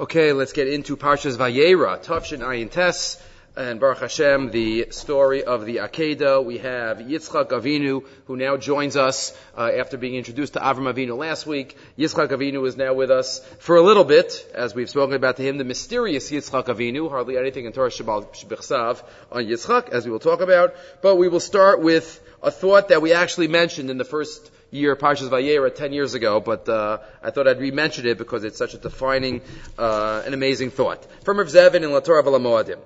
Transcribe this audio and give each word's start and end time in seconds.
Okay, 0.00 0.32
let's 0.32 0.54
get 0.54 0.66
into 0.66 0.96
Parshas 0.96 1.36
Vayera, 1.36 2.02
Tavshin 2.02 2.38
Ayin 2.38 2.70
Tes, 2.70 3.22
and 3.54 3.78
Baruch 3.78 3.98
Hashem, 3.98 4.50
the 4.50 4.86
story 4.92 5.44
of 5.44 5.66
the 5.66 5.76
Akedah. 5.76 6.42
We 6.42 6.56
have 6.56 7.00
Yitzchak 7.00 7.48
Avinu, 7.48 8.06
who 8.24 8.34
now 8.34 8.56
joins 8.56 8.96
us 8.96 9.36
uh, 9.54 9.70
after 9.78 9.98
being 9.98 10.14
introduced 10.14 10.54
to 10.54 10.58
Avram 10.58 10.90
Avinu 10.90 11.18
last 11.18 11.46
week. 11.46 11.76
Yitzchak 11.98 12.28
Avinu 12.28 12.66
is 12.66 12.78
now 12.78 12.94
with 12.94 13.10
us 13.10 13.40
for 13.58 13.76
a 13.76 13.82
little 13.82 14.04
bit, 14.04 14.50
as 14.54 14.74
we've 14.74 14.88
spoken 14.88 15.16
about 15.16 15.36
to 15.36 15.42
him, 15.42 15.58
the 15.58 15.64
mysterious 15.64 16.30
Yitzchak 16.30 16.68
Avinu, 16.68 17.10
hardly 17.10 17.36
anything 17.36 17.66
in 17.66 17.72
Torah 17.72 17.90
Shabbat 17.90 18.32
Shebechsav 18.32 19.02
on 19.30 19.44
Yitzchak, 19.44 19.90
as 19.90 20.06
we 20.06 20.12
will 20.12 20.18
talk 20.18 20.40
about. 20.40 20.74
But 21.02 21.16
we 21.16 21.28
will 21.28 21.40
start 21.40 21.82
with 21.82 22.26
a 22.42 22.50
thought 22.50 22.88
that 22.88 23.02
we 23.02 23.12
actually 23.12 23.48
mentioned 23.48 23.90
in 23.90 23.98
the 23.98 24.06
first 24.06 24.50
year 24.70 24.94
Parshas 24.96 25.28
Vayera 25.28 25.74
10 25.74 25.92
years 25.92 26.14
ago, 26.14 26.40
but 26.40 26.68
uh, 26.68 26.98
I 27.22 27.30
thought 27.30 27.48
I'd 27.48 27.60
re-mention 27.60 28.06
it 28.06 28.18
because 28.18 28.44
it's 28.44 28.58
such 28.58 28.74
a 28.74 28.78
defining 28.78 29.42
uh, 29.78 30.22
and 30.24 30.34
amazing 30.34 30.70
thought. 30.70 31.06
From 31.24 31.38
Rav 31.38 31.48
Zevin 31.48 31.82
in 31.82 31.90
Latorah 31.90 32.22
Moadim. 32.24 32.78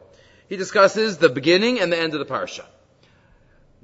He 0.48 0.56
discusses 0.56 1.18
the 1.18 1.28
beginning 1.28 1.80
and 1.80 1.92
the 1.92 1.98
end 1.98 2.14
of 2.14 2.20
the 2.20 2.26
parsha. 2.26 2.64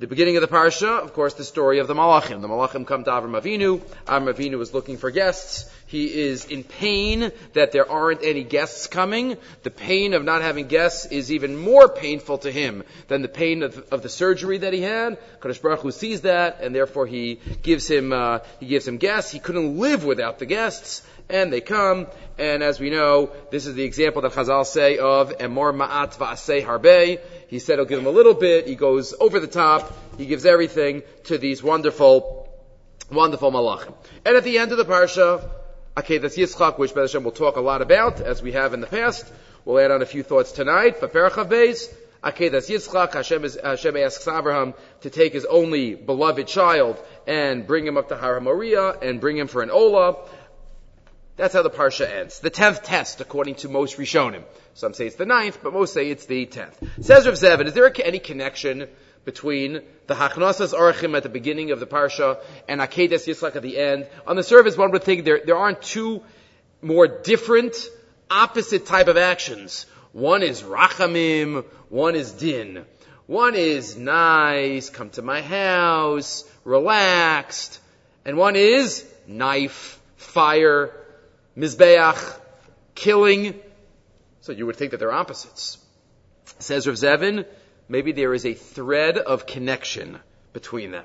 The 0.01 0.07
beginning 0.07 0.39
of 0.39 0.41
the 0.41 0.49
parsha, 0.49 0.99
of 0.99 1.13
course, 1.13 1.35
the 1.35 1.45
story 1.45 1.79
of 1.79 1.87
the 1.87 1.93
Malachim. 1.93 2.41
The 2.41 2.49
Malachim 2.49 2.87
come 2.87 3.05
to 3.05 3.11
Avram 3.11 3.39
Avinu. 3.39 3.81
Avram 4.07 4.33
Avinu 4.33 4.59
is 4.63 4.73
looking 4.73 4.97
for 4.97 5.11
guests. 5.11 5.71
He 5.89 6.23
is 6.23 6.47
in 6.47 6.65
pain 6.65 7.33
that 7.53 7.73
there 7.73 7.87
aren't 7.87 8.25
any 8.25 8.43
guests 8.43 8.87
coming. 8.87 9.37
The 9.63 9.71
pain 9.71 10.15
of 10.15 10.25
not 10.25 10.41
having 10.41 10.69
guests 10.69 11.05
is 11.05 11.31
even 11.31 11.55
more 11.55 11.87
painful 11.87 12.39
to 12.39 12.51
him 12.51 12.83
than 13.09 13.21
the 13.21 13.29
pain 13.29 13.63
of, 13.63 13.77
of 13.93 14.03
the 14.03 14.09
surgery 14.09 14.57
that 14.57 14.73
he 14.73 14.81
had. 14.81 15.19
Kadosh 15.41 15.61
Baruch 15.61 15.81
Hu 15.81 15.91
sees 15.91 16.23
that, 16.23 16.63
and 16.63 16.75
therefore 16.75 17.07
he 17.07 17.39
gives 17.63 17.87
him 17.87 18.15
uh, 18.15 18.39
he 18.59 18.69
gives 18.69 18.89
him 18.89 18.97
guests. 18.97 19.31
He 19.31 19.39
couldn't 19.39 19.79
live 19.79 20.05
without 20.05 20.39
the 20.39 20.47
guests, 20.47 21.03
and 21.29 21.53
they 21.53 21.61
come. 21.61 22.07
And 22.39 22.63
as 22.63 22.81
we 22.81 22.89
know, 22.89 23.33
this 23.51 23.67
is 23.67 23.75
the 23.75 23.85
example 23.85 24.23
that 24.23 24.33
Chazal 24.33 24.65
say 24.65 24.97
of 24.97 25.37
Emor 25.37 25.77
Ma'at 25.77 26.17
Va'aseh 26.17 26.65
Harbe. 26.65 27.21
He 27.51 27.59
said 27.59 27.81
he'll 27.81 27.85
give 27.85 27.99
him 27.99 28.07
a 28.07 28.11
little 28.11 28.35
bit. 28.35 28.69
He 28.69 28.77
goes 28.77 29.13
over 29.19 29.41
the 29.41 29.49
top. 29.49 29.93
He 30.17 30.27
gives 30.27 30.47
everything 30.47 31.03
to 31.25 31.37
these 31.37 31.65
wonderful, 31.65 32.49
wonderful 33.11 33.51
malachim. 33.51 33.93
And 34.25 34.37
at 34.37 34.45
the 34.45 34.59
end 34.59 34.71
of 34.71 34.79
the 34.79 34.85
parsha, 34.85 35.51
that's 35.97 36.37
Yitzchak, 36.39 36.79
which 36.79 36.95
Be'ez 36.95 37.11
Hashem 37.11 37.25
will 37.25 37.33
talk 37.33 37.57
a 37.57 37.61
lot 37.61 37.83
about, 37.83 38.21
as 38.21 38.41
we 38.41 38.53
have 38.53 38.73
in 38.73 38.81
the 38.81 38.87
past. 38.87 39.27
We'll 39.65 39.81
add 39.81 39.91
on 39.91 40.01
a 40.01 40.07
few 40.07 40.23
thoughts 40.23 40.53
tonight. 40.53 41.01
But 41.01 41.13
Parachav 41.13 41.51
Beis, 41.51 41.93
that's 42.23 42.71
Yitzchak. 42.71 43.15
Hashem, 43.15 43.45
is, 43.45 43.59
Hashem 43.61 43.97
asks 43.97 44.29
Abraham 44.29 44.75
to 45.01 45.11
take 45.11 45.33
his 45.33 45.45
only 45.45 45.97
beloved 45.97 46.47
child 46.47 47.03
and 47.27 47.67
bring 47.67 47.85
him 47.85 47.97
up 47.97 48.11
to 48.11 48.17
Har 48.17 48.39
HaMoriah 48.39 49.03
and 49.03 49.21
bring 49.21 49.37
him 49.37 49.49
for 49.49 49.63
an 49.63 49.71
Olah. 49.71 50.19
That's 51.37 51.53
how 51.53 51.63
the 51.63 51.71
parsha 51.71 52.09
ends. 52.09 52.39
The 52.39 52.51
tenth 52.51 52.85
test, 52.85 53.21
according 53.21 53.57
to 53.57 53.69
most 53.69 53.99
Rishonim. 53.99 54.45
Some 54.75 54.95
say 54.95 55.07
it's 55.07 55.17
the 55.17 55.27
ninth, 55.27 55.59
but 55.63 55.73
most 55.73 55.93
say 55.93 56.11
it's 56.11 56.27
the 56.27 56.47
tenth. 56.47 56.79
Says 57.01 57.27
Rav 57.27 57.35
Zevin, 57.35 57.67
is 57.67 57.75
there 57.75 57.93
any 58.05 58.19
connection 58.19 58.89
between 59.25 59.83
the 60.07 60.15
Hachnasas 60.15 60.73
Arachim 60.73 61.17
at 61.17 61.23
the 61.23 61.29
beginning 61.29 61.71
of 61.71 61.81
the 61.81 61.87
parsha 61.87 62.39
and 62.69 62.81
Akedes 62.81 63.27
Yitzchak 63.27 63.57
at 63.57 63.63
the 63.63 63.79
end? 63.79 64.07
On 64.27 64.37
the 64.37 64.43
surface, 64.43 64.77
one 64.77 64.93
would 64.93 65.03
think 65.03 65.25
there, 65.25 65.41
there 65.45 65.57
aren't 65.57 65.83
two 65.83 66.23
more 66.83 67.07
different, 67.07 67.77
opposite 68.31 68.87
type 68.87 69.09
of 69.09 69.17
actions. 69.17 69.87
One 70.13 70.43
is 70.43 70.63
Rachamim, 70.63 71.65
one 71.89 72.15
is 72.15 72.33
Din. 72.33 72.85
One 73.27 73.55
is 73.55 73.97
nice, 73.97 74.91
come 74.91 75.11
to 75.11 75.23
my 75.23 75.41
house, 75.41 76.45
relaxed, 76.65 77.79
and 78.25 78.37
one 78.37 78.57
is 78.57 79.07
knife, 79.27 80.01
fire, 80.17 80.93
Mizbeach, 81.57 82.39
killing. 82.95 83.55
So 84.41 84.53
you 84.53 84.67
would 84.67 84.77
think 84.77 84.93
that 84.93 84.99
they're 84.99 85.13
opposites. 85.13 85.79
Says 86.59 86.87
Rav 86.87 86.97
Zevin, 86.97 87.47
maybe 87.89 88.13
there 88.13 88.35
is 88.35 88.47
a 88.47 88.55
thread 88.55 89.19
of 89.19 89.47
connection 89.47 90.19
between 90.53 90.91
them. 90.91 91.05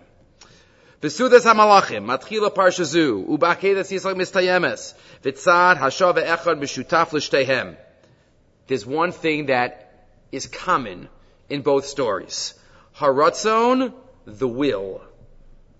V'sudas 1.02 1.42
hamalachim, 1.42 2.06
matchila 2.06 2.54
parshazu, 2.54 3.28
u'bakedas 3.28 3.92
yisak 3.92 4.16
mistayemes, 4.16 4.94
echad 5.24 5.78
mishutaf. 5.78 7.78
There's 8.68 8.86
one 8.86 9.12
thing 9.12 9.48
that 9.48 10.08
is 10.32 10.48
common 10.48 11.10
in 11.50 11.62
both 11.62 11.86
stories. 11.86 12.54
Haratzon, 12.98 13.94
the 14.26 14.48
will. 14.48 15.02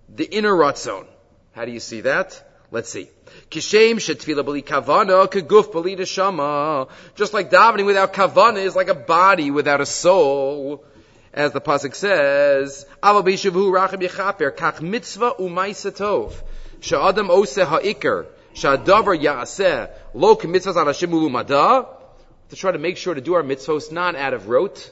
The 0.10 0.26
inner 0.26 0.54
ratzon. 0.54 1.08
How 1.54 1.66
do 1.66 1.72
you 1.72 1.80
see 1.80 2.02
that? 2.02 2.44
Let's 2.70 2.90
see. 2.90 3.10
Kishem 3.56 3.96
shetfila 3.96 4.44
bali 4.44 4.62
kavana 4.62 5.30
kaguf 5.30 5.72
bali 5.72 5.96
neshama. 5.96 6.90
Just 7.16 7.34
like 7.34 7.50
davening 7.50 7.86
without 7.86 8.14
kavana 8.14 8.62
is 8.62 8.76
like 8.76 8.90
a 8.90 8.94
body 8.94 9.50
without 9.50 9.80
a 9.80 9.86
soul. 9.86 10.84
As 11.34 11.54
the 11.54 11.62
pasuk 11.62 11.96
says, 11.96 12.86
"Ava 13.02 13.24
b'yishavu 13.24 13.72
rachim 13.72 14.02
yechaper 14.06 14.52
kach 14.54 14.82
mitzvah 14.82 15.36
u'maisa 15.40 15.92
tov 15.92 16.34
sha'adam 16.82 17.30
ose 17.30 17.56
ha'ikr 17.56 18.26
sha'adavar 18.54 19.18
ya'aseh 19.18 19.90
lo 20.14 20.36
k'mitzvahs 20.36 20.76
on 20.76 20.88
Hashem 20.88 21.12
ulumada." 21.12 21.88
To 22.50 22.56
try 22.58 22.74
to 22.74 22.78
make 22.78 22.98
sure 22.98 23.14
to 23.14 23.22
do 23.22 23.36
our 23.36 23.44
mitzvahs 23.44 23.90
not 23.90 24.18
out 24.18 24.34
of 24.34 24.50
rote, 24.50 24.92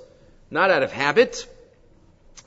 not 0.50 0.72
out 0.72 0.84
of 0.84 0.94
habit. 0.94 1.46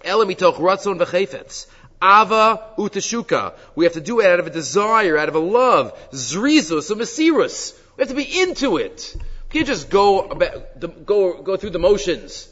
Elamitoch 0.03 0.57
ratzon 0.57 0.99
v'chefetz. 0.99 1.67
Ava 2.03 2.63
utashuka. 2.79 3.55
We 3.75 3.85
have 3.85 3.95
to 3.95 4.01
do 4.01 4.21
it 4.21 4.27
out 4.27 4.41
of 4.41 4.47
a 4.47 4.51
desire, 4.51 5.17
out 5.17 5.29
of 5.29 5.35
a 5.35 5.41
love. 5.41 5.99
Zrizus, 6.11 6.91
a 6.91 6.95
mesirus. 6.95 7.75
We 7.97 8.03
have 8.03 8.09
to 8.09 8.15
be 8.15 8.41
into 8.41 8.77
it. 8.77 9.17
We 9.17 9.53
can't 9.53 9.67
just 9.67 9.89
go, 9.89 10.23
about, 10.23 11.07
go, 11.07 11.43
go 11.43 11.57
through 11.57 11.71
the 11.71 11.79
motions. 11.79 12.49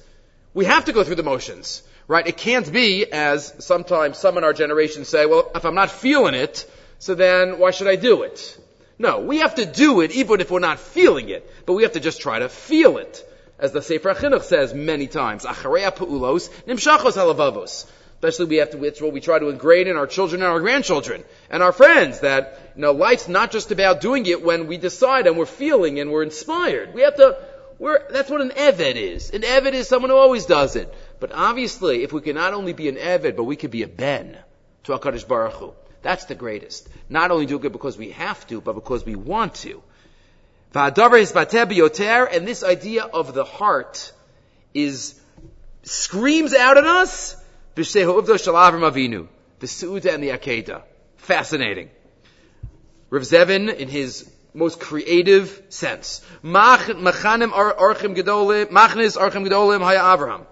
We 0.54 0.65
have 0.65 0.87
to 0.87 0.93
go 0.93 1.04
through 1.04 1.16
the 1.16 1.22
motions. 1.22 1.83
Right? 2.06 2.27
It 2.27 2.37
can't 2.37 2.71
be 2.71 3.10
as 3.10 3.54
sometimes 3.65 4.19
some 4.19 4.37
in 4.37 4.44
our 4.44 4.53
generation 4.53 5.04
say, 5.04 5.27
well, 5.27 5.50
if 5.54 5.65
I'm 5.65 5.75
not 5.75 5.91
feeling 5.91 6.34
it, 6.34 6.71
so 6.99 7.15
then 7.15 7.59
why 7.59 7.71
should 7.71 7.88
I 7.88 7.97
do 7.97 8.22
it? 8.22 8.59
No, 8.99 9.21
we 9.21 9.38
have 9.38 9.56
to 9.56 9.66
do 9.66 10.03
it 10.03 10.12
even 10.12 10.41
if 10.41 10.50
we're 10.50 10.60
not 10.60 10.78
feeling 10.78 11.28
it, 11.28 11.50
but 11.66 11.72
we 11.72 11.83
have 11.83 11.93
to 11.93 12.00
just 12.00 12.21
try 12.21 12.38
to 12.38 12.49
feel 12.49 12.99
it. 12.99 13.28
As 13.59 13.72
the 13.72 13.83
Sefer 13.83 14.15
Chinuch 14.15 14.43
says 14.43 14.75
many 14.75 15.06
times, 15.06 15.44
Achareya 15.44 15.94
pu'ulos, 15.94 16.50
nimshachos 16.66 17.12
halavavos. 17.12 17.87
Especially 18.16 18.47
we 18.47 18.56
have 18.56 18.70
to, 18.70 18.82
it's 18.84 19.00
what 19.00 19.12
we 19.12 19.20
try 19.20 19.38
to 19.38 19.48
ingrain 19.50 19.86
in 19.86 19.97
our 19.97 20.06
children 20.06 20.42
and 20.42 20.50
our 20.50 20.60
grandchildren 20.60 21.25
and 21.50 21.62
our 21.62 21.72
friends 21.72 22.20
that, 22.20 22.72
you 22.75 22.82
know, 22.82 22.92
life's 22.92 23.28
not 23.28 23.50
just 23.50 23.70
about 23.70 24.00
doing 24.00 24.25
it 24.26 24.42
when 24.42 24.66
we 24.66 24.78
decide 24.78 25.26
and 25.26 25.36
we're 25.36 25.44
feeling 25.47 26.00
and 26.00 26.10
we're 26.10 26.22
inspired. 26.22 26.94
We 26.94 27.03
have 27.03 27.16
to, 27.16 27.36
we're, 27.78 28.10
that's 28.10 28.30
what 28.30 28.41
an 28.41 28.50
Eved 28.50 28.97
is. 28.97 29.30
An 29.30 29.42
Eved 29.42 29.72
is 29.72 29.88
someone 29.88 30.10
who 30.10 30.16
always 30.16 30.47
does 30.47 30.74
it. 30.76 30.92
But 31.20 31.32
obviously, 31.32 32.03
if 32.03 32.12
we 32.12 32.22
can 32.22 32.34
not 32.34 32.54
only 32.54 32.72
be 32.72 32.88
an 32.88 32.97
Eved, 32.97 33.36
but 33.36 33.44
we 33.44 33.56
could 33.56 33.70
be 33.70 33.82
a 33.82 33.88
Ben 33.88 34.38
to 34.84 34.92
HaKadosh 34.92 35.28
Baruch 35.28 35.54
Hu, 35.54 35.74
that's 36.03 36.24
the 36.26 36.34
greatest. 36.34 36.88
Not 37.08 37.30
only 37.30 37.47
do 37.47 37.56
it 37.56 37.72
because 37.72 37.98
we 37.98 38.10
have 38.10 38.47
to, 38.48 38.60
but 38.60 38.74
because 38.74 39.04
we 39.04 39.16
want 39.16 39.54
to. 39.56 39.82
And 40.74 40.94
this 42.48 42.64
idea 42.64 43.04
of 43.04 43.32
the 43.34 43.44
heart 43.44 44.12
is, 44.74 45.20
screams 45.82 46.54
out 46.54 46.78
at 46.78 46.84
us 46.84 47.36
Avinu, 47.76 49.28
the 49.58 49.66
Su'uda 49.66 50.14
and 50.14 50.22
the 50.22 50.30
Akedah. 50.30 50.82
Fascinating. 51.16 51.90
Rav 53.10 53.22
Zevin, 53.22 53.74
in 53.74 53.88
his 53.88 54.30
most 54.54 54.78
creative 54.80 55.62
sense. 55.68 56.24
Machanim 56.42 57.50
archim 57.50 58.16
gedolim, 58.16 58.66
machnis 58.66 59.16
archim 59.16 59.46
gedolim 59.46 59.80
haya 59.80 60.00
Avraham. 60.00 60.46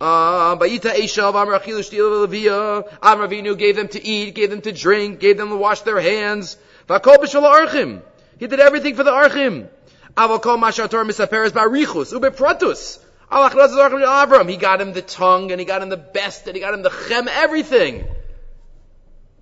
Ah, 0.00 0.56
shtil 0.58 2.26
Levia. 2.26 2.88
Amar 3.02 3.28
Avinu 3.28 3.58
gave 3.58 3.76
them 3.76 3.88
to 3.88 4.04
eat, 4.04 4.34
gave 4.34 4.50
them 4.50 4.60
to 4.62 4.72
drink, 4.72 5.20
gave 5.20 5.36
them 5.36 5.48
to 5.50 5.56
wash 5.56 5.80
their 5.82 6.00
hands. 6.00 6.56
Vakol 6.88 7.16
b'shal 7.16 7.42
archim. 7.42 8.02
He 8.38 8.46
did 8.46 8.60
everything 8.60 8.94
for 8.94 9.02
the 9.02 9.10
archim. 9.10 9.68
Avakol 10.16 10.58
mashator 10.58 11.04
misaperes 11.06 11.50
barichus 11.50 12.12
ubepratus. 12.18 12.98
He 13.30 13.36
got 14.56 14.80
him 14.80 14.92
the 14.92 15.04
tongue, 15.06 15.50
and 15.52 15.60
he 15.60 15.66
got 15.66 15.82
him 15.82 15.88
the 15.90 15.96
best, 15.96 16.46
and 16.46 16.56
he 16.56 16.60
got 16.60 16.72
him 16.72 16.82
the 16.82 16.90
chem, 16.90 17.28
everything. 17.28 18.06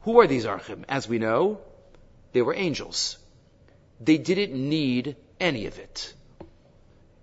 Who 0.03 0.21
are 0.21 0.27
these 0.27 0.45
archim? 0.45 0.85
As 0.89 1.09
we 1.09 1.19
know, 1.19 1.61
they 2.33 2.43
were 2.43 2.55
angels. 2.55 3.19
They 4.01 4.19
didn't 4.19 4.55
need 4.55 5.17
any 5.39 5.67
of 5.67 5.79
it. 5.79 6.13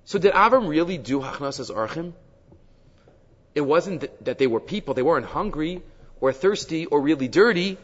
So 0.06 0.19
did 0.19 0.33
Avram 0.33 0.68
really 0.68 0.98
do 0.98 1.19
hachnas 1.19 1.60
as 1.60 1.69
archim? 1.69 2.13
It 3.56 3.62
wasn't 3.62 4.25
that 4.25 4.38
they 4.38 4.48
were 4.48 4.60
people, 4.60 4.94
they 4.94 5.01
weren't 5.01 5.25
hungry, 5.25 5.81
or 6.19 6.31
thirsty, 6.31 6.86
or 6.86 7.01
really 7.01 7.27
dirty. 7.27 7.77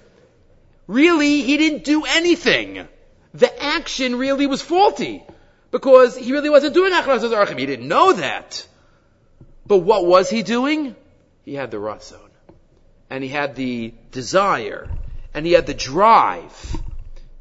Really, 0.88 1.42
he 1.42 1.58
didn't 1.58 1.84
do 1.84 2.06
anything. 2.06 2.88
The 3.34 3.64
action 3.64 4.16
really 4.16 4.48
was 4.48 4.62
faulty. 4.62 5.24
Because 5.72 6.18
he 6.18 6.32
really 6.32 6.50
wasn't 6.50 6.74
doing 6.74 6.94
Achras 6.94 7.22
Archim. 7.22 7.60
He 7.60 7.68
didn't 7.68 7.88
know 7.88 8.14
that. 8.14 8.66
But 9.70 9.78
what 9.78 10.06
was 10.06 10.32
he 10.32 10.42
doing? 10.42 10.96
He 11.46 11.54
had 11.54 11.70
the 11.70 11.78
Ratzon. 11.78 12.32
And 13.10 13.24
he 13.24 13.30
had 13.30 13.56
the 13.56 13.94
desire. 14.12 14.90
And 15.34 15.46
he 15.46 15.52
had 15.54 15.68
the 15.68 15.76
drive. 15.76 16.76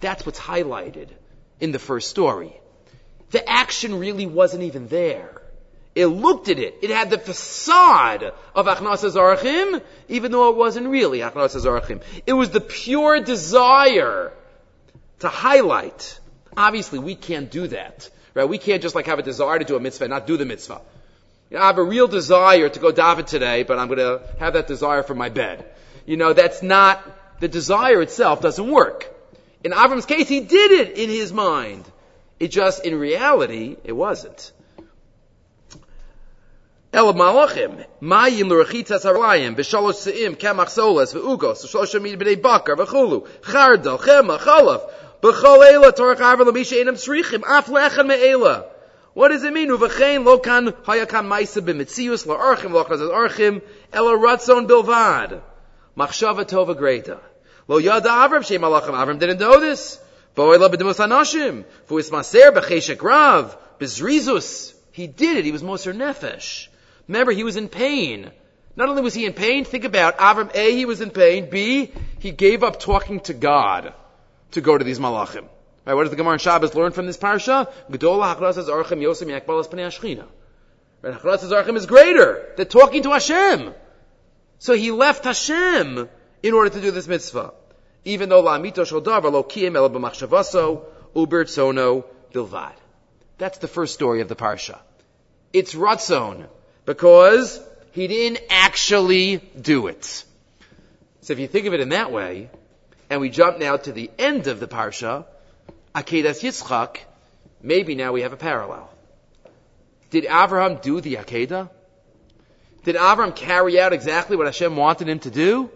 That's 0.00 0.26
what's 0.26 0.38
highlighted 0.38 1.08
in 1.58 1.72
the 1.72 1.78
first 1.78 2.08
story. 2.10 2.52
the 3.30 3.46
action 3.46 3.98
really 3.98 4.26
wasn't 4.26 4.62
even 4.62 4.88
there. 4.88 5.42
It 5.94 6.06
looked 6.06 6.48
at 6.48 6.58
it. 6.58 6.76
It 6.82 6.90
had 6.90 7.10
the 7.10 7.18
facade 7.18 8.32
of 8.54 8.66
Achnasa 8.66 9.10
Zarachim, 9.10 9.82
even 10.08 10.32
though 10.32 10.50
it 10.50 10.56
wasn't 10.56 10.88
really 10.88 11.18
Achnasa 11.18 11.60
Zarachim. 11.64 12.00
It 12.26 12.32
was 12.32 12.50
the 12.50 12.60
pure 12.60 13.20
desire 13.20 14.32
to 15.18 15.28
highlight. 15.28 16.20
Obviously, 16.56 16.98
we 16.98 17.14
can't 17.14 17.50
do 17.50 17.66
that. 17.68 18.08
Right? 18.34 18.48
We 18.48 18.58
can't 18.58 18.82
just 18.82 18.94
like 18.94 19.06
have 19.06 19.18
a 19.18 19.22
desire 19.22 19.58
to 19.58 19.64
do 19.64 19.76
a 19.76 19.80
mitzvah 19.80 20.04
and 20.04 20.10
not 20.10 20.26
do 20.26 20.36
the 20.36 20.46
mitzvah. 20.46 20.80
You 21.50 21.56
know, 21.56 21.62
I 21.62 21.66
have 21.68 21.78
a 21.78 21.82
real 21.82 22.08
desire 22.08 22.68
to 22.68 22.78
go 22.78 22.92
daven 22.92 23.26
today, 23.26 23.62
but 23.62 23.78
I'm 23.78 23.88
going 23.88 23.98
to 23.98 24.22
have 24.38 24.52
that 24.52 24.66
desire 24.66 25.02
for 25.02 25.14
my 25.14 25.30
bed. 25.30 25.64
You 26.04 26.16
know, 26.18 26.34
that's 26.34 26.62
not, 26.62 27.02
the 27.40 27.48
desire 27.48 28.02
itself 28.02 28.42
doesn't 28.42 28.70
work. 28.70 29.14
In 29.64 29.72
Avram's 29.72 30.04
case, 30.04 30.28
he 30.28 30.40
did 30.40 30.72
it 30.72 30.98
in 30.98 31.08
his 31.08 31.32
mind. 31.32 31.84
It 32.38 32.48
just, 32.48 32.84
in 32.84 32.98
reality, 32.98 33.76
it 33.82 33.92
wasn't. 33.92 34.52
El 36.92 37.12
malachim, 37.14 37.84
mayim 38.00 38.48
b'shalosh 38.48 39.94
se'im, 39.94 40.36
kemach 40.36 40.68
solas, 40.68 41.14
v'ugos, 41.14 41.64
v'shlosh 41.64 41.94
amid 41.94 42.18
b'nei 42.18 42.40
bakar, 42.40 42.76
v'chulu, 42.76 43.26
chardal, 43.42 43.98
chema, 43.98 44.38
chalaf, 44.38 44.90
b'chol 45.22 45.60
eila, 45.70 45.92
torach 45.92 46.18
enam 46.18 46.94
tzrichim, 46.94 47.42
af 47.44 47.68
me'ela. 48.06 48.66
What 49.18 49.32
does 49.32 49.42
it 49.42 49.52
mean? 49.52 49.68
Lo 49.68 49.78
kan 49.78 50.68
hayakan 50.68 51.26
maisa 51.26 51.60
b'mitzius, 51.60 52.24
la'archim, 52.24 52.70
lo'chaz 52.70 53.00
archim, 53.00 53.62
ela 53.92 54.16
ratzon 54.16 54.68
bilvad. 54.68 55.40
Machshava 55.96 56.44
tova 56.44 56.78
greta. 56.78 57.18
Lo 57.66 57.78
yada 57.78 58.10
Avram, 58.10 58.46
shem 58.46 58.62
malachim, 58.62 58.94
Avram 58.94 59.18
didn't 59.18 59.40
know 59.40 59.58
this. 59.58 59.98
Bo'ela 60.36 60.72
b'dimus 60.72 61.04
anashim, 61.04 61.64
v'uis 61.88 62.12
maser 62.12 62.52
b'cheshek 62.52 63.02
rav, 63.02 63.58
b'zrizus. 63.80 64.72
He 64.92 65.08
did 65.08 65.38
it, 65.38 65.44
he 65.44 65.50
was 65.50 65.64
moser 65.64 65.92
nefesh. 65.92 66.68
Remember, 67.08 67.32
he 67.32 67.42
was 67.42 67.56
in 67.56 67.68
pain. 67.68 68.30
Not 68.76 68.88
only 68.88 69.02
was 69.02 69.14
he 69.14 69.26
in 69.26 69.32
pain, 69.32 69.64
think 69.64 69.82
about 69.82 70.18
Avram, 70.18 70.54
A, 70.54 70.76
he 70.76 70.84
was 70.84 71.00
in 71.00 71.10
pain, 71.10 71.50
B, 71.50 71.90
he 72.20 72.30
gave 72.30 72.62
up 72.62 72.78
talking 72.78 73.18
to 73.22 73.34
God 73.34 73.94
to 74.52 74.60
go 74.60 74.78
to 74.78 74.84
these 74.84 75.00
malachim. 75.00 75.48
Right, 75.88 75.94
what 75.94 76.02
does 76.02 76.10
the 76.10 76.16
Gemara 76.16 76.34
in 76.34 76.38
Shabbos 76.38 76.74
learn 76.74 76.92
from 76.92 77.06
this 77.06 77.16
parsha? 77.16 77.66
Gedola 77.90 78.36
hachnasas 78.36 78.68
archim 78.68 79.00
yosem 79.00 79.28
yakbalas 79.28 79.70
pnei 79.70 79.86
ashchina. 79.86 80.26
Right, 81.00 81.14
hachnasas 81.14 81.50
archim 81.50 81.76
is 81.76 81.86
greater 81.86 82.52
than 82.58 82.66
talking 82.66 83.04
to 83.04 83.12
Hashem. 83.12 83.72
So 84.58 84.74
he 84.74 84.90
left 84.90 85.24
Hashem 85.24 86.10
in 86.42 86.52
order 86.52 86.68
to 86.68 86.80
do 86.82 86.90
this 86.90 87.08
mitzvah. 87.08 87.54
Even 88.04 88.28
though 88.28 88.42
la'amito 88.42 88.86
shel 88.86 89.00
davar 89.00 89.32
lo 89.32 89.42
kiyem 89.42 89.76
ela 89.76 89.88
b'machshavaso 89.88 90.82
ubertzono 91.16 92.04
bilvad. 92.34 92.74
That's 93.38 93.56
the 93.56 93.68
first 93.68 93.94
story 93.94 94.20
of 94.20 94.28
the 94.28 94.36
parsha. 94.36 94.78
It's 95.54 95.74
ratzon 95.74 96.48
because 96.84 97.62
he 97.92 98.08
didn't 98.08 98.40
actually 98.50 99.38
do 99.58 99.86
it. 99.86 100.04
So 101.22 101.32
if 101.32 101.38
you 101.38 101.46
think 101.46 101.64
of 101.64 101.72
it 101.72 101.80
in 101.80 101.88
that 101.88 102.12
way, 102.12 102.50
and 103.08 103.22
we 103.22 103.30
jump 103.30 103.58
now 103.58 103.78
to 103.78 103.90
the 103.90 104.10
end 104.18 104.48
of 104.48 104.60
the 104.60 104.68
parsha, 104.68 105.24
Akedas 105.94 106.42
Yitzchak, 106.42 106.98
maybe 107.62 107.94
now 107.94 108.12
we 108.12 108.22
have 108.22 108.32
a 108.32 108.36
parallel. 108.36 108.90
Did 110.10 110.24
Abraham 110.24 110.76
do 110.76 111.00
the 111.00 111.16
Akedah? 111.16 111.68
Did 112.84 112.96
Abraham 112.96 113.32
carry 113.32 113.78
out 113.80 113.92
exactly 113.92 114.36
what 114.36 114.46
Hashem 114.46 114.76
wanted 114.76 115.08
him 115.08 115.18
to 115.20 115.30
do? 115.30 115.70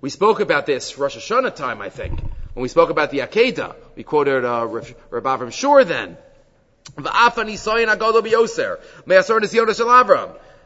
We 0.00 0.10
spoke 0.10 0.40
about 0.40 0.66
this 0.66 0.98
Rosh 0.98 1.16
Hashanah 1.16 1.56
time, 1.56 1.80
I 1.80 1.88
think, 1.88 2.20
when 2.54 2.62
we 2.62 2.68
spoke 2.68 2.90
about 2.90 3.10
the 3.10 3.20
Akedah. 3.20 3.74
We 3.96 4.04
quoted 4.04 4.44
uh, 4.44 4.66
Rav 4.66 4.94
Avram 5.10 5.52
Shur 5.52 5.84
then. 5.84 6.16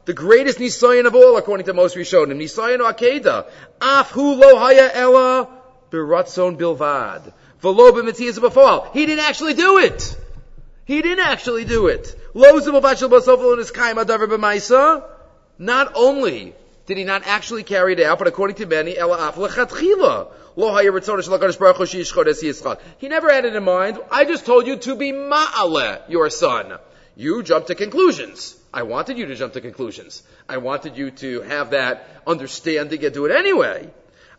The 0.04 0.14
greatest 0.14 0.58
nisayon 0.58 1.06
of 1.06 1.14
all, 1.14 1.36
according 1.36 1.66
to 1.66 1.72
most 1.72 1.96
Rishonim, 1.96 2.36
nisayon 2.36 2.80
Akedah. 2.80 3.48
Af 3.80 4.10
hu 4.10 4.42
ella 4.42 5.48
biratzon 5.90 6.58
bilvad. 6.58 7.32
He 7.62 9.06
didn't 9.06 9.24
actually 9.24 9.54
do 9.54 9.78
it. 9.78 10.16
He 10.84 11.02
didn't 11.02 11.24
actually 11.24 11.64
do 11.64 11.88
it. 11.88 12.16
Not 15.58 15.92
only 15.94 16.54
did 16.86 16.96
he 16.96 17.04
not 17.04 17.22
actually 17.26 17.62
carry 17.62 17.92
it 17.92 18.00
out, 18.00 18.18
but 18.18 18.26
according 18.28 18.56
to 18.56 18.66
many. 18.66 18.92
He 22.98 23.08
never 23.08 23.32
had 23.32 23.44
it 23.44 23.54
in 23.54 23.62
mind. 23.64 23.98
I 24.10 24.24
just 24.24 24.46
told 24.46 24.66
you 24.66 24.76
to 24.76 24.96
be 24.96 25.12
ma'ale, 25.12 26.00
your 26.08 26.30
son. 26.30 26.78
You 27.14 27.42
jumped 27.42 27.68
to 27.68 27.74
conclusions. 27.74 28.56
I 28.72 28.84
wanted 28.84 29.18
you 29.18 29.26
to 29.26 29.34
jump 29.34 29.52
to 29.52 29.60
conclusions. 29.60 30.22
I 30.48 30.56
wanted 30.56 30.96
you 30.96 31.10
to 31.10 31.42
have 31.42 31.70
that 31.70 32.08
understanding 32.26 33.04
and 33.04 33.12
do 33.12 33.26
it 33.26 33.32
anyway. 33.32 33.90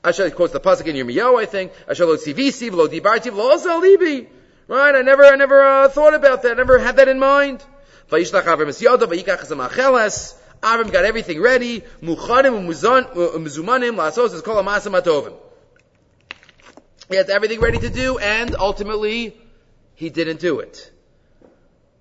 Asher 0.03 0.29
quotes 0.31 0.53
the 0.53 0.59
pasuk 0.59 0.87
in 0.87 0.95
Yirmiyahu, 0.95 1.39
I 1.39 1.45
think. 1.45 1.71
I 1.87 1.91
Asher 1.91 2.05
lo 2.05 2.17
tzivisi 2.17 2.69
v'lo 2.69 2.87
dibarti 2.87 3.31
v'lo 3.31 3.57
libi. 3.81 4.27
Right? 4.67 4.95
I 4.95 5.01
never, 5.01 5.25
I 5.25 5.35
never 5.35 5.61
uh, 5.61 5.89
thought 5.89 6.13
about 6.13 6.43
that. 6.43 6.51
I 6.51 6.55
never 6.55 6.79
had 6.79 6.95
that 6.97 7.07
in 7.07 7.19
mind. 7.19 7.63
Vayishlach 8.09 8.43
Avram 8.43 8.67
vayikach 8.67 10.35
Avram 10.61 10.91
got 10.91 11.05
everything 11.05 11.41
ready. 11.41 11.81
Muchanim 12.01 12.67
u'muzumanim 12.67 13.95
la'asos 13.95 14.33
es 14.33 14.41
kol 14.41 14.61
ha'masam 14.61 14.99
atovim. 14.99 15.33
He 17.09 17.15
had 17.15 17.29
everything 17.29 17.59
ready 17.59 17.79
to 17.79 17.89
do, 17.89 18.17
and 18.19 18.55
ultimately, 18.55 19.35
he 19.95 20.09
didn't 20.09 20.39
do 20.39 20.59
it. 20.59 20.91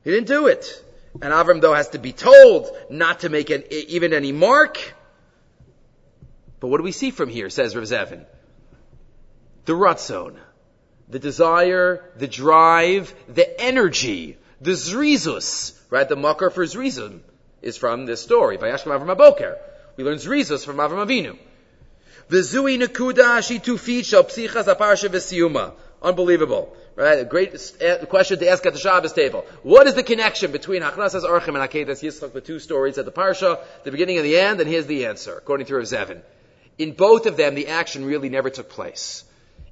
He 0.04 0.10
didn't 0.10 0.28
do 0.28 0.46
it. 0.46 0.84
And 1.14 1.32
Avram, 1.32 1.60
though, 1.60 1.74
has 1.74 1.88
to 1.90 1.98
be 1.98 2.12
told 2.12 2.70
not 2.88 3.20
to 3.20 3.28
make 3.28 3.50
an, 3.50 3.64
even 3.70 4.12
any 4.12 4.32
mark. 4.32 4.94
But 6.60 6.68
what 6.68 6.76
do 6.76 6.84
we 6.84 6.92
see 6.92 7.10
from 7.10 7.30
here, 7.30 7.50
says 7.50 7.74
Rav 7.74 7.84
Zevin? 7.84 8.24
The 9.64 9.72
ratzon, 9.72 10.36
the 11.08 11.18
desire, 11.18 12.04
the 12.16 12.28
drive, 12.28 13.14
the 13.28 13.60
energy, 13.60 14.36
the 14.60 14.72
zrizus, 14.72 15.78
right? 15.90 16.08
The 16.08 16.16
makar 16.16 16.50
for 16.50 16.64
zrizum 16.64 17.20
is 17.62 17.76
from 17.76 18.06
this 18.06 18.20
story. 18.20 18.58
Vayashkem 18.58 18.98
Avram 18.98 19.14
Aboker. 19.14 19.56
We 19.96 20.04
learn 20.04 20.18
zrizus 20.18 20.64
from 20.64 20.76
Avram 20.76 21.06
Avinu. 21.06 21.38
V'zui 22.28 22.80
nekuda 22.80 23.40
shitufit 23.40 24.04
shel 24.04 24.24
psichas 24.24 24.64
aparsha 24.64 25.08
v'siyuma. 25.08 25.72
Unbelievable. 26.02 26.76
Right? 26.94 27.18
A 27.18 27.24
great 27.24 27.54
eh, 27.80 28.04
question 28.04 28.38
to 28.38 28.48
ask 28.48 28.64
at 28.66 28.72
the 28.72 28.78
Shabbos 28.78 29.12
table. 29.12 29.46
What 29.62 29.86
is 29.86 29.94
the 29.94 30.02
connection 30.02 30.52
between 30.52 30.82
Hachnasas 30.82 31.22
Archim 31.22 31.48
and 31.48 31.70
Akedas 31.70 32.02
Yitzchak, 32.02 32.32
the 32.32 32.40
two 32.40 32.58
stories 32.58 32.98
at 32.98 33.04
the 33.04 33.12
Parsha, 33.12 33.58
the 33.84 33.90
beginning 33.90 34.18
and 34.18 34.26
the 34.26 34.38
end? 34.38 34.60
And 34.60 34.68
here's 34.68 34.86
the 34.86 35.06
answer, 35.06 35.36
according 35.36 35.66
to 35.66 35.76
Rav 35.76 35.84
Zevin. 35.84 36.20
In 36.80 36.92
both 36.92 37.26
of 37.26 37.36
them, 37.36 37.54
the 37.54 37.68
action 37.68 38.06
really 38.06 38.30
never 38.30 38.48
took 38.48 38.70
place. 38.70 39.22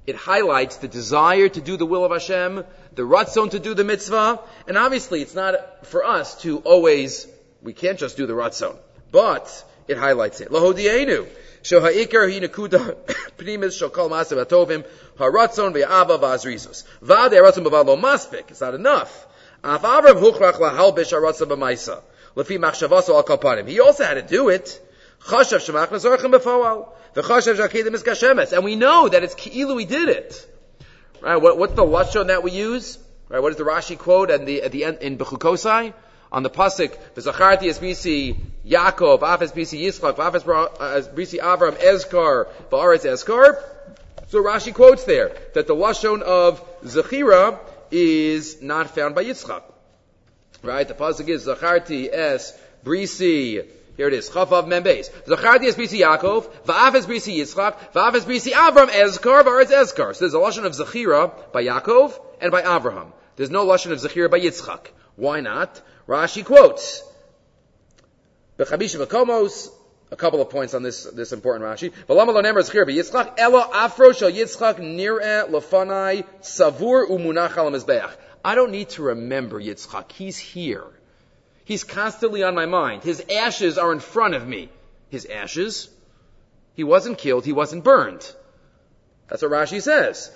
It 0.05 0.15
highlights 0.15 0.77
the 0.77 0.87
desire 0.87 1.49
to 1.49 1.59
do 1.59 1.75
the 1.75 1.85
will 1.87 2.05
of 2.05 2.11
Hashem, 2.11 2.63
the 2.93 3.01
ratzon 3.01 3.49
to 3.49 3.59
do 3.59 3.73
the 3.73 3.83
mitzvah, 3.83 4.39
and 4.67 4.77
obviously 4.77 5.23
it's 5.23 5.33
not 5.33 5.87
for 5.87 6.05
us 6.05 6.39
to 6.43 6.59
always, 6.59 7.25
we 7.63 7.73
can't 7.73 7.97
just 7.97 8.15
do 8.15 8.27
the 8.27 8.33
ratzon, 8.33 8.75
but 9.11 9.47
it 9.87 9.97
highlights 9.97 10.39
it. 10.39 10.51
Lahodienu. 10.51 11.27
Shoha'ikar 11.63 12.31
hi 12.31 12.47
nekuda 12.47 12.93
pnimis 13.39 13.73
shokal 13.81 14.07
masav 14.11 14.45
atovim 14.45 14.85
haratzon 15.17 15.73
ve'ava 15.73 16.19
v'azrizus. 16.19 16.83
Va'ad 17.01 17.31
haratzon 17.31 17.65
b'vad 17.65 17.87
lo 17.87 17.97
maspik. 17.97 18.51
It's 18.51 18.61
not 18.61 18.75
enough. 18.75 19.25
Af 19.63 19.81
avram 19.81 20.21
huchrach 20.21 20.59
lahalbish 20.59 21.11
haratzon 21.11 21.47
b'maisa. 21.47 22.03
Lefi 22.35 22.59
machshavaso 22.59 23.15
al. 23.17 23.65
He 23.65 23.79
also 23.79 24.03
had 24.03 24.13
to 24.13 24.21
do 24.21 24.49
it. 24.49 24.79
Chashav 25.21 25.59
shemach 25.59 25.87
nazorchem 25.87 26.33
b'foal. 26.33 26.89
V'chashav 27.15 27.55
shakedim 27.55 27.93
is 27.93 28.03
kashemes. 28.03 28.53
And 28.53 28.63
we 28.63 28.75
know 28.75 29.09
that 29.09 29.23
it's 29.23 29.35
ki'ilu 29.35 29.75
we 29.75 29.85
did 29.85 30.09
it. 30.09 30.47
Right? 31.21 31.37
What, 31.37 31.57
what's 31.57 31.73
the 31.73 31.83
lashon 31.83 32.27
that 32.27 32.43
we 32.43 32.51
use? 32.51 32.97
Right? 33.27 33.39
What 33.39 33.51
is 33.51 33.57
the 33.57 33.63
Rashi 33.63 33.97
quote 33.97 34.31
at 34.31 34.45
the, 34.45 34.63
at 34.63 34.71
the 34.71 34.85
end 34.85 34.99
in 34.99 35.17
Bechukosai? 35.17 35.93
on 36.31 36.43
the 36.43 36.49
pasuk 36.49 36.95
v'zacharti 37.15 37.69
es 37.69 37.79
bisi 37.79 38.37
Yaakov, 38.65 39.21
afes 39.21 39.51
bisi 39.51 39.81
Yitzchak, 39.81 40.17
afes 40.17 40.47
uh, 40.47 41.01
bisi 41.13 41.39
Avram 41.39 41.73
Ezkar, 41.73 42.47
v'aretz 42.71 43.05
Ezkar. 43.05 43.61
So 44.27 44.43
Rashi 44.43 44.73
quotes 44.73 45.05
there 45.05 45.35
that 45.55 45.65
the 45.65 45.75
lashon 45.75 46.21
of 46.21 46.63
Zechira 46.83 47.59
is 47.89 48.61
not 48.61 48.91
found 48.91 49.15
by 49.15 49.25
Yitzchak. 49.25 49.63
Right? 50.61 50.87
The 50.87 50.93
pasuk 50.93 51.27
is 51.29 51.47
zacharti 51.47 52.11
es 52.11 52.55
brisi. 52.83 53.67
Here 53.99 54.07
it 54.07 54.13
is. 54.13 54.29
Chafav 54.29 54.65
membes. 54.65 55.09
Zacharti 55.25 55.65
es 55.65 55.75
brisi 55.75 55.99
Yaakov, 55.99 56.49
va'afes 56.63 57.05
brisi 57.05 57.35
Yitzchak, 57.35 57.91
va'afes 57.91 58.21
brisi 58.21 58.53
Avram 58.53 58.87
Ezkar, 58.87 59.43
v'aretz 59.43 59.71
Ezkar. 59.71 60.15
So 60.15 60.19
there's 60.21 60.33
a 60.33 60.37
lashon 60.37 60.63
of 60.63 60.71
Zechira 60.71 61.51
by 61.51 61.65
Yaakov 61.65 62.17
and 62.39 62.49
by 62.49 62.61
Avraham. 62.61 63.11
There's 63.35 63.49
no 63.49 63.65
lashon 63.65 63.91
of 63.91 63.99
Zechira 63.99 64.31
by 64.31 64.39
Yitzchak. 64.39 64.85
Why 65.17 65.41
not? 65.41 65.81
Rashi 66.07 66.45
quotes, 66.45 67.03
B'chabisha 68.57 69.05
v'komos, 69.05 69.67
a 70.11 70.15
couple 70.15 70.41
of 70.41 70.49
points 70.49 70.73
on 70.73 70.81
this, 70.81 71.03
this 71.03 71.33
important 71.33 71.65
Rashi. 71.65 71.91
V'lama 72.07 72.33
lo 72.33 72.41
nemer 72.41 72.59
zchir 72.59 72.87
b'yitzchak, 72.87 73.37
elo 73.37 73.59
afro 73.59 74.13
shel 74.13 74.31
yitzchak 74.31 74.77
nir'e 74.77 75.49
lefanai 75.49 76.23
savur 76.39 77.05
umunach. 77.09 78.15
I 78.45 78.55
don't 78.55 78.71
need 78.71 78.87
to 78.91 79.03
remember 79.03 79.59
Yitzchak. 79.59 80.13
He's 80.13 80.37
here. 80.37 80.85
He's 81.69 81.83
constantly 81.83 82.41
on 82.41 82.55
my 82.55 82.65
mind. 82.65 83.03
His 83.03 83.23
ashes 83.29 83.77
are 83.77 83.91
in 83.91 83.99
front 83.99 84.33
of 84.33 84.47
me. 84.47 84.69
His 85.09 85.27
ashes? 85.27 85.87
He 86.73 86.83
wasn't 86.83 87.19
killed. 87.19 87.45
He 87.45 87.53
wasn't 87.53 87.83
burned. 87.83 88.27
That's 89.27 89.43
what 89.43 89.51
Rashi 89.51 89.79
says. 89.79 90.31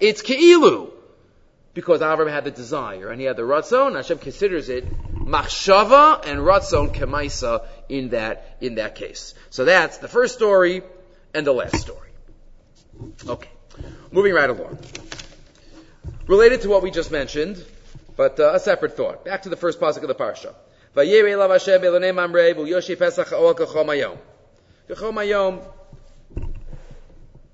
It's 0.00 0.22
Ke'ilu. 0.22 0.90
Because 1.74 2.00
Avram 2.00 2.28
had 2.28 2.42
the 2.42 2.50
desire 2.50 3.10
and 3.10 3.20
he 3.20 3.26
had 3.26 3.36
the 3.36 3.42
Ratzon, 3.44 3.94
Hashem 3.94 4.18
considers 4.18 4.68
it 4.68 4.84
Machshava 5.14 6.26
and 6.26 6.40
Ratzon 6.40 6.92
Kemaisa 6.92 7.64
in 7.88 8.08
that, 8.08 8.56
in 8.60 8.74
that 8.74 8.96
case. 8.96 9.34
So 9.50 9.64
that's 9.64 9.98
the 9.98 10.08
first 10.08 10.34
story 10.34 10.82
and 11.32 11.46
the 11.46 11.52
last 11.52 11.76
story. 11.76 12.10
Okay. 13.28 13.50
Moving 14.10 14.34
right 14.34 14.50
along. 14.50 14.80
Related 16.26 16.62
to 16.62 16.68
what 16.68 16.82
we 16.82 16.90
just 16.90 17.12
mentioned, 17.12 17.64
but 18.16 18.38
uh, 18.38 18.52
a 18.54 18.60
separate 18.60 18.96
thought. 18.96 19.24
Back 19.24 19.42
to 19.42 19.48
the 19.48 19.56
first 19.56 19.80
pasuk 19.80 20.02
of 20.02 20.08
the 20.08 20.14
parsha. 20.14 20.54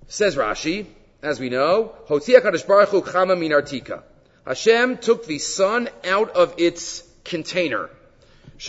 Says 0.09 0.37
Rashi, 0.37 0.87
as 1.23 1.41
we 1.41 1.49
know. 1.49 1.95
Hashem 4.47 4.99
took 4.99 5.27
the 5.27 5.39
sun 5.39 5.89
out 6.05 6.31
of 6.31 6.55
its 6.59 7.03
container. 7.25 7.89
He 8.59 8.67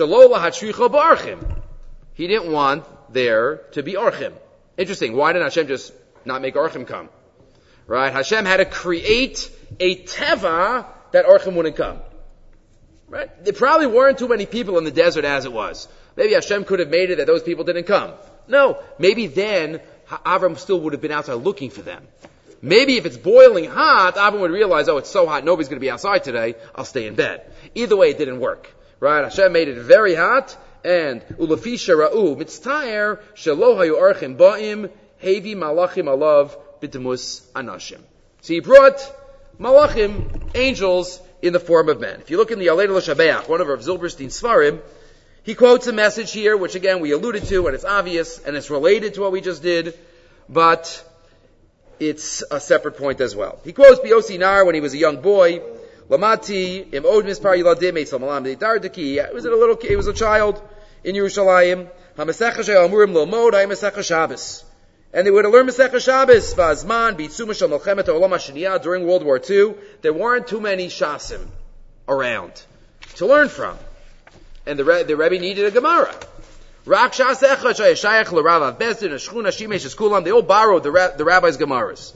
didn't 2.28 2.52
want 2.52 3.14
there 3.14 3.58
to 3.72 3.84
be 3.84 3.94
archim. 3.94 4.34
Interesting. 4.78 5.16
Why 5.16 5.34
didn't 5.34 5.46
Hashem 5.46 5.68
just 5.68 5.94
not 6.24 6.42
make 6.42 6.56
archim 6.56 6.86
come? 6.86 7.10
Right? 7.88 8.14
Hashem 8.14 8.46
had 8.46 8.58
to 8.58 8.66
create 8.66 9.50
a 9.80 9.96
teva 10.04 10.86
that 11.12 11.26
archim 11.26 11.56
wouldn't 11.56 11.76
come. 11.76 12.00
Right? 13.08 13.44
There 13.44 13.54
probably 13.54 13.88
weren't 13.88 14.20
too 14.20 14.28
many 14.28 14.46
people 14.46 14.78
in 14.78 14.84
the 14.84 14.92
desert 14.92 15.26
as 15.26 15.46
it 15.46 15.52
was. 15.52 15.88
Maybe 16.16 16.34
Hashem 16.34 16.64
could 16.64 16.80
have 16.80 16.90
made 16.90 17.12
it 17.12 17.18
that 17.18 17.28
those 17.28 17.44
people 17.44 17.64
didn't 17.64 17.84
come. 17.84 18.14
No. 18.48 18.82
Maybe 19.00 19.28
then 19.28 19.82
Avram 20.10 20.58
still 20.58 20.80
would 20.82 20.94
have 20.94 21.02
been 21.02 21.12
outside 21.12 21.36
looking 21.36 21.70
for 21.70 21.82
them. 21.82 22.08
Maybe 22.62 22.98
if 22.98 23.06
it's 23.06 23.18
boiling 23.18 23.66
hot, 23.66 24.16
Avram 24.16 24.42
would 24.42 24.52
realize, 24.52 24.88
oh, 24.88 24.98
it's 24.98 25.10
so 25.10 25.26
hot, 25.26 25.44
nobody's 25.44 25.68
going 25.68 25.80
to 25.80 25.86
be 25.86 25.90
outside 25.90 26.24
today. 26.24 26.56
I'll 26.76 26.86
stay 26.86 27.08
in 27.08 27.16
bed. 27.16 27.52
Either 27.76 27.98
way, 27.98 28.12
it 28.12 28.18
didn't 28.18 28.40
work. 28.40 28.74
Right? 29.00 29.24
Hashem 29.24 29.52
made 29.52 29.68
it 29.68 29.78
very 29.78 30.14
hot, 30.14 30.56
and 30.84 31.22
ulafisha 31.38 31.96
ra'u 31.98 32.38
mitztayer 32.38 33.20
shelo 33.36 33.76
archim 34.00 34.38
ba'im 34.38 34.92
hevi 35.24 35.56
malachim 35.56 36.06
alav 36.06 36.56
b'demus 36.82 37.42
anashim. 37.54 38.00
So 38.42 38.54
he 38.54 38.60
brought 38.60 39.00
malachim, 39.62 40.50
angels, 40.56 41.22
in 41.42 41.54
the 41.54 41.60
form 41.60 41.90
of 41.90 42.00
men. 42.00 42.20
If 42.20 42.30
you 42.30 42.38
look 42.38 42.52
in 42.52 42.60
the 42.60 42.68
Aleinu 42.68 42.96
L'Shabeach, 42.96 43.48
one 43.48 43.62
of 43.62 43.70
our 43.70 43.78
Zilberstein's 43.78 44.40
Svarim, 44.40 44.82
he 45.44 45.56
quotes 45.56 45.88
a 45.88 45.94
message 45.94 46.32
here, 46.32 46.56
which 46.56 46.76
again 46.76 47.00
we 47.00 47.12
alluded 47.12 47.46
to, 47.46 47.68
and 47.68 47.76
it's 47.76 47.86
obvious, 47.86 48.40
and 48.40 48.56
it's 48.56 48.70
related 48.70 49.16
to 49.16 49.22
what 49.22 49.32
we 49.32 49.42
just 49.42 49.64
did, 49.64 49.98
but 50.50 51.04
it's 52.00 52.44
a 52.52 52.60
separate 52.60 52.98
point 52.98 53.22
as 53.22 53.36
well. 53.36 53.60
He 53.64 53.74
quotes 53.74 54.00
Biosi 54.00 54.40
Nar 54.40 54.66
when 54.66 54.76
he 54.76 54.82
was 54.82 54.94
a 54.94 54.98
young 54.98 55.22
boy, 55.22 55.62
Lamati 56.10 56.94
im 56.94 57.06
od 57.06 57.26
mispar 57.26 57.56
yiladim 57.56 57.94
eitzal 57.94 58.20
malam 58.20 58.44
dardaki. 58.44 59.16
It 59.16 59.34
was 59.34 59.46
a 59.46 59.50
little, 59.50 59.78
it 59.78 59.96
was 59.96 60.08
a 60.08 60.14
child 60.14 60.62
in 61.04 61.16
Yerushalayim. 61.16 61.90
Hamasecha 62.18 62.66
she'amurim 62.66 63.14
lomod 63.14 63.54
ha'masecha 63.54 64.04
Shabbos. 64.04 64.66
And 65.14 65.28
they 65.28 65.32
would 65.32 65.44
have 65.44 65.54
learned 65.54 65.70
Masechah 65.70 66.04
Shabbos, 66.04 66.54
Vazman, 66.54 67.18
Bitsuma 67.18 67.58
Shal 67.58 67.68
Melchemet 67.68 68.06
Olam 68.06 68.30
HaShaniyah 68.30 68.82
during 68.82 69.06
World 69.06 69.24
War 69.24 69.42
II. 69.50 69.74
There 70.02 70.14
weren't 70.14 70.48
too 70.48 70.62
many 70.62 70.88
Shasim 70.88 71.46
around 72.08 72.64
to 73.16 73.26
learn 73.26 73.50
from. 73.50 73.78
And 74.66 74.80
the, 74.80 75.04
the 75.06 75.18
Rebbe 75.18 75.40
needed 75.40 75.66
a 75.66 75.72
Gemara. 75.72 76.14
Rak 76.86 77.12
Shas 77.12 77.46
Echad 77.46 77.76
Shayashayach 77.76 78.32
L'Rav 78.32 78.80
Bezdin, 78.80 79.12
Shchuna, 79.12 79.48
Shimesh, 79.48 79.96
Kulam, 79.98 80.24
they 80.24 80.32
all 80.32 80.42
borrowed 80.42 80.84
the, 80.84 81.14
the 81.18 81.26
rabbi's 81.26 81.58
Gemaras. 81.58 82.16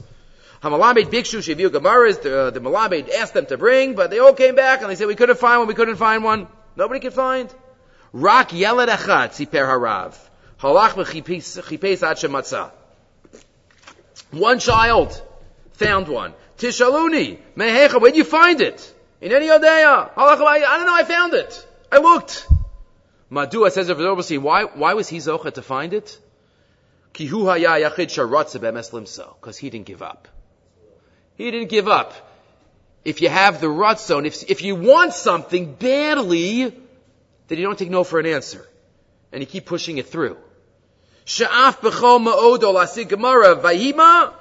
Hamalamed 0.62 1.10
Bikshu 1.10 1.38
Sheviu 1.40 1.68
Gemaras, 1.68 2.22
the, 2.22 2.50
the 2.50 2.60
Malamed 2.60 3.10
asked 3.10 3.34
them 3.34 3.44
to 3.46 3.58
bring, 3.58 3.94
but 3.94 4.10
they 4.10 4.20
all 4.20 4.32
came 4.32 4.54
back 4.54 4.80
and 4.80 4.90
they 4.90 4.94
said, 4.94 5.06
we 5.06 5.14
couldn't 5.14 5.38
find 5.38 5.60
one, 5.60 5.68
we 5.68 5.74
couldn't 5.74 5.96
find 5.96 6.24
one. 6.24 6.48
Nobody 6.76 7.00
could 7.00 7.12
find. 7.12 7.54
Rak 8.12 8.54
Yeled 8.54 8.88
Echad, 8.88 9.32
Siper 9.32 9.66
Harav. 9.66 10.16
Halach 10.60 10.94
Mechipes 10.94 12.02
Ad 12.02 12.16
Shematzah. 12.16 12.70
One 14.38 14.58
child 14.58 15.20
found 15.72 16.08
one. 16.08 16.34
Tishaluni, 16.58 17.38
mehecha, 17.56 18.00
where'd 18.00 18.16
you 18.16 18.24
find 18.24 18.60
it? 18.60 18.94
In 19.20 19.32
any 19.32 19.48
Odeya. 19.48 20.10
I 20.16 20.76
don't 20.76 20.86
know, 20.86 20.94
I 20.94 21.04
found 21.04 21.34
it. 21.34 21.66
I 21.90 21.98
looked. 21.98 22.46
Madua 23.30 23.70
says 23.70 23.88
of 23.88 23.98
why, 23.98 24.64
why 24.64 24.94
was 24.94 25.08
he 25.08 25.18
Zocha 25.18 25.52
to 25.54 25.62
find 25.62 25.92
it? 25.92 26.18
Because 27.12 27.30
he 29.58 29.70
didn't 29.70 29.86
give 29.86 30.02
up. 30.02 30.28
He 31.36 31.50
didn't 31.50 31.68
give 31.68 31.88
up. 31.88 32.12
If 33.04 33.22
you 33.22 33.28
have 33.28 33.60
the 33.60 33.68
Ratzon, 33.68 34.26
if, 34.26 34.50
if 34.50 34.62
you 34.62 34.74
want 34.74 35.12
something 35.12 35.74
badly, 35.74 36.74
then 37.48 37.58
you 37.58 37.64
don't 37.64 37.78
take 37.78 37.90
no 37.90 38.04
for 38.04 38.20
an 38.20 38.26
answer. 38.26 38.66
And 39.32 39.40
you 39.40 39.46
keep 39.46 39.66
pushing 39.66 39.98
it 39.98 40.08
through. 40.08 40.36
Sha'af 41.26 41.80
b'chol 41.80 42.22
ma'odo 42.22 42.72
lasig 42.72 43.08
gemara 43.08 43.56
vayima 43.56 44.32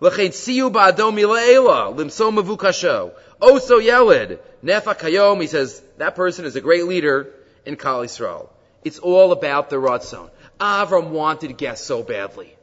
l'chein 0.00 0.30
siyu 0.30 0.70
ba'adom 0.70 1.14
mila'ela 1.18 1.96
limso 1.96 2.30
mavukasho. 2.32 3.12
Oso 3.40 3.72
oh, 3.72 3.78
yeled 3.78 4.38
nefa 4.64 4.96
kayom. 4.96 5.40
He 5.40 5.48
says 5.48 5.82
that 5.96 6.14
person 6.14 6.44
is 6.44 6.54
a 6.54 6.60
great 6.60 6.86
leader 6.86 7.34
in 7.66 7.74
Kal 7.76 8.02
Yisrael. 8.04 8.48
It's 8.84 9.00
all 9.00 9.32
about 9.32 9.68
the 9.68 9.76
Ratzon. 9.76 10.30
Avram 10.60 11.10
wanted 11.10 11.58
guests 11.58 11.84
so 11.84 12.04
badly. 12.04 12.56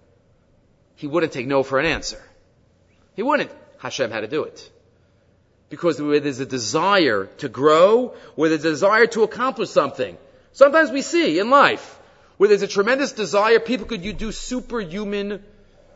He 0.96 1.08
wouldn't 1.08 1.34
take 1.34 1.46
no 1.46 1.62
for 1.62 1.78
an 1.78 1.86
answer. 1.86 2.24
He 3.16 3.24
wouldn't. 3.24 3.52
Hashem 3.80 4.10
had 4.10 4.22
to 4.22 4.28
do 4.28 4.44
it. 4.44 4.72
Because 5.70 6.02
where 6.02 6.22
there's 6.22 6.40
a 6.40 6.46
desire 6.46 7.26
to 7.40 7.50
grow, 7.50 8.16
where 8.36 8.50
there's 8.50 8.64
a 8.64 8.70
desire 8.70 9.08
to 9.08 9.24
accomplish 9.24 9.70
something. 9.70 10.18
Sometimes 10.54 10.92
we 10.92 11.02
see 11.02 11.40
in 11.40 11.50
life, 11.50 12.00
where 12.38 12.50
there's 12.50 12.62
a 12.62 12.68
tremendous 12.68 13.12
desire, 13.14 13.60
people 13.60 13.86
could 13.86 14.02
do 14.18 14.32
superhuman 14.32 15.44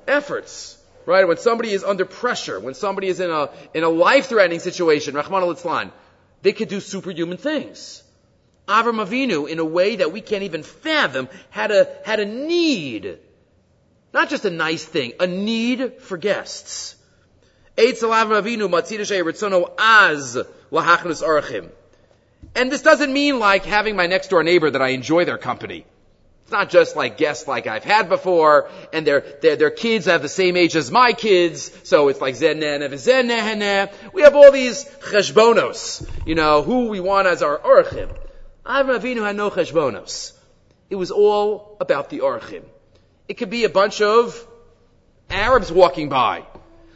efforts. 0.07 0.77
Right? 1.05 1.27
When 1.27 1.37
somebody 1.37 1.71
is 1.71 1.83
under 1.83 2.05
pressure, 2.05 2.59
when 2.59 2.75
somebody 2.75 3.07
is 3.07 3.19
in 3.19 3.31
a, 3.31 3.49
in 3.73 3.83
a 3.83 3.89
life-threatening 3.89 4.59
situation, 4.59 5.15
Rachmana 5.15 5.55
litzlan, 5.55 5.91
they 6.41 6.53
could 6.53 6.67
do 6.67 6.79
superhuman 6.79 7.37
things. 7.37 8.03
Avram 8.67 9.03
Avinu, 9.03 9.49
in 9.49 9.57
a 9.57 9.65
way 9.65 9.95
that 9.95 10.11
we 10.11 10.21
can't 10.21 10.43
even 10.43 10.61
fathom, 10.61 11.27
had 11.49 11.71
a, 11.71 11.87
had 12.05 12.19
a 12.19 12.25
need. 12.25 13.17
Not 14.13 14.29
just 14.29 14.45
a 14.45 14.51
nice 14.51 14.85
thing, 14.85 15.13
a 15.19 15.25
need 15.25 16.01
for 16.01 16.17
guests. 16.17 16.95
And 22.55 22.71
this 22.71 22.81
doesn't 22.81 23.13
mean 23.13 23.39
like 23.39 23.65
having 23.65 23.95
my 23.95 24.07
next 24.07 24.29
door 24.29 24.43
neighbor 24.43 24.69
that 24.69 24.81
I 24.81 24.89
enjoy 24.89 25.25
their 25.25 25.37
company. 25.37 25.85
It's 26.49 26.53
not 26.55 26.71
just 26.71 26.95
like 26.95 27.15
guests 27.15 27.47
like 27.47 27.67
I've 27.67 27.83
had 27.83 28.09
before, 28.09 28.71
and 28.91 29.05
their, 29.05 29.19
their, 29.19 29.55
their 29.55 29.69
kids 29.69 30.07
have 30.07 30.23
the 30.23 30.27
same 30.27 30.57
age 30.57 30.75
as 30.75 30.89
my 30.89 31.13
kids, 31.13 31.71
so 31.83 32.07
it's 32.07 32.19
like 32.21 32.33
zeneh 32.33 33.93
We 34.13 34.23
have 34.23 34.35
all 34.35 34.51
these 34.51 34.83
cheshbonos, 34.83 36.09
you 36.25 36.33
know, 36.33 36.63
who 36.63 36.87
we 36.87 37.01
want 37.01 37.27
as 37.27 37.43
our 37.43 37.59
orchim. 37.59 38.09
Avram 38.65 38.99
Avinu 38.99 39.23
had 39.23 39.35
no 39.35 39.51
cheshbonos. 39.51 40.33
It 40.89 40.95
was 40.95 41.11
all 41.11 41.77
about 41.79 42.09
the 42.09 42.21
orchim. 42.21 42.63
It 43.27 43.35
could 43.35 43.51
be 43.51 43.65
a 43.65 43.69
bunch 43.69 44.01
of 44.01 44.43
Arabs 45.29 45.71
walking 45.71 46.09
by, 46.09 46.47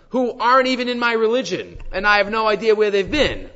who 0.09 0.31
aren't 0.31 0.69
even 0.69 0.89
in 0.89 0.97
my 0.97 1.13
religion, 1.13 1.77
and 1.91 2.07
I 2.07 2.17
have 2.17 2.31
no 2.31 2.47
idea 2.47 2.73
where 2.73 2.89
they've 2.89 3.11
been. 3.11 3.51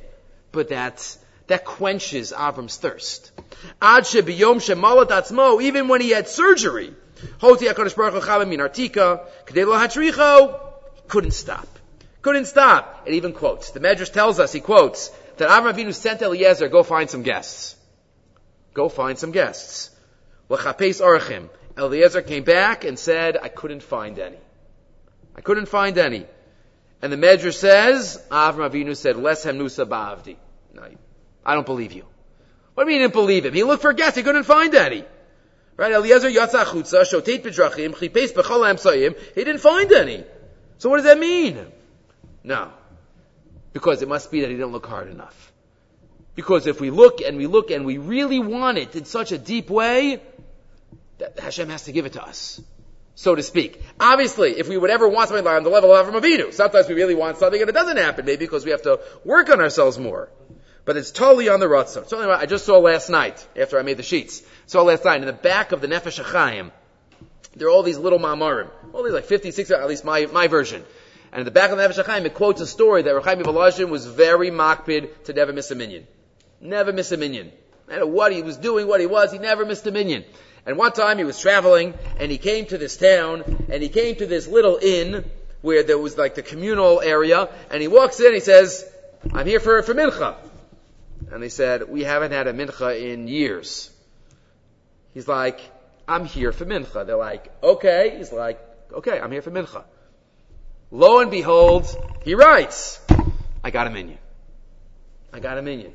But 0.52 0.68
that's, 0.68 1.18
that 1.48 1.64
quenches 1.64 2.32
Avram's 2.32 2.76
thirst. 2.76 3.32
Ad 3.82 4.04
shebiyom 4.04 4.56
shemalat 4.56 5.08
atzmo, 5.08 5.60
even 5.62 5.88
when 5.88 6.00
he 6.00 6.10
had 6.10 6.28
surgery, 6.28 6.94
Hoti 7.40 7.66
HaKadosh 7.66 7.96
Baruch 7.96 8.22
Hu 8.22 8.46
min 8.46 8.60
artika, 8.60 9.26
Kedelo 9.46 9.76
Hatricho, 9.76 10.60
couldn't 11.08 11.32
stop. 11.32 11.66
Couldn't 12.22 12.46
stop. 12.46 13.04
It 13.06 13.14
even 13.14 13.32
quotes. 13.32 13.70
The 13.70 13.80
Medrash 13.80 14.12
tells 14.12 14.38
us, 14.38 14.52
he 14.52 14.60
quotes, 14.60 15.08
that 15.38 15.48
Avram 15.48 15.72
Avinu 15.72 15.94
sent 15.94 16.20
Eliezer, 16.22 16.68
go 16.68 16.82
find 16.82 17.08
some 17.08 17.22
guests. 17.22 17.76
Go 18.74 18.88
find 18.88 19.18
some 19.18 19.32
guests. 19.32 19.90
L'chapes 20.48 21.00
orachim. 21.00 21.48
Eliezer 21.76 22.22
came 22.22 22.44
back 22.44 22.84
and 22.84 22.98
said, 22.98 23.36
I 23.40 23.48
couldn't 23.48 23.82
find 23.82 24.18
any. 24.18 24.38
I 25.34 25.40
couldn't 25.40 25.66
find 25.66 25.96
any. 25.96 26.26
And 27.00 27.12
the 27.12 27.16
Medrash 27.16 27.54
says, 27.54 28.22
Avram 28.30 28.68
Avinu 28.68 28.96
said, 28.96 29.16
Leshem 29.16 29.56
nusa 29.56 29.86
ba'avdi. 29.86 30.36
No, 30.74 30.88
I 31.48 31.54
don't 31.54 31.64
believe 31.64 31.92
you. 31.92 32.04
What 32.74 32.84
do 32.84 32.90
you 32.90 32.98
mean 32.98 33.00
he 33.00 33.04
didn't 33.06 33.14
believe 33.14 33.46
him? 33.46 33.54
He 33.54 33.64
looked 33.64 33.80
for 33.80 33.94
guests, 33.94 34.18
he 34.18 34.22
couldn't 34.22 34.44
find 34.44 34.74
any. 34.74 35.02
Right? 35.78 35.92
Eliezer 35.92 36.28
yatsa 36.28 36.64
chutza, 36.64 37.10
shotet 37.10 37.42
bedrachim, 37.42 37.98
chipes 37.98 38.32
b'chol 38.32 38.70
amsayim, 38.70 39.18
he 39.34 39.44
didn't 39.44 39.62
find 39.62 39.90
any. 39.90 40.24
So 40.76 40.90
what 40.90 40.96
does 40.96 41.06
that 41.06 41.18
mean? 41.18 41.58
No. 42.44 42.70
Because 43.72 44.02
it 44.02 44.08
must 44.08 44.30
be 44.30 44.42
that 44.42 44.50
he 44.50 44.56
didn't 44.56 44.72
look 44.72 44.84
hard 44.84 45.08
enough. 45.08 45.52
Because 46.34 46.66
if 46.66 46.82
we 46.82 46.90
look 46.90 47.22
and 47.22 47.38
we 47.38 47.46
look 47.46 47.70
and 47.70 47.86
we 47.86 47.96
really 47.96 48.40
want 48.40 48.76
it 48.76 48.94
in 48.94 49.06
such 49.06 49.32
a 49.32 49.38
deep 49.38 49.70
way, 49.70 50.20
that 51.16 51.40
Hashem 51.40 51.70
has 51.70 51.84
to 51.84 51.92
give 51.92 52.04
it 52.04 52.12
to 52.12 52.22
us. 52.22 52.60
So 53.14 53.34
to 53.34 53.42
speak. 53.42 53.82
Obviously, 53.98 54.58
if 54.58 54.68
we 54.68 54.76
would 54.76 54.90
ever 54.90 55.08
want 55.08 55.30
something 55.30 55.44
like 55.44 55.56
on 55.56 55.64
the 55.64 55.70
level 55.70 55.94
of 55.94 56.06
Avram 56.06 56.20
Avinu, 56.20 56.52
sometimes 56.52 56.88
we 56.88 56.94
really 56.94 57.14
want 57.14 57.38
something 57.38 57.58
and 57.58 57.70
it 57.70 57.72
doesn't 57.72 57.96
happen, 57.96 58.26
maybe 58.26 58.44
because 58.44 58.66
we 58.66 58.72
have 58.72 58.82
to 58.82 59.00
work 59.24 59.48
on 59.48 59.60
ourselves 59.60 59.98
more. 59.98 60.28
But 60.88 60.96
it's 60.96 61.10
totally 61.10 61.50
on 61.50 61.60
the 61.60 61.66
Ratzon. 61.66 62.04
It's 62.04 62.12
I 62.14 62.46
just 62.46 62.64
saw 62.64 62.78
last 62.78 63.10
night, 63.10 63.46
after 63.54 63.78
I 63.78 63.82
made 63.82 63.98
the 63.98 64.02
sheets. 64.02 64.42
Saw 64.64 64.80
last 64.80 65.04
night, 65.04 65.20
in 65.20 65.26
the 65.26 65.34
back 65.34 65.72
of 65.72 65.82
the 65.82 65.86
Nefesh 65.86 66.18
HaChaim, 66.18 66.70
there 67.54 67.68
are 67.68 67.70
all 67.70 67.82
these 67.82 67.98
little 67.98 68.18
mamarim. 68.18 68.70
All 68.94 69.02
these 69.02 69.12
like 69.12 69.26
50, 69.26 69.50
60, 69.50 69.74
at 69.74 69.86
least 69.86 70.06
my, 70.06 70.24
my 70.32 70.46
version. 70.46 70.82
And 71.30 71.40
in 71.40 71.44
the 71.44 71.50
back 71.50 71.70
of 71.70 71.76
the 71.76 71.82
Nefesh 71.86 72.02
HaChaim, 72.02 72.24
it 72.24 72.32
quotes 72.32 72.62
a 72.62 72.66
story 72.66 73.02
that 73.02 73.14
Reb 73.14 73.22
Chaim 73.22 73.38
Volozhin 73.40 73.90
was 73.90 74.06
very 74.06 74.50
makpid 74.50 75.24
to 75.24 75.34
never 75.34 75.52
miss 75.52 75.70
a 75.70 75.74
minyan. 75.74 76.06
Never 76.58 76.90
miss 76.90 77.12
a 77.12 77.18
minyan. 77.18 77.52
No 77.86 77.92
matter 77.92 78.06
what 78.06 78.32
he 78.32 78.40
was 78.40 78.56
doing, 78.56 78.88
what 78.88 79.00
he 79.00 79.06
was, 79.06 79.30
he 79.30 79.38
never 79.38 79.66
missed 79.66 79.86
a 79.86 79.90
minyan. 79.90 80.24
And 80.64 80.78
one 80.78 80.92
time 80.92 81.18
he 81.18 81.24
was 81.24 81.38
traveling, 81.38 81.92
and 82.18 82.32
he 82.32 82.38
came 82.38 82.64
to 82.64 82.78
this 82.78 82.96
town, 82.96 83.66
and 83.68 83.82
he 83.82 83.90
came 83.90 84.16
to 84.16 84.26
this 84.26 84.48
little 84.48 84.78
inn, 84.80 85.30
where 85.60 85.82
there 85.82 85.98
was 85.98 86.16
like 86.16 86.34
the 86.34 86.42
communal 86.42 87.02
area, 87.02 87.50
and 87.70 87.82
he 87.82 87.88
walks 87.88 88.20
in, 88.20 88.26
and 88.28 88.34
he 88.36 88.40
says, 88.40 88.90
I'm 89.34 89.44
here 89.44 89.60
for, 89.60 89.82
for 89.82 89.92
mincha. 89.92 90.47
And 91.30 91.42
they 91.42 91.48
said, 91.48 91.88
we 91.88 92.04
haven't 92.04 92.32
had 92.32 92.46
a 92.46 92.52
mincha 92.52 93.00
in 93.00 93.28
years. 93.28 93.90
He's 95.14 95.28
like, 95.28 95.60
I'm 96.06 96.24
here 96.24 96.52
for 96.52 96.64
mincha. 96.64 97.06
They're 97.06 97.16
like, 97.16 97.52
okay. 97.62 98.14
He's 98.16 98.32
like, 98.32 98.60
okay, 98.92 99.20
I'm 99.20 99.30
here 99.30 99.42
for 99.42 99.50
mincha. 99.50 99.84
Lo 100.90 101.20
and 101.20 101.30
behold, 101.30 101.86
he 102.22 102.34
writes, 102.34 103.00
I 103.62 103.70
got 103.70 103.86
a 103.86 103.90
minyan. 103.90 104.18
I 105.32 105.40
got 105.40 105.58
a 105.58 105.62
minyan. 105.62 105.92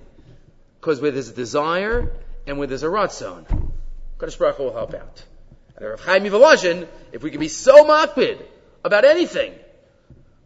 Because 0.80 1.02
with 1.02 1.16
his 1.16 1.32
desire 1.32 2.12
and 2.46 2.60
with 2.60 2.70
his 2.70 2.84
aratzon, 2.84 3.46
Kadosh 4.20 4.38
Baruch 4.38 4.60
will 4.60 4.74
help 4.74 4.94
out. 4.94 5.24
And 5.78 5.88
Rav 5.88 6.02
Chaim 6.02 6.26
if 7.12 7.24
we 7.24 7.32
can 7.32 7.40
be 7.40 7.48
so 7.48 7.86
makpid 7.86 8.40
about 8.84 9.06
anything, 9.06 9.54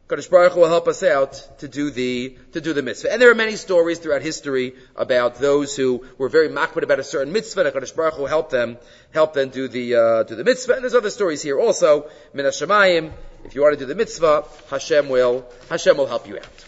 Kadosh 0.07 0.29
Baruch 0.29 0.53
Hu 0.53 0.61
will 0.61 0.69
help 0.69 0.87
us 0.87 1.03
out 1.03 1.33
to 1.59 1.67
do 1.67 1.89
the 1.91 2.37
to 2.53 2.61
do 2.61 2.71
the 2.71 2.81
mitzvah. 2.81 3.11
And 3.11 3.21
there 3.21 3.29
are 3.29 3.35
many 3.35 3.57
stories 3.57 3.99
throughout 3.99 4.21
history 4.21 4.73
about 4.95 5.35
those 5.35 5.75
who 5.75 6.05
were 6.17 6.29
very 6.29 6.47
makbid 6.47 6.83
about 6.83 6.99
a 6.99 7.03
certain 7.03 7.33
mitzvah, 7.33 7.65
and 7.65 7.75
Kadosh 7.75 7.93
Baruch 7.93 8.13
Hu 8.13 8.25
helped 8.25 8.51
them 8.51 8.77
help 9.13 9.33
them 9.33 9.49
do 9.49 9.67
the 9.67 9.95
uh, 9.95 10.23
do 10.23 10.35
the 10.35 10.45
mitzvah. 10.45 10.75
And 10.75 10.83
there's 10.83 10.95
other 10.95 11.09
stories 11.09 11.41
here 11.41 11.59
also. 11.59 12.09
Min 12.33 12.45
Hashemayim, 12.45 13.11
if 13.43 13.53
you 13.53 13.61
want 13.61 13.73
to 13.73 13.79
do 13.79 13.85
the 13.85 13.95
mitzvah, 13.95 14.45
Hashem 14.69 15.09
will 15.09 15.45
Hashem 15.69 15.97
will 15.97 16.07
help 16.07 16.25
you 16.25 16.37
out. 16.37 16.65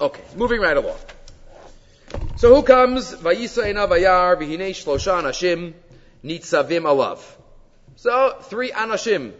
Okay, 0.00 0.24
moving 0.34 0.60
right 0.60 0.76
along. 0.76 0.98
So 2.38 2.52
who 2.56 2.64
comes? 2.64 3.14
Vayisayna 3.14 3.88
vayar 3.88 4.34
v'hinei 4.34 4.70
shlosha 4.70 5.22
anashim 5.22 5.74
nitzavim 6.24 6.82
alav. 6.82 7.20
So 7.94 8.36
three 8.42 8.72
anashim. 8.72 9.32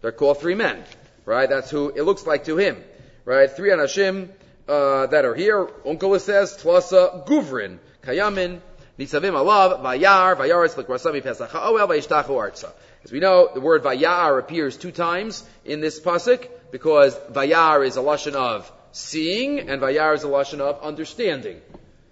They're 0.00 0.10
called 0.10 0.40
three 0.40 0.56
men 0.56 0.84
right? 1.24 1.48
That's 1.48 1.70
who 1.70 1.90
it 1.90 2.02
looks 2.02 2.26
like 2.26 2.44
to 2.44 2.56
him, 2.56 2.82
right? 3.24 3.50
Three 3.50 3.70
anashim 3.70 4.28
uh, 4.68 5.06
that 5.06 5.24
are 5.24 5.34
here. 5.34 5.68
Uncle 5.86 6.18
says 6.18 6.56
tlasa 6.56 7.26
guvrin 7.26 7.78
kayamin 8.02 8.60
nitzavim 8.98 9.34
alav 9.34 9.80
vayar 9.82 10.36
vayaris 10.36 10.74
likrasami 10.74 11.22
pesach 11.22 11.50
ha'oel 11.50 11.88
vayishtachu 11.88 12.28
arza. 12.28 12.72
As 13.04 13.12
we 13.12 13.20
know, 13.20 13.50
the 13.52 13.60
word 13.60 13.82
vayar 13.82 14.38
appears 14.38 14.76
two 14.76 14.92
times 14.92 15.44
in 15.64 15.80
this 15.80 16.00
pasuk 16.00 16.48
because 16.70 17.16
vayar 17.30 17.86
is 17.86 17.96
a 17.96 18.00
lashon 18.00 18.34
of 18.34 18.70
seeing 18.92 19.60
and 19.60 19.80
vayar 19.80 20.14
is 20.14 20.24
a 20.24 20.28
lashon 20.28 20.60
of 20.60 20.82
understanding. 20.82 21.60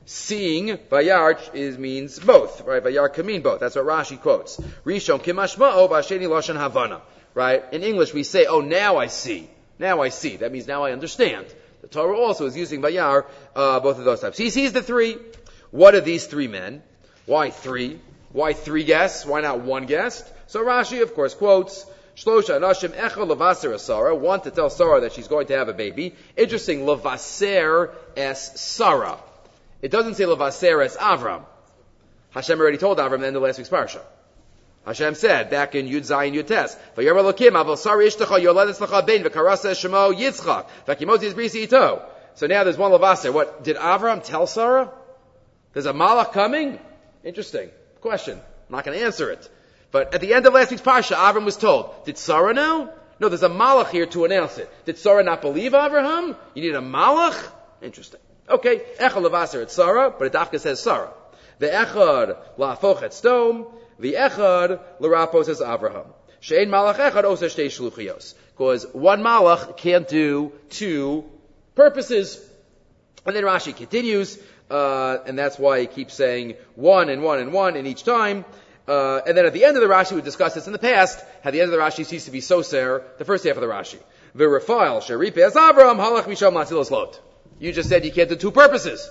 Seeing, 0.07 0.76
vayar 0.76 1.38
is, 1.55 1.79
means 1.79 2.18
both, 2.18 2.62
right? 2.62 2.83
Vayar 2.83 3.12
can 3.12 3.27
mean 3.27 3.42
both. 3.42 3.61
That's 3.61 3.77
what 3.77 3.85
Rashi 3.85 4.20
quotes. 4.20 4.57
Rishon 4.85 5.23
kimashma'o 5.23 5.88
v'asheni 5.88 6.27
lashon 6.27 6.57
havana 6.57 7.01
right? 7.35 7.62
In 7.73 7.83
English, 7.83 8.12
we 8.14 8.23
say, 8.23 8.47
oh, 8.47 8.61
now 8.61 8.97
I 8.97 9.07
see. 9.07 9.49
Now 9.79 10.03
I 10.03 10.11
see. 10.11 10.37
That 10.37 10.53
means 10.53 10.66
now 10.66 10.85
I 10.85 10.93
understand. 10.93 11.47
The 11.83 11.88
Torah 11.88 12.19
also 12.19 12.47
is 12.47 12.57
using 12.57 12.83
bayar, 12.83 13.27
uh, 13.57 13.81
both 13.81 13.99
of 13.99 14.05
those 14.05 14.21
types. 14.21 14.37
He 14.37 14.51
sees 14.51 14.73
the 14.73 14.83
three. 14.83 15.16
What 15.71 15.95
are 15.95 16.01
these 16.01 16.27
three 16.27 16.49
men? 16.49 16.83
Why 17.27 17.51
three? 17.51 18.01
Why 18.33 18.53
three 18.53 18.85
guests? 18.85 19.25
Why 19.25 19.40
not 19.40 19.61
one 19.61 19.87
guest? 19.87 20.31
So 20.47 20.64
Rashi, 20.64 21.03
of 21.03 21.14
course, 21.14 21.35
quotes, 21.35 21.87
Shlosha 22.16 22.61
Anashim 22.61 22.90
Levaser 22.90 23.79
Sarah, 23.79 24.14
one 24.14 24.40
to 24.43 24.51
tell 24.51 24.69
Sarah 24.69 25.01
that 25.03 25.12
she's 25.12 25.29
going 25.29 25.47
to 25.47 25.57
have 25.57 25.69
a 25.69 25.73
baby. 25.73 26.14
Interesting, 26.37 26.81
Levaser 26.81 27.95
es 28.16 28.61
Sarah. 28.61 29.19
It 29.81 29.90
doesn't 29.90 30.16
say 30.16 30.25
Levaser 30.25 30.85
es 30.85 30.97
Avram. 30.97 31.45
Hashem 32.31 32.61
already 32.61 32.79
told 32.79 32.99
Avram 32.99 33.25
in 33.25 33.33
the 33.33 33.40
last 33.40 33.59
week's 33.59 33.71
parsha. 33.71 34.03
Hashem 34.87 35.14
said 35.14 35.51
back 35.51 35.75
in 35.75 35.87
Yud 35.87 36.01
Zayin 36.01 36.35
Yud 36.35 36.47
Tes, 36.47 36.77
"Vayomer 36.97 37.33
Elokim 37.33 37.51
Aval 37.51 37.77
Sari 37.77 38.07
Ishtacha 38.07 38.40
Yoledes 38.40 38.79
Lecha 38.79 39.07
Ben 39.07 39.23
V'Karasa 39.23 39.73
Shemo 39.73 40.12
Yitzchak 40.12 40.66
V'Kimotzi 40.87 41.33
Brisi 41.35 41.64
Ito." 41.64 42.03
So 42.35 42.47
now 42.47 42.64
there's 42.64 42.79
one 42.79 42.90
Lavaser. 42.93 43.33
What 43.33 43.62
did 43.62 43.77
Avram 43.77 44.25
tell 44.25 44.47
Sarah? 44.47 44.90
There's 45.73 45.87
a 45.87 45.93
Malach 45.93 46.33
coming. 46.33 46.79
Interesting 47.23 47.71
question. 48.01 48.38
I'm 48.38 48.77
not 48.77 48.85
going 48.85 48.99
to 48.99 49.05
answer 49.05 49.31
it. 49.31 49.49
But 49.90 50.14
at 50.14 50.21
the 50.21 50.33
end 50.33 50.47
of 50.47 50.55
last 50.55 50.71
week's 50.71 50.83
parsha, 50.83 51.16
Avram 51.16 51.45
was 51.45 51.57
told. 51.57 52.05
Did 52.05 52.16
Sarah 52.16 52.55
know? 52.55 52.93
No, 53.19 53.29
there's 53.29 53.43
a 53.43 53.49
Malach 53.49 53.90
here 53.90 54.07
to 54.07 54.25
announce 54.25 54.57
it. 54.59 54.71
Did 54.87 54.97
Sarah 54.97 55.23
not 55.23 55.43
believe 55.43 55.75
Abraham? 55.75 56.37
You 56.55 56.62
need 56.62 56.75
a 56.75 56.81
Malach? 56.81 57.37
Interesting. 57.83 58.21
Okay, 58.49 58.83
Echad 58.99 59.23
Lavaser 59.23 59.62
at 59.62 59.71
Sarah, 59.71 60.11
but 60.11 60.27
it 60.27 60.33
Dafka 60.33 60.59
says 60.59 60.81
Sarah. 60.81 61.12
The 61.59 61.66
Echad 61.69 62.37
Lafoch 62.57 63.03
at 63.03 63.12
Sodom. 63.12 63.66
The 64.00 64.14
echad 64.14 64.80
l'rapos 64.98 65.46
says 65.46 65.60
Abraham. 65.60 66.06
Shein 66.40 66.68
malach 66.68 66.96
echad 66.96 67.24
osa 67.24 67.46
shtei 67.46 67.66
shluchios. 67.66 68.34
Because 68.52 68.86
one 68.92 69.22
malach 69.22 69.76
can't 69.76 70.08
do 70.08 70.52
two 70.70 71.24
purposes. 71.74 72.40
And 73.26 73.36
then 73.36 73.44
Rashi 73.44 73.76
continues, 73.76 74.38
uh, 74.70 75.18
and 75.26 75.38
that's 75.38 75.58
why 75.58 75.80
he 75.80 75.86
keeps 75.86 76.14
saying 76.14 76.54
one 76.74 77.10
and 77.10 77.22
one 77.22 77.38
and 77.38 77.52
one 77.52 77.76
in 77.76 77.86
each 77.86 78.04
time. 78.04 78.46
Uh, 78.88 79.20
and 79.26 79.36
then 79.36 79.44
at 79.44 79.52
the 79.52 79.64
end 79.64 79.76
of 79.76 79.82
the 79.82 79.88
Rashi, 79.88 80.12
we 80.12 80.22
discussed 80.22 80.54
this 80.54 80.66
in 80.66 80.72
the 80.72 80.78
past, 80.78 81.22
how 81.44 81.50
the 81.50 81.60
end 81.60 81.72
of 81.72 81.78
the 81.78 81.84
Rashi 81.84 82.06
ceased 82.06 82.24
to 82.24 82.32
be 82.32 82.40
soser, 82.40 83.02
the 83.18 83.24
first 83.26 83.44
half 83.44 83.56
of 83.56 83.60
the 83.60 83.68
Rashi. 83.68 83.98
Verifile, 84.34 85.02
sheripe 85.02 85.36
as 85.36 85.56
Abraham, 85.56 85.98
halach 85.98 86.24
misham 86.24 86.54
latzilos 86.54 86.90
lot. 86.90 87.20
You 87.58 87.72
just 87.72 87.90
said 87.90 88.06
you 88.06 88.12
can't 88.12 88.30
do 88.30 88.36
two 88.36 88.50
purposes. 88.50 89.08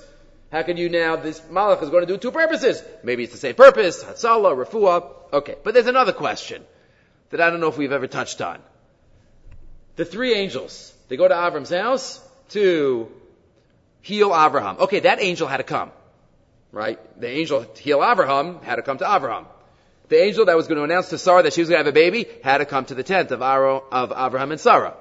How 0.51 0.63
can 0.63 0.77
you 0.77 0.89
now, 0.89 1.15
this 1.15 1.39
malach 1.41 1.83
is 1.83 1.89
going 1.89 2.05
to 2.05 2.11
do 2.11 2.17
two 2.17 2.31
purposes? 2.31 2.83
Maybe 3.03 3.23
it's 3.23 3.33
the 3.33 3.37
same 3.37 3.55
purpose, 3.55 4.03
Hatzala, 4.03 4.55
Refuah. 4.55 5.11
Okay, 5.31 5.55
but 5.63 5.75
there's 5.75 5.87
another 5.87 6.13
question 6.13 6.63
that 7.29 7.39
I 7.39 7.51
don't 7.51 7.59
know 7.59 7.67
if 7.67 7.77
we've 7.77 7.91
ever 7.91 8.07
touched 8.07 8.41
on. 8.41 8.59
The 9.95 10.05
three 10.05 10.33
angels, 10.33 10.93
they 11.07 11.17
go 11.17 11.27
to 11.27 11.35
Avram's 11.35 11.69
house 11.69 12.19
to 12.49 13.11
heal 14.01 14.33
Abraham. 14.35 14.77
Okay, 14.79 15.01
that 15.01 15.21
angel 15.21 15.47
had 15.47 15.57
to 15.57 15.63
come. 15.63 15.91
Right? 16.71 16.99
The 17.19 17.29
angel 17.29 17.65
to 17.65 17.81
heal 17.81 18.03
Abraham 18.03 18.61
had 18.61 18.77
to 18.77 18.81
come 18.81 18.97
to 18.99 19.15
Abraham. 19.15 19.45
The 20.07 20.23
angel 20.23 20.45
that 20.45 20.55
was 20.55 20.67
going 20.67 20.77
to 20.77 20.83
announce 20.83 21.09
to 21.09 21.19
Sarah 21.19 21.43
that 21.43 21.53
she 21.53 21.61
was 21.61 21.69
going 21.69 21.83
to 21.83 21.85
have 21.85 21.93
a 21.93 21.99
baby 21.99 22.25
had 22.43 22.57
to 22.57 22.65
come 22.65 22.85
to 22.85 22.95
the 22.95 23.03
tent 23.03 23.29
of, 23.29 23.41
Aro, 23.41 23.83
of 23.91 24.11
Abraham 24.11 24.51
and 24.51 24.59
Sarah. 24.59 24.95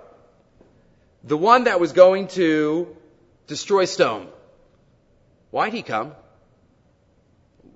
The 1.25 1.37
one 1.37 1.65
that 1.65 1.81
was 1.81 1.93
going 1.93 2.29
to 2.29 2.95
destroy 3.47 3.87
Sodom, 3.87 4.29
Why'd 5.51 5.73
he 5.73 5.83
come? 5.83 6.13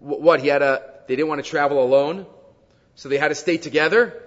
What, 0.00 0.40
he 0.40 0.48
had 0.48 0.62
a, 0.62 0.82
they 1.06 1.16
didn't 1.16 1.28
want 1.28 1.44
to 1.44 1.48
travel 1.48 1.82
alone, 1.82 2.26
so 2.94 3.08
they 3.08 3.18
had 3.18 3.28
to 3.28 3.34
stay 3.34 3.56
together? 3.56 4.20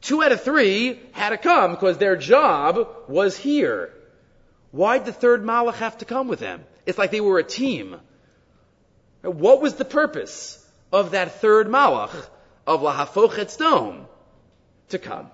Two 0.00 0.22
out 0.22 0.32
of 0.32 0.42
three 0.42 1.00
had 1.12 1.30
to 1.30 1.38
come 1.38 1.72
because 1.72 1.98
their 1.98 2.16
job 2.16 2.86
was 3.08 3.36
here. 3.36 3.92
Why'd 4.70 5.04
the 5.04 5.12
third 5.12 5.42
Malach 5.42 5.74
have 5.74 5.98
to 5.98 6.04
come 6.04 6.28
with 6.28 6.38
them? 6.38 6.64
It's 6.84 6.98
like 6.98 7.10
they 7.10 7.20
were 7.20 7.38
a 7.38 7.44
team. 7.44 7.96
What 9.22 9.60
was 9.60 9.74
the 9.74 9.84
purpose 9.84 10.64
of 10.92 11.12
that 11.12 11.40
third 11.40 11.66
Malach 11.66 12.14
of 12.66 12.82
Lahafochet 12.82 13.50
Sodom 13.50 14.06
to 14.90 14.98
come? 14.98 15.30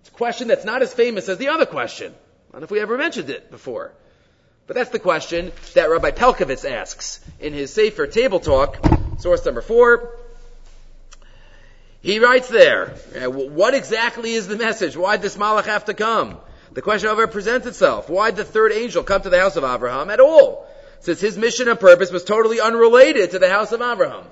It's 0.00 0.10
a 0.10 0.12
question 0.12 0.48
that's 0.48 0.64
not 0.64 0.82
as 0.82 0.92
famous 0.92 1.28
as 1.28 1.38
the 1.38 1.48
other 1.48 1.66
question. 1.66 2.12
I 2.12 2.52
don't 2.52 2.60
know 2.62 2.64
if 2.64 2.70
we 2.70 2.80
ever 2.80 2.98
mentioned 2.98 3.30
it 3.30 3.50
before. 3.50 3.92
But 4.70 4.76
that's 4.76 4.90
the 4.90 5.00
question 5.00 5.50
that 5.74 5.90
Rabbi 5.90 6.12
Pelcovitz 6.12 6.64
asks 6.64 7.18
in 7.40 7.52
his 7.52 7.72
Sefer 7.72 8.06
Table 8.06 8.38
Talk, 8.38 8.78
source 9.18 9.44
number 9.44 9.62
four. 9.62 10.16
He 12.02 12.20
writes 12.20 12.48
there, 12.48 12.94
uh, 13.20 13.28
what 13.28 13.74
exactly 13.74 14.32
is 14.32 14.46
the 14.46 14.54
message? 14.54 14.96
Why'd 14.96 15.22
this 15.22 15.36
Malach 15.36 15.64
have 15.64 15.86
to 15.86 15.94
come? 15.94 16.38
The 16.70 16.82
question 16.82 17.08
however 17.08 17.26
presents 17.26 17.66
itself. 17.66 18.08
Why 18.08 18.30
did 18.30 18.36
the 18.36 18.44
third 18.44 18.70
angel 18.70 19.02
come 19.02 19.20
to 19.22 19.28
the 19.28 19.40
house 19.40 19.56
of 19.56 19.64
Abraham 19.64 20.08
at 20.08 20.20
all? 20.20 20.68
Since 21.00 21.20
his 21.20 21.36
mission 21.36 21.66
and 21.66 21.80
purpose 21.80 22.12
was 22.12 22.22
totally 22.22 22.60
unrelated 22.60 23.32
to 23.32 23.40
the 23.40 23.50
house 23.50 23.72
of 23.72 23.82
Abraham. 23.82 24.24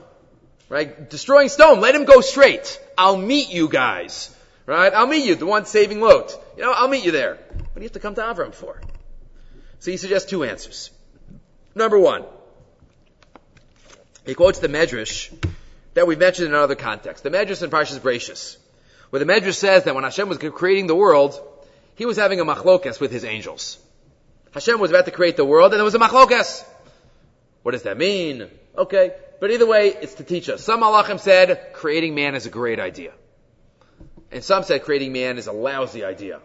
Right? 0.69 1.11
Destroying 1.11 1.49
Sodom, 1.49 1.81
let 1.81 1.97
him 1.97 2.05
go 2.05 2.21
straight. 2.21 2.81
I'll 2.97 3.17
meet 3.17 3.53
you 3.53 3.69
guys. 3.69 4.33
Right? 4.67 4.95
I'll 4.95 5.09
meet 5.09 5.27
you, 5.27 5.35
the 5.35 5.47
one 5.47 5.65
saving 5.65 6.01
Lot. 6.01 6.31
You 6.57 6.63
know, 6.63 6.71
I'll 6.71 6.87
meet 6.87 7.05
you 7.05 7.11
there. 7.11 7.35
What 7.35 7.75
do 7.75 7.81
you 7.81 7.87
have 7.87 7.93
to 7.95 7.99
come 7.99 8.15
to 8.15 8.31
Abraham 8.31 8.53
for? 8.53 8.81
So 9.81 9.91
he 9.91 9.97
suggests 9.97 10.29
two 10.29 10.45
answers. 10.45 10.91
Number 11.75 11.99
one, 11.99 12.25
he 14.27 14.35
quotes 14.35 14.59
the 14.59 14.69
Medrash 14.69 15.33
that 15.95 16.07
we've 16.07 16.19
mentioned 16.19 16.49
in 16.49 16.55
another 16.55 16.75
context. 16.75 17.23
The 17.23 17.31
Medrash 17.31 17.63
in 17.63 17.71
Parshas 17.71 17.99
Bereishis, 18.01 18.57
where 19.11 19.21
the 19.21 19.33
Medrash 19.33 19.55
says 19.55 19.85
that 19.85 19.95
when 19.95 20.05
Hashem 20.05 20.29
was 20.29 20.39
creating 20.39 20.87
the 20.87 20.95
world, 20.95 21.41
he 21.95 22.07
was 22.07 22.17
having 22.17 22.41
a 22.41 22.45
machlokas 22.45 23.01
with 23.01 23.11
his 23.11 23.25
angels. 23.25 23.79
Hashem 24.53 24.81
was 24.81 24.91
about 24.91 25.05
to 25.05 25.11
create 25.11 25.37
the 25.37 25.45
world, 25.45 25.73
and 25.73 25.79
there 25.79 25.85
was 25.85 25.95
a 25.95 25.99
machlokas. 25.99 26.65
What 27.63 27.73
does 27.73 27.83
that 27.83 27.99
mean? 27.99 28.49
Okay, 28.77 29.13
but 29.41 29.51
either 29.51 29.67
way, 29.67 29.89
it's 29.89 30.15
to 30.15 30.25
teach 30.25 30.49
us. 30.49 30.63
Some 30.63 30.81
malachim 30.81 31.21
said 31.21 31.73
creating 31.73 32.15
man 32.15 32.35
is 32.35 32.47
a 32.47 32.51
great 32.51 32.81
idea, 32.81 33.13
and 34.31 34.43
some 34.43 34.63
said 34.63 34.85
creating 34.85 35.13
man 35.13 35.39
is 35.39 35.47
a 35.47 35.53
lousy 35.53 36.05
idea. 36.05 36.41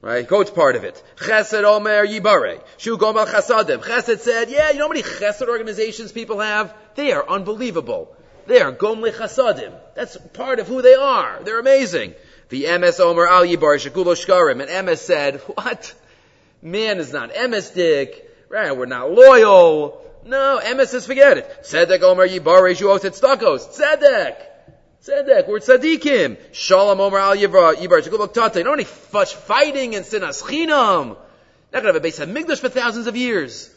Right? 0.00 0.26
Quotes 0.26 0.50
part 0.50 0.76
of 0.76 0.84
it. 0.84 1.02
Chesed 1.16 1.64
Omer 1.64 2.06
Yibare. 2.06 2.62
Shu 2.78 2.96
Gomal 2.96 3.26
Chasadim. 3.26 3.82
Chesed 3.82 4.18
said, 4.20 4.50
yeah, 4.50 4.70
you 4.70 4.78
know 4.78 4.84
how 4.84 4.88
many 4.88 5.02
chesed 5.02 5.46
organizations 5.46 6.12
people 6.12 6.40
have? 6.40 6.74
They 6.94 7.12
are 7.12 7.28
unbelievable. 7.28 8.16
They 8.46 8.60
are 8.60 8.72
Gomle 8.72 9.12
Chasadim. 9.12 9.72
That's 9.94 10.16
part 10.32 10.58
of 10.58 10.66
who 10.66 10.82
they 10.82 10.94
are. 10.94 11.40
They're 11.44 11.60
amazing. 11.60 12.14
The 12.48 12.64
Emes 12.64 12.98
Omer 12.98 13.26
Al 13.26 13.44
Yibar 13.44 13.78
Shakulo 13.78 14.14
Shkarim. 14.16 14.60
And 14.60 14.70
Emes 14.70 14.98
said, 14.98 15.36
what? 15.54 15.94
Man 16.62 16.98
is 16.98 17.12
not 17.12 17.30
MS 17.30 17.70
Dick. 17.70 18.28
Right? 18.48 18.76
We're 18.76 18.86
not 18.86 19.12
loyal. 19.12 20.02
No, 20.24 20.60
Emes 20.62 20.88
says 20.88 21.06
forget 21.06 21.38
it. 21.38 21.62
Tzedek 21.62 22.02
Omer 22.02 22.26
Yibare 22.26 22.76
Shu 22.76 22.86
Oset 22.86 23.18
Stakos. 23.18 23.78
Tzedek. 23.78 24.36
Tzedek, 25.02 25.48
we're 25.48 25.60
tzaddikim. 25.60 26.36
Shalom 26.52 27.00
Omer 27.00 27.18
Al 27.18 27.34
Yibar 27.34 27.74
Shakulo 27.74 28.30
Tate. 28.30 28.62
Not 28.64 28.72
only 28.72 28.84
fighting 28.84 29.94
and 29.94 30.04
sinas 30.04 30.42
chinam. 30.42 31.16
Not 31.72 31.82
going 31.82 31.84
to 31.84 31.88
have 31.88 31.96
a 31.96 32.00
base 32.00 32.18
of 32.18 32.28
Migdash 32.28 32.60
for 32.60 32.68
thousands 32.68 33.06
of 33.06 33.16
years. 33.16 33.68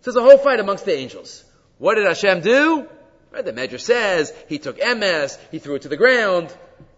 So 0.00 0.10
there's 0.10 0.16
a 0.16 0.20
whole 0.20 0.38
fight 0.38 0.58
amongst 0.58 0.84
the 0.84 0.96
angels. 0.96 1.44
What 1.78 1.94
did 1.94 2.06
Hashem 2.06 2.40
do? 2.40 2.88
Right, 3.30 3.44
the 3.44 3.52
Medrash 3.52 3.82
says 3.82 4.34
he 4.48 4.58
took 4.58 4.78
Emes, 4.78 5.38
he 5.52 5.60
threw 5.60 5.76
it 5.76 5.82
to 5.82 5.88
the 5.88 5.96
ground, 5.96 6.52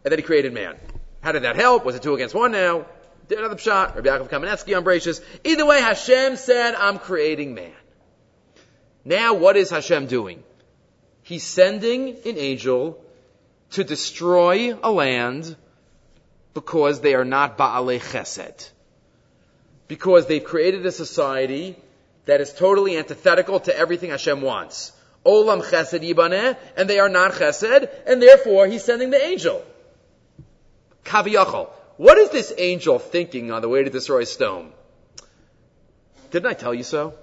and 0.05 0.11
then 0.11 0.19
he 0.19 0.23
created 0.23 0.55
man. 0.55 0.77
How 1.21 1.33
did 1.33 1.43
that 1.43 1.57
help? 1.57 1.85
Was 1.85 1.97
it 1.97 2.03
two 2.03 2.15
against 2.15 2.35
one 2.35 2.53
now? 2.53 2.87
Did 3.29 3.41
another 3.41 3.59
shot. 3.59 3.95
Rabbi 3.95 4.09
Yaakov 4.09 4.31
Kamenetsky 4.31 4.75
on. 4.75 5.25
Either 5.45 5.67
way, 5.67 5.81
Hashem 5.83 6.37
said, 6.37 6.75
I'm 6.77 6.99
creating 6.99 7.55
man. 7.55 7.73
Now 9.05 9.35
what 9.35 9.59
is 9.59 9.69
Hashem 9.69 10.07
doing? 10.07 10.43
He's 11.23 11.43
sending 11.43 12.17
an 12.25 12.39
angel 12.39 13.05
to 13.71 13.85
destroy 13.85 14.77
a 14.83 14.91
land 14.91 15.57
because 16.55 17.01
they 17.01 17.15
are 17.15 17.25
not 17.25 17.57
Ba'alei 17.57 18.01
Chesed. 18.01 18.71
Because 19.89 20.27
they've 20.27 20.45
created 20.45 20.85
a 20.87 20.93
society 20.93 21.77
that 22.27 22.41
is 22.41 22.53
totally 22.53 22.97
antithetical 22.97 23.61
to 23.61 23.77
everything 23.77 24.11
Hashem 24.11 24.43
wants. 24.43 24.93
Olam 25.25 25.63
Chesed 25.63 26.01
Yibaneh, 26.01 26.57
and 26.77 26.89
they 26.89 26.99
are 26.99 27.09
not 27.09 27.33
Chesed, 27.33 27.89
and 28.07 28.23
therefore 28.23 28.67
he's 28.67 28.85
sending 28.85 29.11
the 29.11 29.25
angel. 29.25 29.65
Kaviyachol. 31.05 31.69
What 31.97 32.19
is 32.19 32.31
this 32.31 32.53
angel 32.57 32.99
thinking 32.99 33.53
on 33.53 33.63
the 33.63 33.69
way 33.69 33.85
to 33.85 33.91
destroy 33.91 34.25
Sodom? 34.25 34.73
Didn't 36.31 36.47
I 36.47 36.55
tell 36.55 36.73
you 36.73 36.83
so? 36.83 37.15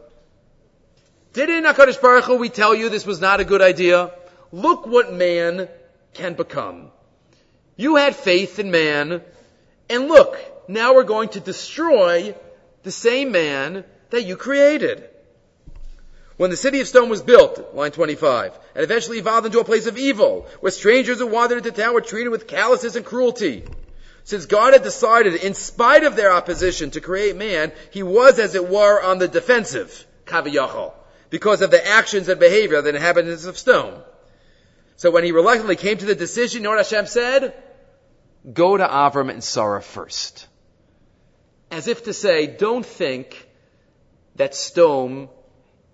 Didn't 1.34 1.64
HaKadosh 1.64 2.02
Baruch 2.02 2.26
Hu, 2.26 2.36
we 2.36 2.50
tell 2.50 2.76
you 2.76 2.90
this 2.90 3.06
was 3.06 3.22
not 3.22 3.40
a 3.40 3.46
good 3.46 3.62
idea? 3.62 4.12
Look 4.52 4.86
what 4.86 5.14
man 5.14 5.68
can 6.18 6.34
become. 6.34 6.92
You 7.76 7.96
had 7.96 8.16
faith 8.16 8.60
in 8.60 8.72
man, 8.72 9.22
and 9.90 10.08
look, 10.08 10.38
now 10.68 10.96
we're 10.96 11.04
going 11.04 11.30
to 11.30 11.40
destroy 11.40 12.36
the 12.84 12.92
same 12.92 13.32
man 13.32 13.86
that 14.10 14.24
you 14.24 14.36
created. 14.36 15.10
When 16.38 16.52
the 16.52 16.58
city 16.58 16.82
of 16.82 16.88
Sodom 16.88 17.10
was 17.10 17.22
built, 17.22 17.74
line 17.74 17.92
25, 17.92 18.58
and 18.76 18.84
eventually 18.84 19.18
evolved 19.18 19.48
into 19.48 19.60
a 19.60 19.64
place 19.64 19.88
of 19.88 19.98
evil, 19.98 20.48
where 20.60 20.72
strangers 20.72 21.20
who 21.20 21.28
wandered 21.28 21.60
into 21.60 21.72
town 21.72 21.94
were 21.94 22.02
treated 22.02 22.30
with 22.30 22.48
callousness 22.48 22.96
and 22.96 23.06
cruelty. 23.06 23.64
Since 24.24 24.46
God 24.46 24.74
had 24.74 24.84
decided, 24.84 25.36
in 25.36 25.54
spite 25.54 26.04
of 26.04 26.16
their 26.16 26.32
opposition 26.32 26.92
to 26.92 27.02
create 27.02 27.36
man, 27.36 27.72
he 27.92 28.04
was, 28.04 28.40
as 28.40 28.56
it 28.56 28.70
were, 28.70 29.02
on 29.02 29.18
the 29.18 29.28
defensive, 29.28 30.06
kaviyachol, 30.26 30.94
because 31.30 31.62
of 31.62 31.72
the 31.72 31.88
actions 31.88 32.28
and 32.28 32.40
behavior 32.40 32.78
of 32.78 32.84
the 32.84 32.92
inhabitants 32.92 33.46
of 33.46 33.58
Sodom. 33.58 34.02
So 34.98 35.12
when 35.12 35.24
he 35.24 35.32
reluctantly 35.32 35.76
came 35.76 35.98
to 35.98 36.06
the 36.06 36.16
decision, 36.16 36.62
you 36.62 36.64
know 36.64 36.72
what 36.72 36.86
Hashem 36.86 37.06
said? 37.06 37.54
Go 38.52 38.76
to 38.76 38.86
Avram 38.86 39.30
and 39.30 39.44
Sarah 39.44 39.82
first. 39.82 40.48
As 41.70 41.88
if 41.88 42.06
to 42.06 42.14
say, 42.14 42.48
don't 42.48 42.86
think 42.86 43.48
that 44.36 44.56
Sodom 44.56 45.30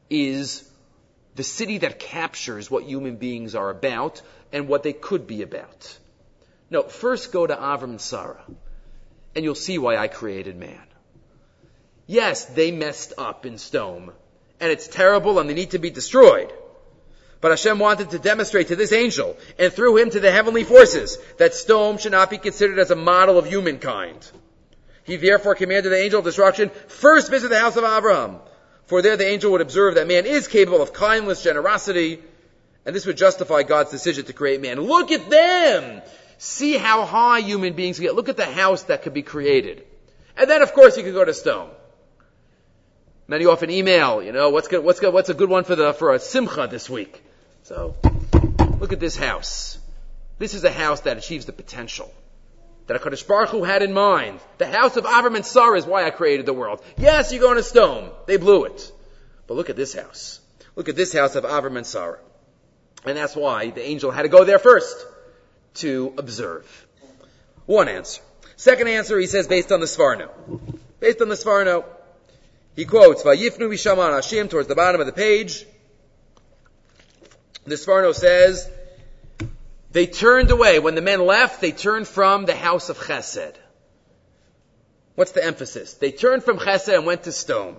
is 0.09 0.69
the 1.35 1.43
city 1.43 1.79
that 1.79 1.99
captures 1.99 2.71
what 2.71 2.83
human 2.83 3.17
beings 3.17 3.55
are 3.55 3.69
about 3.69 4.21
and 4.53 4.69
what 4.69 4.83
they 4.83 4.93
could 4.93 5.27
be 5.27 5.41
about. 5.41 5.97
No, 6.69 6.83
first 6.83 7.33
go 7.33 7.45
to 7.45 7.55
Avram 7.55 7.83
and 7.83 8.01
Sarah, 8.01 8.43
and 9.35 9.43
you'll 9.43 9.55
see 9.55 9.77
why 9.77 9.97
I 9.97 10.07
created 10.07 10.55
man. 10.55 10.87
Yes, 12.07 12.45
they 12.45 12.71
messed 12.71 13.13
up 13.17 13.45
in 13.45 13.57
Sodom, 13.57 14.11
and 14.61 14.71
it's 14.71 14.87
terrible 14.87 15.39
and 15.39 15.49
they 15.49 15.53
need 15.53 15.71
to 15.71 15.79
be 15.79 15.89
destroyed. 15.89 16.53
But 17.43 17.51
Hashem 17.51 17.77
wanted 17.77 18.11
to 18.11 18.19
demonstrate 18.19 18.69
to 18.69 18.77
this 18.77 18.93
angel 18.93 19.35
and 19.59 19.73
through 19.73 19.97
him 19.97 20.09
to 20.11 20.21
the 20.21 20.31
heavenly 20.31 20.63
forces 20.63 21.17
that 21.39 21.53
Sodom 21.53 21.97
should 21.97 22.13
not 22.13 22.29
be 22.29 22.37
considered 22.37 22.79
as 22.79 22.89
a 22.89 22.95
model 22.95 23.37
of 23.37 23.45
humankind. 23.45 24.31
He 25.03 25.17
therefore 25.17 25.53
commanded 25.53 25.89
the 25.89 26.01
angel 26.01 26.19
of 26.19 26.25
destruction 26.25 26.69
first 26.87 27.29
visit 27.29 27.49
the 27.49 27.59
house 27.59 27.75
of 27.75 27.83
Abraham. 27.83 28.37
For 28.85 29.01
there 29.01 29.17
the 29.17 29.27
angel 29.27 29.51
would 29.51 29.59
observe 29.59 29.95
that 29.95 30.07
man 30.07 30.25
is 30.25 30.47
capable 30.47 30.81
of 30.81 30.93
kindness, 30.93 31.43
generosity, 31.43 32.23
and 32.85 32.95
this 32.95 33.05
would 33.05 33.17
justify 33.17 33.63
God's 33.63 33.91
decision 33.91 34.23
to 34.23 34.31
create 34.31 34.61
man. 34.61 34.79
Look 34.79 35.11
at 35.11 35.29
them! 35.29 36.01
See 36.37 36.77
how 36.77 37.03
high 37.03 37.41
human 37.41 37.73
beings 37.73 37.99
get. 37.99 38.15
Look 38.15 38.29
at 38.29 38.37
the 38.37 38.45
house 38.45 38.83
that 38.83 39.01
could 39.01 39.13
be 39.13 39.21
created. 39.21 39.85
And 40.37 40.49
then 40.49 40.61
of 40.61 40.71
course 40.71 40.95
you 40.95 41.03
could 41.03 41.13
go 41.13 41.25
to 41.25 41.33
Sodom. 41.33 41.71
Many 43.27 43.47
often 43.47 43.69
email, 43.69 44.23
you 44.23 44.31
know, 44.31 44.49
what's 44.49 44.69
good, 44.69 44.81
what's 44.81 45.01
good, 45.01 45.13
what's 45.13 45.27
a 45.27 45.33
good 45.33 45.49
one 45.49 45.65
for 45.65 45.75
the, 45.75 45.91
for 45.91 46.13
a 46.13 46.19
simcha 46.19 46.69
this 46.71 46.89
week? 46.89 47.21
So, 47.63 47.95
look 48.79 48.91
at 48.91 48.99
this 48.99 49.15
house. 49.15 49.77
This 50.37 50.53
is 50.53 50.65
a 50.65 50.71
house 50.71 51.01
that 51.01 51.17
achieves 51.17 51.45
the 51.45 51.53
potential 51.53 52.13
that 52.87 53.01
HaKadosh 53.01 53.25
Baruch 53.25 53.49
Hu 53.51 53.63
had 53.63 53.81
in 53.81 53.93
mind. 53.93 54.41
The 54.57 54.67
house 54.67 54.97
of 54.97 55.05
Avram 55.05 55.37
and 55.37 55.45
Sarah 55.45 55.77
is 55.77 55.85
why 55.85 56.05
I 56.05 56.09
created 56.09 56.45
the 56.45 56.53
world. 56.53 56.83
Yes, 56.97 57.31
you're 57.31 57.39
going 57.39 57.55
to 57.55 57.63
Sodom. 57.63 58.11
They 58.25 58.35
blew 58.35 58.65
it. 58.65 58.91
But 59.47 59.53
look 59.53 59.69
at 59.69 59.77
this 59.77 59.93
house. 59.93 60.41
Look 60.75 60.89
at 60.89 60.97
this 60.97 61.13
house 61.13 61.35
of 61.35 61.45
Avram 61.45 61.77
and 61.77 61.87
Sarah. 61.87 62.19
And 63.05 63.15
that's 63.17 63.35
why 63.35 63.69
the 63.69 63.81
angel 63.81 64.11
had 64.11 64.23
to 64.23 64.29
go 64.29 64.43
there 64.43 64.59
first 64.59 65.05
to 65.75 66.13
observe. 66.17 66.87
One 67.65 67.87
answer. 67.87 68.21
Second 68.57 68.89
answer, 68.89 69.17
he 69.17 69.27
says, 69.27 69.47
based 69.47 69.71
on 69.71 69.79
the 69.79 69.85
Sforno. 69.85 70.29
Based 70.99 71.21
on 71.21 71.29
the 71.29 71.35
Sforno, 71.35 71.85
he 72.75 72.83
quotes, 72.83 73.23
Vayifnu 73.23 73.69
Vishaman 73.69 74.11
Hashim 74.11 74.49
towards 74.49 74.67
the 74.67 74.75
bottom 74.75 74.99
of 74.99 75.07
the 75.07 75.13
page. 75.13 75.65
The 77.65 77.75
Sforno 77.75 78.13
says, 78.13 78.69
they 79.91 80.07
turned 80.07 80.51
away. 80.51 80.79
When 80.79 80.95
the 80.95 81.01
men 81.01 81.25
left, 81.25 81.61
they 81.61 81.71
turned 81.71 82.07
from 82.07 82.45
the 82.45 82.55
house 82.55 82.89
of 82.89 82.97
Chesed. 82.97 83.55
What's 85.15 85.31
the 85.31 85.45
emphasis? 85.45 85.93
They 85.93 86.11
turned 86.11 86.43
from 86.43 86.57
Chesed 86.57 86.93
and 86.93 87.05
went 87.05 87.23
to 87.23 87.31
Sodom. 87.31 87.77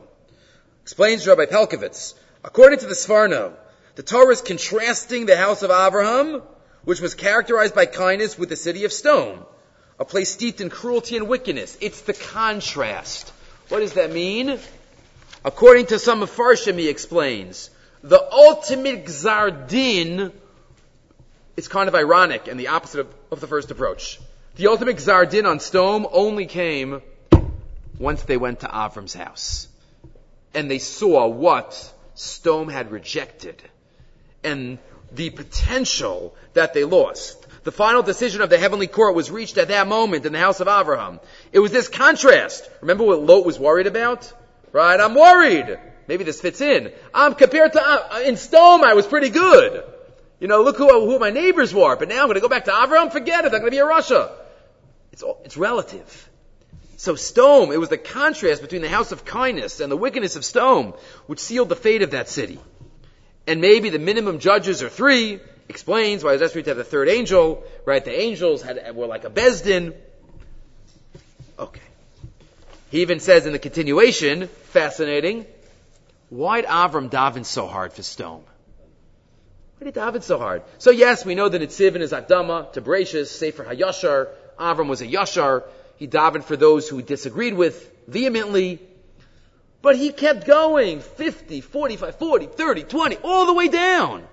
Explains 0.83 1.27
Rabbi 1.27 1.47
Pelcovitz. 1.47 2.15
According 2.45 2.79
to 2.81 2.87
the 2.87 2.95
Sforno, 2.95 3.53
the 3.97 4.03
Torah 4.03 4.33
is 4.33 4.41
contrasting 4.41 5.27
the 5.27 5.37
house 5.37 5.63
of 5.63 5.71
Abraham, 5.71 6.43
which 6.85 7.01
was 7.01 7.15
characterized 7.15 7.75
by 7.75 7.87
kindness, 7.87 8.39
with 8.39 8.49
the 8.49 8.57
city 8.57 8.85
of 8.85 8.93
Sodom, 8.93 9.45
a 9.99 10.05
place 10.05 10.31
steeped 10.31 10.61
in 10.61 10.71
cruelty 10.71 11.17
and 11.17 11.29
wickedness. 11.29 11.77
It's 11.81 12.03
the 12.03 12.13
contrast. 12.13 13.33
What 13.69 13.81
does 13.81 13.95
that 13.95 14.13
mean? 14.13 14.59
According 15.45 15.87
to 15.87 15.99
some 15.99 16.23
of 16.23 16.31
Farshim, 16.31 16.79
he 16.79 16.89
explains, 16.89 17.71
the 18.05 18.23
ultimate 18.31 19.07
gzar 19.07 19.67
din 19.67 20.31
is 21.57 21.69
kind 21.69 21.89
of 21.89 21.95
ironic 21.95 22.49
and 22.49 22.61
the 22.61 22.69
opposite 22.69 23.01
of, 23.01 23.15
of 23.33 23.41
the 23.41 23.47
first 23.47 23.71
approach. 23.71 24.21
The 24.57 24.67
ultimate 24.67 24.97
gzar 24.99 25.29
din 25.29 25.47
on 25.47 25.59
Sodom 25.59 26.07
only 26.13 26.45
came 26.45 27.01
once 27.99 28.23
they 28.23 28.37
went 28.37 28.61
to 28.61 28.67
Avram's 28.67 29.15
house. 29.15 29.69
And 30.53 30.71
they 30.71 30.79
saw 30.79 31.27
what 31.27 31.93
Sodom 32.15 32.69
had 32.69 32.93
rejected 32.93 33.63
and 34.45 34.79
the 35.11 35.31
potential 35.31 36.37
that 36.53 36.75
they 36.75 36.85
lost. 36.85 37.47
The 37.63 37.73
final 37.73 38.03
decision 38.03 38.43
of 38.43 38.51
the 38.51 38.59
heavenly 38.59 38.87
court 38.87 39.15
was 39.15 39.31
reached 39.31 39.57
at 39.57 39.69
that 39.69 39.89
moment 39.89 40.27
in 40.27 40.35
the 40.35 40.39
house 40.39 40.61
of 40.61 40.69
Abraham. 40.69 41.21
It 41.53 41.61
was 41.61 41.73
this 41.73 41.89
contrast. 41.89 42.69
Remember 42.83 43.05
what 43.05 43.23
Lot 43.23 43.47
was 43.47 43.59
worried 43.59 43.87
about? 43.87 44.31
Right? 44.73 45.01
I'm 45.01 45.15
worried. 45.15 45.79
Maybe 46.07 46.25
this 46.25 46.41
fits 46.41 46.61
in. 46.61 46.93
I'm 47.13 47.35
compared 47.35 47.73
to, 47.73 47.83
uh, 47.83 48.23
in 48.25 48.37
Sodom, 48.37 48.85
I 48.85 48.95
was 48.95 49.07
pretty 49.07 49.31
good. 49.31 49.85
You 50.41 50.49
know, 50.49 50.63
look 50.63 50.77
who, 50.77 50.89
who 50.89 51.19
my 51.19 51.31
neighbors 51.31 51.73
were, 51.73 51.97
but 51.97 52.09
now 52.09 52.21
I'm 52.21 52.27
going 52.27 52.35
to 52.35 52.41
go 52.41 52.49
back 52.49 52.67
to 52.67 52.71
Avram, 52.71 53.11
forget 53.11 53.45
it, 53.45 53.55
I'm 53.55 53.61
going 53.61 53.65
to 53.65 53.71
be 53.71 53.79
a 53.79 53.87
Russia. 53.87 54.31
It's, 55.13 55.23
it's 55.45 55.57
relative. 55.57 56.29
So 56.97 57.15
Sodom, 57.15 57.73
it 57.73 57.79
was 57.79 57.89
the 57.89 57.99
contrast 57.99 58.63
between 58.63 58.83
the 58.83 58.89
house 58.89 59.13
of 59.13 59.25
kindness 59.25 59.81
and 59.81 59.91
the 59.91 59.97
wickedness 59.97 60.37
of 60.37 60.45
Sodom, 60.45 60.95
which 61.27 61.39
sealed 61.39 61.69
the 61.69 61.77
fate 61.77 62.03
of 62.03 62.11
that 62.13 62.29
city. 62.29 62.59
And 63.47 63.61
maybe 63.61 63.91
the 63.91 63.99
minimum 63.99 64.39
judges 64.39 64.83
are 64.83 64.89
three, 64.89 65.41
explains 65.69 66.25
why 66.25 66.31
it 66.31 66.35
was 66.35 66.41
necessary 66.43 66.63
to 66.65 66.71
have 66.71 66.77
the 66.77 66.85
third 66.85 67.09
angel, 67.09 67.65
right? 67.85 68.05
The 68.05 68.19
angels 68.19 68.63
had, 68.63 68.95
were 68.95 69.07
like 69.07 69.25
a 69.25 69.31
Besdin. 69.31 69.95
Okay. 71.59 71.81
He 72.91 73.03
even 73.03 73.21
says 73.21 73.47
in 73.47 73.53
the 73.53 73.59
continuation, 73.59 74.49
fascinating, 74.49 75.47
why'd 76.29 76.65
Avram 76.65 77.11
daven 77.11 77.45
so 77.45 77.67
hard 77.67 77.93
for 77.93 78.03
Sodom? 78.03 78.43
Why 79.79 79.91
did 79.91 79.95
daven 79.95 80.23
so 80.23 80.39
hard? 80.39 80.63
So 80.79 80.91
yes, 80.91 81.25
we 81.25 81.35
know 81.35 81.49
that 81.49 81.63
it's 81.63 81.79
Sivan 81.79 82.01
is 82.01 82.13
Adama, 82.13 82.73
to 82.73 82.83
Bereshis, 82.83 83.27
Sefer 83.27 83.65
HaYashar, 83.65 84.29
Avram 84.59 84.89
was 84.89 85.01
a 85.01 85.07
Yashar, 85.07 85.65
he 85.97 86.09
davened 86.09 86.45
for 86.45 86.57
those 86.57 86.89
who 86.89 87.03
disagreed 87.03 87.55
with 87.55 87.91
vehemently, 88.07 88.81
but 89.83 89.97
he 89.97 90.13
kept 90.13 90.47
going 90.47 91.01
50, 91.01 91.61
45, 91.61 92.17
40, 92.17 92.47
30, 92.47 92.83
20, 92.85 93.17
all 93.17 93.47
the 93.47 93.53
way 93.53 93.69
down. 93.69 94.25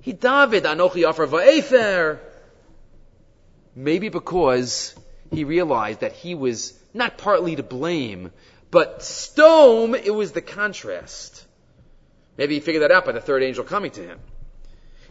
He 0.00 0.12
david 0.12 0.64
Anochi 0.64 1.08
Afar 1.08 1.26
Va'efer. 1.26 2.18
Maybe 3.76 4.08
because 4.08 4.94
he 5.32 5.44
realized 5.44 6.00
that 6.00 6.12
he 6.12 6.34
was 6.34 6.78
not 6.92 7.18
partly 7.18 7.56
to 7.56 7.62
blame, 7.62 8.30
but 8.74 9.04
Sodom, 9.04 9.94
it 9.94 10.12
was 10.12 10.32
the 10.32 10.42
contrast. 10.42 11.46
Maybe 12.36 12.54
he 12.54 12.60
figured 12.60 12.82
that 12.82 12.90
out 12.90 13.04
by 13.04 13.12
the 13.12 13.20
third 13.20 13.44
angel 13.44 13.62
coming 13.62 13.92
to 13.92 14.02
him. 14.02 14.18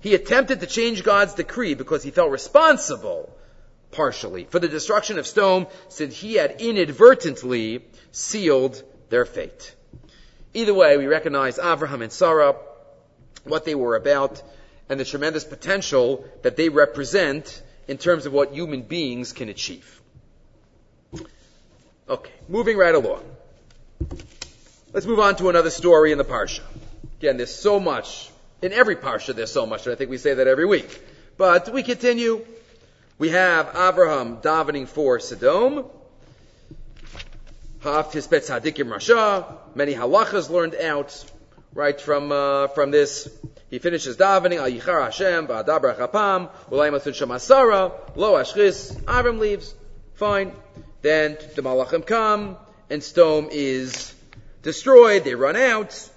He 0.01 0.15
attempted 0.15 0.59
to 0.59 0.67
change 0.67 1.01
God's 1.01 1.35
decree 1.35 1.73
because 1.73 2.03
he 2.03 2.11
felt 2.11 2.29
responsible 2.29 3.33
partially 3.91 4.43
for 4.43 4.59
the 4.59 4.67
destruction 4.67 5.17
of 5.17 5.25
Sodom 5.25 5.67
since 5.87 6.17
he 6.17 6.33
had 6.33 6.59
inadvertently 6.59 7.85
sealed 8.11 8.83
their 9.07 9.23
fate. 9.23 9.73
Either 10.53 10.73
way, 10.73 10.97
we 10.97 11.07
recognize 11.07 11.57
Abraham 11.57 12.01
and 12.01 12.11
Sarah, 12.11 12.57
what 13.45 13.63
they 13.63 13.75
were 13.75 13.95
about, 13.95 14.43
and 14.89 14.99
the 14.99 15.05
tremendous 15.05 15.45
potential 15.45 16.25
that 16.41 16.57
they 16.57 16.67
represent 16.67 17.63
in 17.87 17.97
terms 17.97 18.25
of 18.25 18.33
what 18.33 18.51
human 18.51 18.81
beings 18.81 19.31
can 19.31 19.47
achieve. 19.47 20.01
Okay, 22.09 22.33
moving 22.49 22.75
right 22.75 22.93
along. 22.93 23.23
Let's 24.91 25.05
move 25.05 25.19
on 25.19 25.35
to 25.37 25.49
another 25.49 25.69
story 25.69 26.11
in 26.11 26.17
the 26.17 26.23
Parsha. 26.23 26.61
Again, 27.19 27.37
there's 27.37 27.53
so 27.53 27.79
much. 27.79 28.29
In 28.61 28.73
every 28.73 28.95
Parsha, 28.95 29.33
there's 29.35 29.51
so 29.51 29.65
much, 29.65 29.85
and 29.85 29.93
I 29.93 29.95
think 29.95 30.09
we 30.09 30.17
say 30.17 30.33
that 30.35 30.47
every 30.47 30.65
week. 30.65 31.01
But 31.37 31.73
we 31.73 31.83
continue. 31.83 32.45
We 33.17 33.29
have 33.29 33.69
Abraham 33.69 34.37
davening 34.37 34.87
for 34.87 35.19
Sodom. 35.19 35.85
Rasha. 38.89 39.57
Many 39.75 39.93
halachas 39.93 40.49
learned 40.49 40.75
out, 40.75 41.25
right, 41.73 41.99
from, 41.99 42.31
uh, 42.31 42.67
from 42.69 42.91
this. 42.91 43.27
He 43.69 43.79
finishes 43.79 44.17
davening, 44.17 44.57
Al 44.57 44.69
Lo. 48.15 48.43
Avram 49.05 49.39
leaves. 49.39 49.73
Fine. 50.13 50.53
Then 51.01 51.37
the 51.55 51.61
Malachim 51.61 52.05
come, 52.05 52.55
and 52.89 53.03
Sodom 53.03 53.49
is 53.51 54.13
destroyed. 54.61 55.23
They 55.23 55.35
run 55.35 55.55
out. 55.55 56.09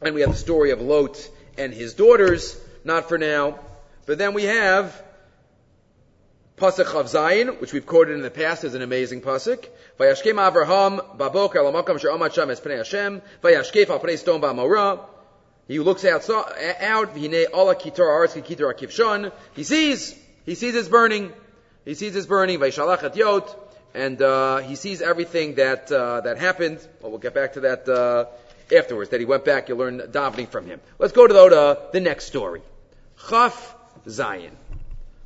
And 0.00 0.14
we 0.14 0.20
have 0.20 0.30
the 0.30 0.36
story 0.36 0.70
of 0.70 0.80
Lot 0.80 1.28
and 1.56 1.72
his 1.72 1.94
daughters. 1.94 2.60
Not 2.84 3.08
for 3.08 3.18
now. 3.18 3.58
But 4.06 4.18
then 4.18 4.34
we 4.34 4.44
have 4.44 5.02
Pasuk 6.56 6.94
of 6.94 7.06
Zayin, 7.06 7.60
which 7.60 7.72
we've 7.72 7.86
quoted 7.86 8.14
in 8.14 8.22
the 8.22 8.30
past 8.30 8.64
as 8.64 8.74
an 8.74 8.82
amazing 8.82 9.20
pasuk. 9.20 9.68
Vayashkem 9.98 10.34
Avraham 10.34 11.16
pnei 12.60 12.76
Hashem. 12.78 13.22
Vayashkef 13.42 14.18
Sodom 14.18 14.40
ba'mora. 14.40 15.00
He 15.68 15.78
looks 15.78 16.04
out, 16.04 16.22
kitor 18.42 18.74
akivshon. 18.74 19.32
He 19.54 19.64
sees, 19.64 20.18
he 20.46 20.54
sees 20.54 20.74
it's 20.74 20.88
burning. 20.88 21.32
He 21.84 21.94
sees 21.94 22.16
it's 22.16 22.26
burning. 22.26 22.60
Yot. 22.60 23.67
And, 23.94 24.20
uh, 24.20 24.58
he 24.58 24.76
sees 24.76 25.02
everything 25.02 25.54
that, 25.54 25.90
uh, 25.90 26.20
that 26.20 26.38
happened. 26.38 26.78
Well, 27.00 27.10
we'll 27.10 27.20
get 27.20 27.34
back 27.34 27.54
to 27.54 27.60
that, 27.60 27.88
uh, 27.88 28.26
afterwards. 28.74 29.10
That 29.10 29.20
he 29.20 29.26
went 29.26 29.44
back, 29.44 29.68
you 29.68 29.74
learn 29.74 29.98
davening 29.98 30.48
from 30.48 30.66
him. 30.66 30.80
Let's 30.98 31.12
go 31.12 31.26
to 31.26 31.32
the, 31.32 31.80
the 31.92 32.00
next 32.00 32.26
story. 32.26 32.62
Chaf 33.28 33.74
Zayin. 34.06 34.52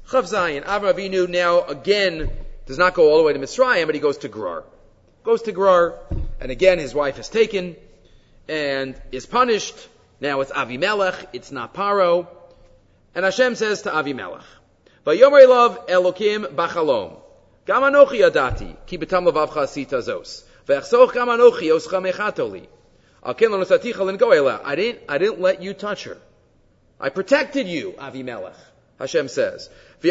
Chav 0.08 0.24
Zayin, 0.24 0.64
Avram 0.64 0.92
Avinu 0.92 1.28
now 1.28 1.62
again 1.62 2.30
does 2.66 2.76
not 2.76 2.94
go 2.94 3.10
all 3.10 3.18
the 3.18 3.24
way 3.24 3.32
to 3.32 3.38
Mitzrayim, 3.38 3.86
but 3.86 3.94
he 3.94 4.00
goes 4.00 4.18
to 4.18 4.28
Gerar. 4.28 4.64
Goes 5.24 5.42
to 5.42 5.52
Gerar, 5.52 5.98
and 6.40 6.50
again 6.50 6.78
his 6.78 6.94
wife 6.94 7.18
is 7.18 7.28
taken 7.28 7.76
and 8.48 9.00
is 9.10 9.24
punished. 9.24 9.74
Now 10.20 10.40
it's 10.40 10.52
Avimelech, 10.52 11.28
it's 11.32 11.50
not 11.50 11.72
Paro. 11.72 12.28
And 13.14 13.24
Hashem 13.24 13.54
says 13.54 13.82
to 13.82 13.90
Avimelech, 13.90 14.44
Vayomer 15.06 15.48
love 15.48 15.86
Elokim 15.86 16.54
bachalom. 16.54 17.21
Gam 17.64 17.82
anochi 17.82 18.20
adati, 18.28 18.76
ki 18.86 18.98
betam 18.98 19.26
levavcha 19.26 19.62
asita 19.62 20.02
zos. 20.02 20.42
Ve'achsoch 20.66 21.12
gam 21.12 21.28
anochi 21.28 21.70
oscha 21.70 22.00
mechatoli. 22.00 22.66
Al 23.24 23.34
ken 23.34 23.52
lo 23.52 23.60
I 23.60 24.74
didn't, 24.74 25.00
I 25.08 25.18
didn't 25.18 25.40
let 25.40 25.62
you 25.62 25.74
touch 25.74 26.04
her. 26.04 26.18
I 26.98 27.08
protected 27.08 27.68
you, 27.68 27.92
Avimelech. 27.92 28.56
Hashem 28.98 29.28
says. 29.28 29.68
Go 30.00 30.10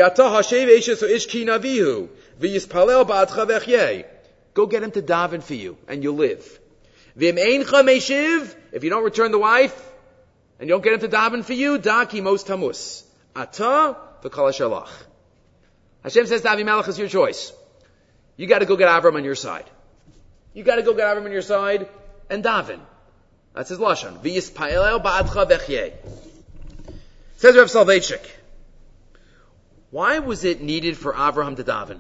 get 4.65 4.83
him 4.83 4.91
to 4.91 5.01
daven 5.01 5.41
for 5.41 5.53
you, 5.53 5.77
and 5.87 6.03
you'll 6.03 6.15
live. 6.15 6.59
If 7.15 8.83
you 8.83 8.89
don't 8.89 9.03
return 9.03 9.31
the 9.31 9.39
wife, 9.39 9.91
and 10.59 10.67
you 10.67 10.73
don't 10.73 10.83
get 10.83 10.93
him 10.93 10.99
to 10.99 11.07
daven 11.07 11.45
for 11.45 11.53
you, 11.53 11.77
daki 11.77 12.19
most 12.21 12.47
tamus. 12.47 13.03
Ata 13.35 13.95
v'kol 14.23 14.53
Hashem 16.03 16.25
says 16.27 16.41
to 16.41 16.47
Avimelech, 16.47 16.87
it's 16.87 16.97
your 16.97 17.07
choice. 17.07 17.53
You 18.35 18.47
gotta 18.47 18.65
go 18.65 18.75
get 18.75 18.87
Avram 18.87 19.15
on 19.15 19.23
your 19.23 19.35
side. 19.35 19.69
You 20.53 20.63
gotta 20.63 20.83
go 20.83 20.93
get 20.93 21.05
Avram 21.05 21.25
on 21.25 21.31
your 21.31 21.41
side, 21.41 21.87
and 22.29 22.43
daven. 22.43 22.79
That's 23.53 23.69
his 23.69 23.79
lashon. 23.79 24.21
Says 27.37 27.57
Rav 27.57 27.67
Soloveitchik. 27.67 28.25
Why 29.89 30.19
was 30.19 30.45
it 30.45 30.61
needed 30.61 30.97
for 30.97 31.13
Abraham 31.13 31.55
to 31.57 31.63
daven? 31.63 31.99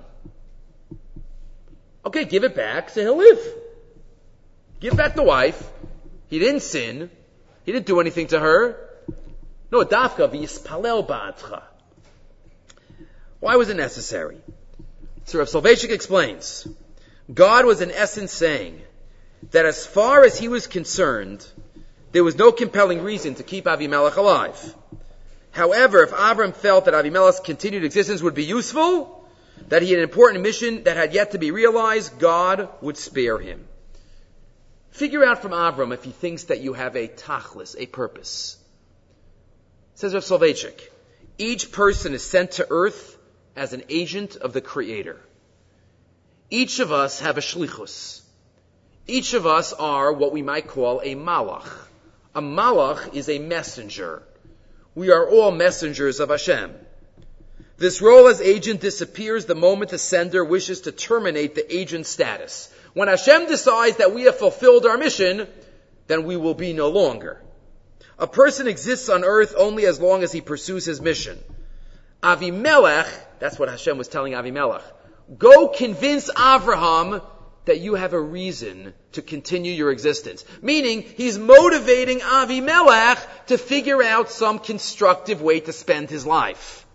Okay, 2.05 2.25
give 2.25 2.43
it 2.43 2.55
back, 2.55 2.89
so 2.89 3.01
he'll 3.01 3.17
live. 3.17 3.39
Give 4.79 4.95
back 4.95 5.15
the 5.15 5.23
wife. 5.23 5.61
He 6.29 6.39
didn't 6.39 6.61
sin. 6.61 7.11
He 7.65 7.71
didn't 7.71 7.85
do 7.85 7.99
anything 7.99 8.27
to 8.27 8.39
her. 8.39 8.77
No, 9.71 9.83
dafka 9.83 10.29
v'yispalel 10.29 11.05
ba'atcha. 11.07 11.63
Why 13.41 13.55
was 13.55 13.69
it 13.69 13.75
necessary? 13.75 14.37
So 15.25 15.39
Rav 15.39 15.49
Soloveitchik 15.49 15.89
explains. 15.89 16.67
God 17.33 17.65
was 17.65 17.81
in 17.81 17.89
essence 17.89 18.31
saying 18.31 18.79
that 19.49 19.65
as 19.65 19.85
far 19.85 20.23
as 20.23 20.37
he 20.37 20.47
was 20.47 20.67
concerned, 20.67 21.45
there 22.11 22.23
was 22.23 22.37
no 22.37 22.51
compelling 22.51 23.01
reason 23.01 23.33
to 23.35 23.43
keep 23.43 23.65
Avimelech 23.65 24.15
alive. 24.15 24.75
However, 25.49 26.03
if 26.03 26.11
Avram 26.11 26.55
felt 26.55 26.85
that 26.85 26.93
Avimelech's 26.93 27.39
continued 27.39 27.83
existence 27.83 28.21
would 28.21 28.35
be 28.35 28.43
useful, 28.43 29.27
that 29.69 29.81
he 29.81 29.89
had 29.89 29.97
an 29.97 30.03
important 30.03 30.43
mission 30.43 30.83
that 30.83 30.95
had 30.95 31.15
yet 31.15 31.31
to 31.31 31.39
be 31.39 31.49
realized, 31.49 32.19
God 32.19 32.69
would 32.81 32.97
spare 32.97 33.39
him. 33.39 33.65
Figure 34.91 35.25
out 35.25 35.41
from 35.41 35.51
Avram 35.51 35.93
if 35.93 36.03
he 36.03 36.11
thinks 36.11 36.43
that 36.45 36.59
you 36.59 36.73
have 36.73 36.95
a 36.95 37.07
tachlis, 37.07 37.75
a 37.79 37.87
purpose. 37.87 38.57
says 39.95 40.13
Rav 40.13 40.23
Soloveitchik, 40.23 40.79
each 41.39 41.71
person 41.71 42.13
is 42.13 42.23
sent 42.23 42.51
to 42.51 42.67
earth 42.69 43.10
as 43.55 43.73
an 43.73 43.83
agent 43.89 44.35
of 44.35 44.53
the 44.53 44.61
Creator. 44.61 45.19
Each 46.49 46.79
of 46.79 46.91
us 46.91 47.19
have 47.21 47.37
a 47.37 47.41
shlichus. 47.41 48.21
Each 49.07 49.33
of 49.33 49.47
us 49.47 49.73
are 49.73 50.11
what 50.13 50.31
we 50.31 50.41
might 50.41 50.67
call 50.67 51.01
a 51.01 51.15
malach. 51.15 51.69
A 52.35 52.41
malach 52.41 53.13
is 53.13 53.29
a 53.29 53.39
messenger. 53.39 54.23
We 54.95 55.11
are 55.11 55.29
all 55.29 55.51
messengers 55.51 56.19
of 56.19 56.29
Hashem. 56.29 56.73
This 57.77 58.01
role 58.01 58.27
as 58.27 58.41
agent 58.41 58.79
disappears 58.79 59.45
the 59.45 59.55
moment 59.55 59.91
the 59.91 59.97
sender 59.97 60.45
wishes 60.45 60.81
to 60.81 60.91
terminate 60.91 61.55
the 61.55 61.75
agent 61.75 62.05
status. 62.05 62.71
When 62.93 63.07
Hashem 63.07 63.47
decides 63.47 63.97
that 63.97 64.13
we 64.13 64.23
have 64.23 64.37
fulfilled 64.37 64.85
our 64.85 64.97
mission, 64.97 65.47
then 66.07 66.25
we 66.25 66.37
will 66.37 66.53
be 66.53 66.73
no 66.73 66.89
longer. 66.89 67.41
A 68.19 68.27
person 68.27 68.67
exists 68.67 69.09
on 69.09 69.23
earth 69.23 69.55
only 69.57 69.85
as 69.85 69.99
long 69.99 70.21
as 70.21 70.31
he 70.31 70.41
pursues 70.41 70.85
his 70.85 71.01
mission. 71.01 71.39
Avimelech, 72.23 73.07
that's 73.39 73.57
what 73.57 73.69
Hashem 73.69 73.97
was 73.97 74.07
telling 74.07 74.33
Avimelech, 74.33 74.83
go 75.37 75.67
convince 75.67 76.31
Avraham 76.31 77.23
that 77.65 77.79
you 77.79 77.95
have 77.95 78.13
a 78.13 78.21
reason 78.21 78.93
to 79.13 79.21
continue 79.21 79.71
your 79.71 79.91
existence. 79.91 80.43
Meaning, 80.61 81.03
he's 81.03 81.37
motivating 81.37 82.19
Avimelech 82.19 83.19
to 83.47 83.57
figure 83.57 84.01
out 84.01 84.29
some 84.29 84.59
constructive 84.59 85.41
way 85.41 85.59
to 85.61 85.73
spend 85.73 86.09
his 86.09 86.25
life. 86.25 86.85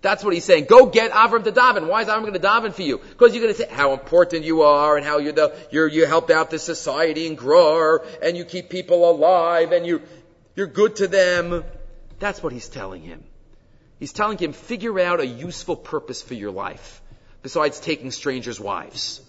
That's 0.00 0.22
what 0.22 0.32
he's 0.32 0.44
saying. 0.44 0.66
Go 0.66 0.86
get 0.86 1.10
Avram 1.10 1.42
to 1.44 1.52
daven. 1.52 1.88
Why 1.88 2.02
is 2.02 2.08
Avram 2.08 2.20
going 2.20 2.32
to 2.34 2.38
daven 2.38 2.72
for 2.72 2.82
you? 2.82 2.98
Because 2.98 3.34
you're 3.34 3.42
going 3.42 3.54
to 3.54 3.60
say 3.60 3.68
how 3.68 3.92
important 3.92 4.44
you 4.44 4.62
are 4.62 4.96
and 4.96 5.04
how 5.04 5.18
you're 5.18 5.32
the, 5.32 5.56
you're, 5.72 5.88
you 5.88 6.06
help 6.06 6.30
out 6.30 6.50
the 6.50 6.58
society 6.58 7.26
and 7.26 7.36
grow 7.36 7.98
and 8.22 8.36
you 8.36 8.44
keep 8.44 8.70
people 8.70 9.10
alive 9.10 9.72
and 9.72 9.84
you, 9.84 10.02
you're 10.54 10.68
good 10.68 10.96
to 10.96 11.08
them. 11.08 11.64
That's 12.20 12.42
what 12.42 12.52
he's 12.52 12.68
telling 12.68 13.02
him. 13.02 13.24
He's 13.98 14.12
telling 14.12 14.38
him, 14.38 14.52
figure 14.52 14.98
out 15.00 15.20
a 15.20 15.26
useful 15.26 15.76
purpose 15.76 16.22
for 16.22 16.34
your 16.34 16.50
life 16.50 17.02
besides 17.42 17.80
taking 17.80 18.10
strangers' 18.10 18.60
wives. 18.60 19.20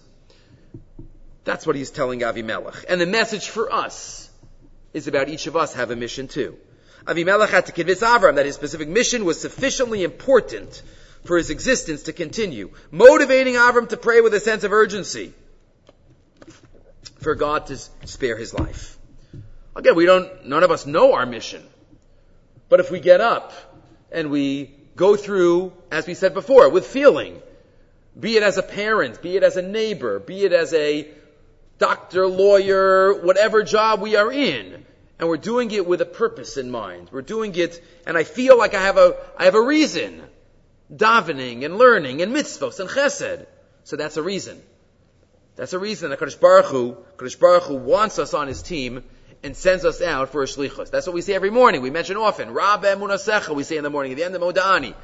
That's 1.44 1.66
what 1.66 1.76
he's 1.76 1.90
telling 1.90 2.20
Avimelech. 2.20 2.84
And 2.88 3.00
the 3.00 3.06
message 3.06 3.48
for 3.48 3.72
us 3.72 4.30
is 4.92 5.08
about 5.08 5.28
each 5.28 5.46
of 5.46 5.56
us 5.56 5.74
have 5.74 5.90
a 5.90 5.96
mission 5.96 6.28
too. 6.28 6.56
Avimelech 7.06 7.48
had 7.48 7.66
to 7.66 7.72
convince 7.72 8.00
Avram 8.00 8.36
that 8.36 8.46
his 8.46 8.54
specific 8.54 8.88
mission 8.88 9.24
was 9.24 9.40
sufficiently 9.40 10.04
important 10.04 10.82
for 11.24 11.36
his 11.36 11.50
existence 11.50 12.04
to 12.04 12.12
continue, 12.12 12.70
motivating 12.90 13.54
Avram 13.54 13.88
to 13.88 13.96
pray 13.96 14.20
with 14.20 14.34
a 14.34 14.40
sense 14.40 14.64
of 14.64 14.72
urgency 14.72 15.32
for 17.18 17.34
God 17.34 17.66
to 17.66 17.78
spare 18.04 18.36
his 18.36 18.54
life. 18.54 18.98
Again, 19.76 19.94
we 19.94 20.06
don't, 20.06 20.46
none 20.46 20.62
of 20.62 20.70
us 20.70 20.86
know 20.86 21.14
our 21.14 21.26
mission. 21.26 21.62
But 22.68 22.80
if 22.80 22.90
we 22.90 23.00
get 23.00 23.20
up 23.20 23.52
and 24.12 24.30
we 24.30 24.74
go 24.96 25.16
through, 25.16 25.72
as 25.90 26.06
we 26.06 26.14
said 26.14 26.34
before, 26.34 26.68
with 26.68 26.86
feeling, 26.86 27.40
be 28.18 28.36
it 28.36 28.42
as 28.42 28.58
a 28.58 28.62
parent, 28.62 29.22
be 29.22 29.36
it 29.36 29.42
as 29.42 29.56
a 29.56 29.62
neighbor, 29.62 30.18
be 30.18 30.44
it 30.44 30.52
as 30.52 30.74
a 30.74 31.08
doctor, 31.78 32.26
lawyer, 32.26 33.14
whatever 33.24 33.62
job 33.62 34.00
we 34.00 34.16
are 34.16 34.30
in, 34.32 34.84
and 35.18 35.28
we're 35.28 35.36
doing 35.36 35.70
it 35.70 35.86
with 35.86 36.00
a 36.00 36.06
purpose 36.06 36.56
in 36.56 36.70
mind. 36.70 37.08
We're 37.12 37.22
doing 37.22 37.54
it, 37.54 37.82
and 38.06 38.16
I 38.16 38.24
feel 38.24 38.58
like 38.58 38.74
I 38.74 38.82
have 38.82 38.98
a, 38.98 39.16
I 39.38 39.44
have 39.44 39.54
a 39.54 39.62
reason. 39.62 40.22
Davening 40.92 41.64
and 41.64 41.78
learning 41.78 42.20
and 42.20 42.32
mitzvos 42.34 42.80
and 42.80 42.90
chesed. 42.90 43.46
So 43.84 43.96
that's 43.96 44.16
a 44.16 44.22
reason. 44.22 44.60
That's 45.56 45.72
a 45.72 45.78
reason 45.78 46.10
that 46.10 46.18
Kadosh 46.18 46.40
Baruch 46.40 46.66
Hu, 46.66 46.96
Kadosh 47.16 47.38
Baruch 47.38 47.64
Hu 47.64 47.76
wants 47.76 48.18
us 48.18 48.34
on 48.34 48.48
his 48.48 48.62
team 48.62 49.04
and 49.42 49.56
sends 49.56 49.84
us 49.84 50.02
out 50.02 50.30
for 50.30 50.42
a 50.42 50.46
shlichus. 50.46 50.90
That's 50.90 51.06
what 51.06 51.14
we 51.14 51.22
say 51.22 51.34
every 51.34 51.50
morning. 51.50 51.82
We 51.82 51.90
mention 51.90 52.16
often. 52.16 52.52
Rab 52.52 52.82
emunasecha, 52.82 53.54
we 53.54 53.62
say 53.62 53.76
in 53.76 53.84
the 53.84 53.90
morning, 53.90 54.12
at 54.12 54.18
the 54.18 54.24
end 54.24 54.34
of 54.34 54.42
Modani. 54.42 54.94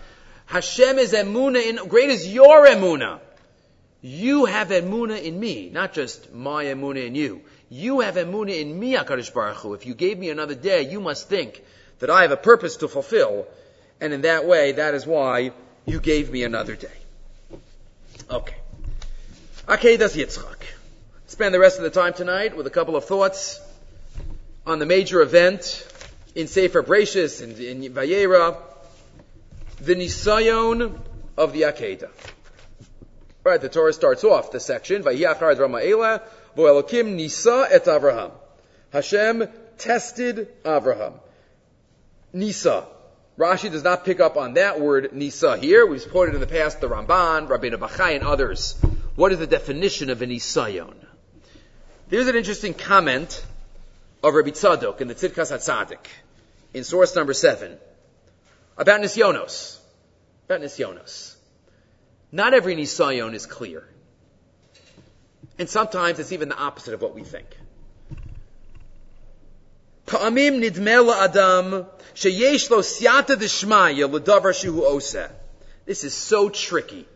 Hashem 0.47 0.99
is 0.99 1.13
emuna 1.13 1.65
in, 1.65 1.89
great 1.89 2.11
is 2.11 2.33
your 2.33 2.67
emuna. 2.67 3.21
You 4.03 4.45
have 4.45 4.69
emuna 4.69 5.23
in 5.23 5.41
me, 5.41 5.71
not 5.71 5.93
just 5.93 6.33
my 6.33 6.65
emuna 6.65 7.07
in 7.07 7.15
you. 7.15 7.43
You 7.71 8.01
have 8.01 8.15
emuna 8.15 8.61
in 8.61 8.79
me, 8.79 8.93
HaKadosh 8.93 9.33
Baruch 9.35 9.57
Hu. 9.57 9.75
If 9.75 9.87
you 9.87 9.95
gave 9.95 10.19
me 10.19 10.31
another 10.31 10.55
day, 10.55 10.83
you 10.83 11.01
must 11.01 11.29
think 11.29 11.65
that 11.99 12.11
I 12.11 12.23
have 12.23 12.31
a 12.31 12.37
purpose 12.37 12.77
to 12.79 12.89
fulfill. 12.89 13.47
And 14.01 14.13
in 14.13 14.21
that 14.23 14.47
way, 14.47 14.73
that 14.73 14.95
is 14.95 15.07
why 15.07 15.53
you 15.87 15.99
gave 15.99 16.31
me 16.31 16.45
another 16.45 16.77
day. 16.77 16.89
Okay. 18.31 18.57
Akedas 19.67 20.15
Yitzchak. 20.15 20.63
Spend 21.27 21.53
the 21.53 21.59
rest 21.59 21.79
of 21.79 21.83
the 21.83 21.91
time 21.91 22.13
tonight 22.13 22.57
with 22.57 22.69
a 22.69 22.71
couple 22.71 22.95
of 22.95 23.05
thoughts 23.05 23.61
on 24.67 24.81
the 24.81 24.87
major 24.87 25.21
event 25.23 25.87
in 26.35 26.49
Sefer 26.49 26.83
Bereishis 26.83 27.41
and 27.41 27.57
in, 27.59 27.85
in 27.85 27.93
Vayera, 27.93 28.57
the 29.81 29.95
Nisayon 29.95 30.99
of 31.37 31.53
the 31.53 31.63
Akedah. 31.63 32.11
Right, 33.45 33.61
the 33.61 33.69
Torah 33.69 33.93
starts 33.93 34.25
off 34.25 34.51
the 34.51 34.59
section, 34.59 35.05
Vayachar 35.05 35.55
Rama'ela, 35.55 36.23
Vo'elokim 36.57 37.15
Nisa 37.15 37.69
et 37.71 37.85
Avraham. 37.85 38.33
Hashem 38.93 39.49
tested 39.79 40.49
Avraham. 40.65 41.13
Nisa. 42.33 42.87
Rashi 43.39 43.71
does 43.71 43.85
not 43.85 44.05
pick 44.05 44.19
up 44.19 44.37
on 44.37 44.55
that 44.55 44.81
word 44.81 45.13
Nisa 45.13 45.59
here. 45.59 45.87
We've 45.87 46.11
quoted 46.11 46.35
in 46.35 46.41
the 46.41 46.47
past 46.47 46.81
the 46.81 46.89
Ramban, 46.89 47.49
Rabbeinu 47.49 47.77
Bachai, 47.77 48.17
and 48.17 48.25
others. 48.25 48.73
What 49.15 49.31
is 49.31 49.39
the 49.39 49.47
definition 49.47 50.11
of 50.11 50.23
a 50.23 50.27
Nisayon? 50.27 50.95
There's 52.09 52.27
an 52.27 52.35
interesting 52.35 52.75
comment 52.75 53.45
of 54.29 54.35
Rabbi 54.35 54.51
Tzadok 54.51 55.01
in 55.01 55.09
the 55.09 55.15
Tzidkas 55.15 55.53
HaTzadik, 55.53 56.05
in 56.75 56.83
source 56.83 57.15
number 57.15 57.33
seven, 57.33 57.79
about 58.77 59.01
Nisyonos. 59.01 59.79
About 60.47 60.61
Nisyonos. 60.61 61.37
Not 62.33 62.53
every 62.53 62.75
Nisayon 62.75 63.35
is 63.35 63.47
clear. 63.47 63.85
And 65.59 65.69
sometimes 65.69 66.19
it's 66.19 66.33
even 66.33 66.49
the 66.49 66.57
opposite 66.57 66.95
of 66.95 67.01
what 67.01 67.15
we 67.15 67.23
think. 67.23 67.47
Pa'amim 70.07 70.63
adam 70.65 71.87
siyata 72.15 73.37
d'shmaya 73.37 74.11
l'davar 74.11 74.53
shehu. 74.53 75.31
This 75.85 76.05
is 76.05 76.15
so 76.15 76.49
tricky, 76.49 77.07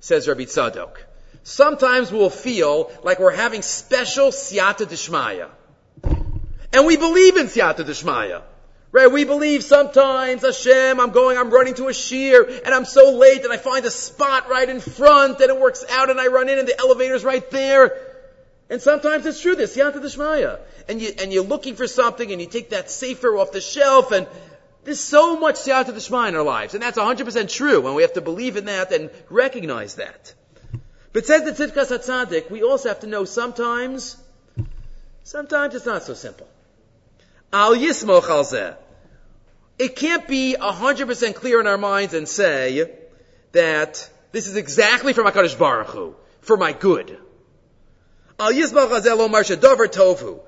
says 0.00 0.26
Rabbi 0.26 0.44
Tzadok. 0.44 0.96
Sometimes 1.44 2.10
we'll 2.10 2.30
feel 2.30 2.90
like 3.04 3.20
we're 3.20 3.36
having 3.36 3.62
special 3.62 4.28
siyata 4.28 4.88
d'shmaya. 4.88 5.48
And 6.76 6.84
we 6.84 6.98
believe 6.98 7.38
in 7.38 7.46
siyata 7.46 7.86
d'shmaya. 7.86 8.42
Right? 8.92 9.10
We 9.10 9.24
believe 9.24 9.64
sometimes, 9.64 10.42
Hashem, 10.42 11.00
I'm 11.00 11.10
going, 11.10 11.38
I'm 11.38 11.48
running 11.48 11.72
to 11.76 11.88
a 11.88 11.94
shear, 11.94 12.44
and 12.44 12.74
I'm 12.74 12.84
so 12.84 13.12
late, 13.12 13.44
and 13.44 13.50
I 13.50 13.56
find 13.56 13.86
a 13.86 13.90
spot 13.90 14.50
right 14.50 14.68
in 14.68 14.80
front, 14.80 15.40
and 15.40 15.48
it 15.48 15.58
works 15.58 15.86
out, 15.88 16.10
and 16.10 16.20
I 16.20 16.26
run 16.26 16.50
in, 16.50 16.58
and 16.58 16.68
the 16.68 16.78
elevator's 16.78 17.24
right 17.24 17.50
there. 17.50 17.96
And 18.68 18.82
sometimes 18.82 19.24
it's 19.24 19.40
true, 19.40 19.56
this 19.56 19.74
Yanta 19.74 20.02
Deshmaya. 20.02 20.60
And 20.86 21.00
you, 21.00 21.12
and 21.18 21.32
you're 21.32 21.44
looking 21.44 21.76
for 21.76 21.86
something, 21.86 22.30
and 22.30 22.42
you 22.42 22.46
take 22.46 22.68
that 22.68 22.90
safer 22.90 23.38
off 23.38 23.52
the 23.52 23.62
shelf, 23.62 24.12
and 24.12 24.26
there's 24.84 25.00
so 25.00 25.40
much 25.40 25.54
Siyata 25.54 25.94
Deshmaya 25.94 26.28
in 26.28 26.36
our 26.36 26.42
lives. 26.42 26.74
And 26.74 26.82
that's 26.82 26.98
100% 26.98 27.50
true, 27.50 27.86
and 27.86 27.96
we 27.96 28.02
have 28.02 28.12
to 28.12 28.20
believe 28.20 28.58
in 28.58 28.66
that 28.66 28.92
and 28.92 29.08
recognize 29.30 29.94
that. 29.94 30.34
But 31.14 31.24
says 31.24 31.42
the 31.42 31.52
Tzidkas 31.52 31.90
HaTzadik, 31.90 32.50
we 32.50 32.62
also 32.62 32.90
have 32.90 33.00
to 33.00 33.06
know 33.06 33.24
sometimes, 33.24 34.18
sometimes 35.24 35.74
it's 35.74 35.86
not 35.86 36.02
so 36.02 36.12
simple. 36.12 36.46
Al 37.52 37.74
Yismoch 37.74 38.28
Al 38.28 38.76
it 39.78 39.94
can't 39.94 40.26
be 40.26 40.56
100% 40.58 41.34
clear 41.34 41.60
in 41.60 41.66
our 41.66 41.76
minds 41.76 42.14
and 42.14 42.26
say 42.26 42.90
that 43.52 44.10
this 44.32 44.46
is 44.46 44.56
exactly 44.56 45.12
for 45.12 45.22
HaKadosh 45.22 45.58
Baruch 45.58 45.88
Hu, 45.88 46.14
for 46.40 46.56
my 46.56 46.72
good. 46.72 47.18
Al 48.38 48.52
Yisbach 48.52 48.88
Hazel 48.94 49.20
Omar 49.20 49.42
Shadavar 49.42 49.88
Tovu. 49.88 50.40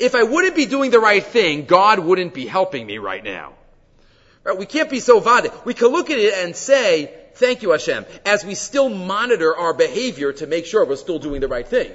If 0.00 0.14
I 0.14 0.22
wouldn't 0.22 0.54
be 0.54 0.66
doing 0.66 0.90
the 0.90 1.00
right 1.00 1.24
thing, 1.24 1.64
God 1.64 1.98
wouldn't 1.98 2.32
be 2.32 2.46
helping 2.46 2.86
me 2.86 2.98
right 2.98 3.24
now. 3.24 3.54
Right? 4.44 4.56
We 4.56 4.66
can't 4.66 4.88
be 4.88 5.00
so 5.00 5.18
vada. 5.18 5.52
We 5.64 5.74
can 5.74 5.88
look 5.88 6.08
at 6.10 6.18
it 6.18 6.32
and 6.34 6.54
say, 6.54 7.12
thank 7.34 7.62
you 7.62 7.72
Hashem, 7.72 8.06
as 8.24 8.44
we 8.44 8.54
still 8.54 8.88
monitor 8.88 9.56
our 9.56 9.74
behavior 9.74 10.32
to 10.34 10.46
make 10.46 10.64
sure 10.64 10.84
we're 10.84 10.96
still 10.96 11.18
doing 11.18 11.40
the 11.40 11.48
right 11.48 11.66
thing. 11.66 11.90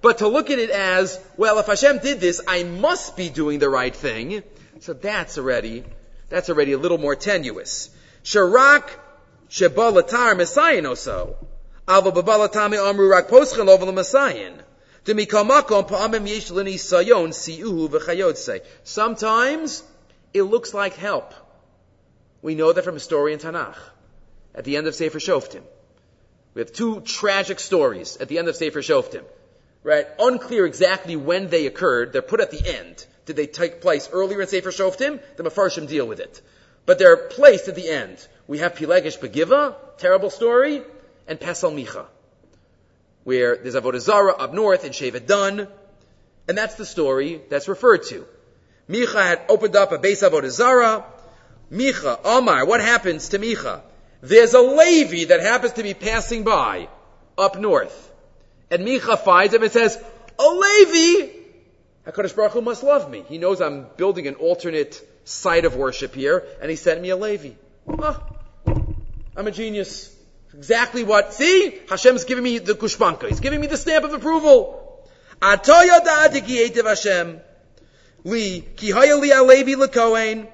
But 0.00 0.18
to 0.18 0.28
look 0.28 0.50
at 0.50 0.58
it 0.58 0.70
as, 0.70 1.18
well, 1.36 1.58
if 1.58 1.66
Hashem 1.66 1.98
did 1.98 2.20
this, 2.20 2.40
I 2.46 2.62
must 2.62 3.16
be 3.16 3.28
doing 3.28 3.58
the 3.58 3.68
right 3.68 3.94
thing. 3.94 4.42
So 4.80 4.92
that's 4.92 5.38
already, 5.38 5.84
that's 6.28 6.48
already 6.48 6.72
a 6.72 6.78
little 6.78 6.98
more 6.98 7.16
tenuous. 7.16 7.90
Sharak 8.22 8.88
shebalatar 9.50 10.36
messiah 10.36 10.82
oso. 10.82 11.34
Ava 11.90 12.12
babalatami 12.12 12.78
amru 12.78 13.08
rak 13.08 13.28
poschen 13.28 13.66
over 13.66 13.90
messiah. 13.90 14.52
Sometimes 18.84 19.82
it 20.34 20.42
looks 20.42 20.74
like 20.74 20.94
help. 20.94 21.34
We 22.42 22.54
know 22.54 22.72
that 22.72 22.84
from 22.84 22.96
a 22.96 23.00
story 23.00 23.32
in 23.32 23.38
Tanakh. 23.38 23.76
At 24.54 24.64
the 24.64 24.76
end 24.76 24.86
of 24.86 24.94
Sefer 24.94 25.18
Shoftim. 25.18 25.62
We 26.54 26.60
have 26.60 26.72
two 26.72 27.00
tragic 27.00 27.58
stories 27.58 28.16
at 28.18 28.28
the 28.28 28.38
end 28.38 28.48
of 28.48 28.56
Sefer 28.56 28.80
Shoftim 28.80 29.24
right? 29.88 30.06
Unclear 30.18 30.66
exactly 30.66 31.16
when 31.16 31.48
they 31.48 31.66
occurred. 31.66 32.12
They're 32.12 32.20
put 32.20 32.40
at 32.40 32.50
the 32.50 32.78
end. 32.78 33.06
Did 33.24 33.36
they 33.36 33.46
take 33.46 33.80
place 33.80 34.10
earlier 34.12 34.42
in 34.42 34.46
Sefer 34.46 34.70
Shoftim? 34.70 35.18
The 35.36 35.44
Mefarshim 35.44 35.88
deal 35.88 36.06
with 36.06 36.20
it. 36.20 36.42
But 36.84 36.98
they're 36.98 37.16
placed 37.16 37.68
at 37.68 37.74
the 37.74 37.88
end. 37.88 38.26
We 38.46 38.58
have 38.58 38.74
Pilegesh 38.74 39.18
Begiva, 39.18 39.74
terrible 39.96 40.28
story, 40.28 40.82
and 41.26 41.40
Pesel 41.40 41.72
Micha, 41.72 42.04
where 43.24 43.56
there's 43.56 43.74
Avodah 43.74 44.00
Zarah 44.00 44.34
up 44.34 44.52
north 44.52 44.84
in 44.84 44.92
Shevet 44.92 45.26
Dan, 45.26 45.68
and 46.46 46.58
that's 46.58 46.74
the 46.74 46.86
story 46.86 47.40
that's 47.48 47.68
referred 47.68 48.02
to. 48.04 48.26
Micha 48.90 49.22
had 49.22 49.40
opened 49.48 49.76
up 49.76 49.92
a 49.92 49.98
base 49.98 50.22
Avodah 50.22 50.50
Zarah. 50.50 51.04
Micha, 51.72 52.20
Omar, 52.24 52.66
what 52.66 52.80
happens 52.80 53.30
to 53.30 53.38
Micha? 53.38 53.80
There's 54.20 54.52
a 54.52 54.60
Levi 54.60 55.26
that 55.26 55.40
happens 55.40 55.74
to 55.74 55.82
be 55.82 55.94
passing 55.94 56.44
by 56.44 56.88
up 57.38 57.58
north. 57.58 58.07
And 58.70 58.86
Micha 58.86 59.18
finds 59.18 59.54
him 59.54 59.62
and 59.62 59.72
says, 59.72 59.98
Oh, 60.38 60.84
Levi! 60.86 61.32
HaKadosh 62.06 62.36
Baruch 62.36 62.52
Hu 62.52 62.62
must 62.62 62.82
love 62.82 63.10
me. 63.10 63.24
He 63.28 63.38
knows 63.38 63.60
I'm 63.60 63.86
building 63.96 64.26
an 64.26 64.34
alternate 64.36 65.02
site 65.24 65.64
of 65.64 65.76
worship 65.76 66.14
here, 66.14 66.44
and 66.60 66.70
he 66.70 66.76
sent 66.76 67.02
me 67.02 67.10
a 67.10 67.16
Levi. 67.16 67.50
Oh, 67.86 67.96
ah, 68.02 68.22
I'm 69.36 69.46
a 69.46 69.50
genius. 69.50 70.14
Exactly 70.54 71.04
what, 71.04 71.34
see? 71.34 71.78
Hashem's 71.88 72.24
giving 72.24 72.44
me 72.44 72.58
the 72.58 72.74
gushbanka. 72.74 73.28
He's 73.28 73.40
giving 73.40 73.60
me 73.60 73.66
the 73.66 73.76
stamp 73.76 74.04
of 74.04 74.12
approval. 74.14 75.06
Atoya 75.40 76.00
da'ati 76.00 76.44
ki 76.44 76.82
Hashem. 76.82 77.40
Li, 78.24 78.60
ki 78.76 78.90
haya 78.90 79.16
li 79.16 79.30
alevi 79.30 79.74
lekohen. 79.74 80.48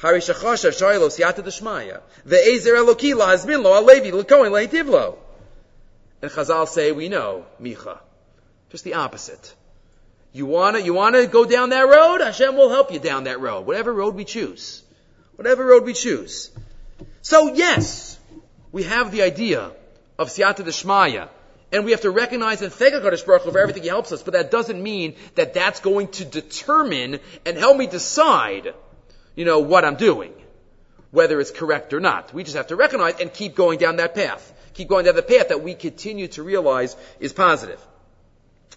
Harishachasha 0.00 0.70
Shaylo 0.70 1.08
Siyata 1.08 1.44
Deshmaya. 1.44 2.00
Ve'ezer 2.26 2.74
Eloki 2.76 3.14
Lahazmin 3.14 3.62
Lo 3.62 3.80
Alevi 3.80 4.10
Lekoin 4.10 4.50
Leitivlo. 4.50 5.16
And 6.22 6.30
Chazal 6.30 6.68
say, 6.68 6.92
we 6.92 7.08
know, 7.08 7.46
Micha. 7.60 7.98
Just 8.70 8.84
the 8.84 8.94
opposite. 8.94 9.54
You 10.32 10.46
wanna, 10.46 10.78
you 10.78 10.94
wanna 10.94 11.26
go 11.26 11.44
down 11.44 11.70
that 11.70 11.88
road? 11.88 12.20
Hashem 12.20 12.56
will 12.56 12.70
help 12.70 12.92
you 12.92 12.98
down 12.98 13.24
that 13.24 13.40
road. 13.40 13.66
Whatever 13.66 13.92
road 13.92 14.14
we 14.14 14.24
choose. 14.24 14.82
Whatever 15.36 15.64
road 15.64 15.84
we 15.84 15.94
choose. 15.94 16.50
So 17.22 17.54
yes, 17.54 18.18
we 18.72 18.84
have 18.84 19.10
the 19.10 19.22
idea 19.22 19.72
of 20.18 20.28
Siyata 20.28 20.64
Deshmaya. 20.64 21.28
And 21.72 21.84
we 21.84 21.92
have 21.92 22.00
to 22.00 22.10
recognize 22.10 22.62
and 22.62 22.72
thank 22.72 22.94
HaKadosh 22.94 23.24
Baruch 23.24 23.42
Hu 23.42 23.52
for 23.52 23.58
everything 23.58 23.84
He 23.84 23.88
helps 23.88 24.10
us, 24.10 24.22
but 24.22 24.34
that 24.34 24.50
doesn't 24.50 24.82
mean 24.82 25.14
that 25.36 25.54
that's 25.54 25.80
going 25.80 26.08
to 26.08 26.24
determine 26.24 27.20
and 27.46 27.56
help 27.56 27.76
me 27.76 27.86
decide, 27.86 28.74
you 29.36 29.44
know, 29.44 29.60
what 29.60 29.84
I'm 29.84 29.94
doing. 29.94 30.32
Whether 31.12 31.40
it's 31.40 31.50
correct 31.50 31.92
or 31.92 32.00
not. 32.00 32.34
We 32.34 32.44
just 32.44 32.56
have 32.56 32.68
to 32.68 32.76
recognize 32.76 33.20
and 33.20 33.32
keep 33.32 33.54
going 33.54 33.78
down 33.78 33.96
that 33.96 34.14
path. 34.14 34.52
Keep 34.80 34.88
going 34.88 35.04
down 35.04 35.14
the 35.14 35.22
path 35.22 35.48
that 35.48 35.62
we 35.62 35.74
continue 35.74 36.26
to 36.28 36.42
realize 36.42 36.96
is 37.18 37.34
positive. 37.34 37.78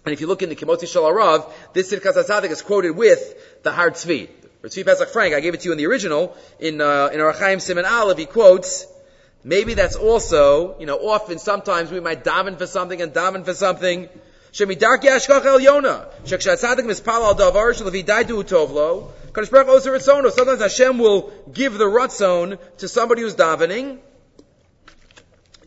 And 0.04 0.12
if 0.12 0.20
you 0.20 0.26
look 0.26 0.42
in 0.42 0.50
the 0.50 0.54
Kimotzi 0.54 0.84
Shalarav, 0.84 1.50
this 1.72 1.94
Tzidkas 1.94 2.22
HaTzadik 2.22 2.50
is 2.50 2.60
quoted 2.60 2.90
with 2.90 3.62
the 3.62 3.72
Har 3.72 3.90
Tzvi. 3.90 4.28
Pesach 4.60 5.08
Frank, 5.08 5.32
I 5.32 5.40
gave 5.40 5.54
it 5.54 5.60
to 5.60 5.68
you 5.68 5.72
in 5.72 5.78
the 5.78 5.86
original, 5.86 6.36
in, 6.60 6.82
uh, 6.82 7.08
in 7.10 7.20
Orach 7.20 7.38
Chaim 7.38 7.56
Siman 7.56 7.90
Aleph, 7.90 8.18
he 8.18 8.26
quotes, 8.26 8.86
Maybe 9.44 9.72
that's 9.72 9.96
also, 9.96 10.78
you 10.78 10.84
know, 10.84 10.98
often 10.98 11.38
sometimes 11.38 11.90
we 11.90 12.00
might 12.00 12.22
daven 12.22 12.58
for 12.58 12.66
something 12.66 13.00
and 13.00 13.14
daven 13.14 13.46
for 13.46 13.54
something. 13.54 14.02
El 14.02 14.66
yona. 14.66 16.06
Shekshatadik 16.26 16.84
mispal 16.84 17.22
al 17.22 17.34
davar 17.34 17.72
shalavidaidu 17.72 18.44
utovlo. 18.44 19.10
Kadosh 19.32 19.50
Baruch 19.50 19.82
Hu. 19.82 20.00
Sometimes 20.00 20.60
Hashem 20.60 20.98
will 20.98 21.32
give 21.50 21.78
the 21.78 21.86
ratzon 21.86 22.58
to 22.76 22.88
somebody 22.88 23.22
who's 23.22 23.34
davening, 23.34 24.00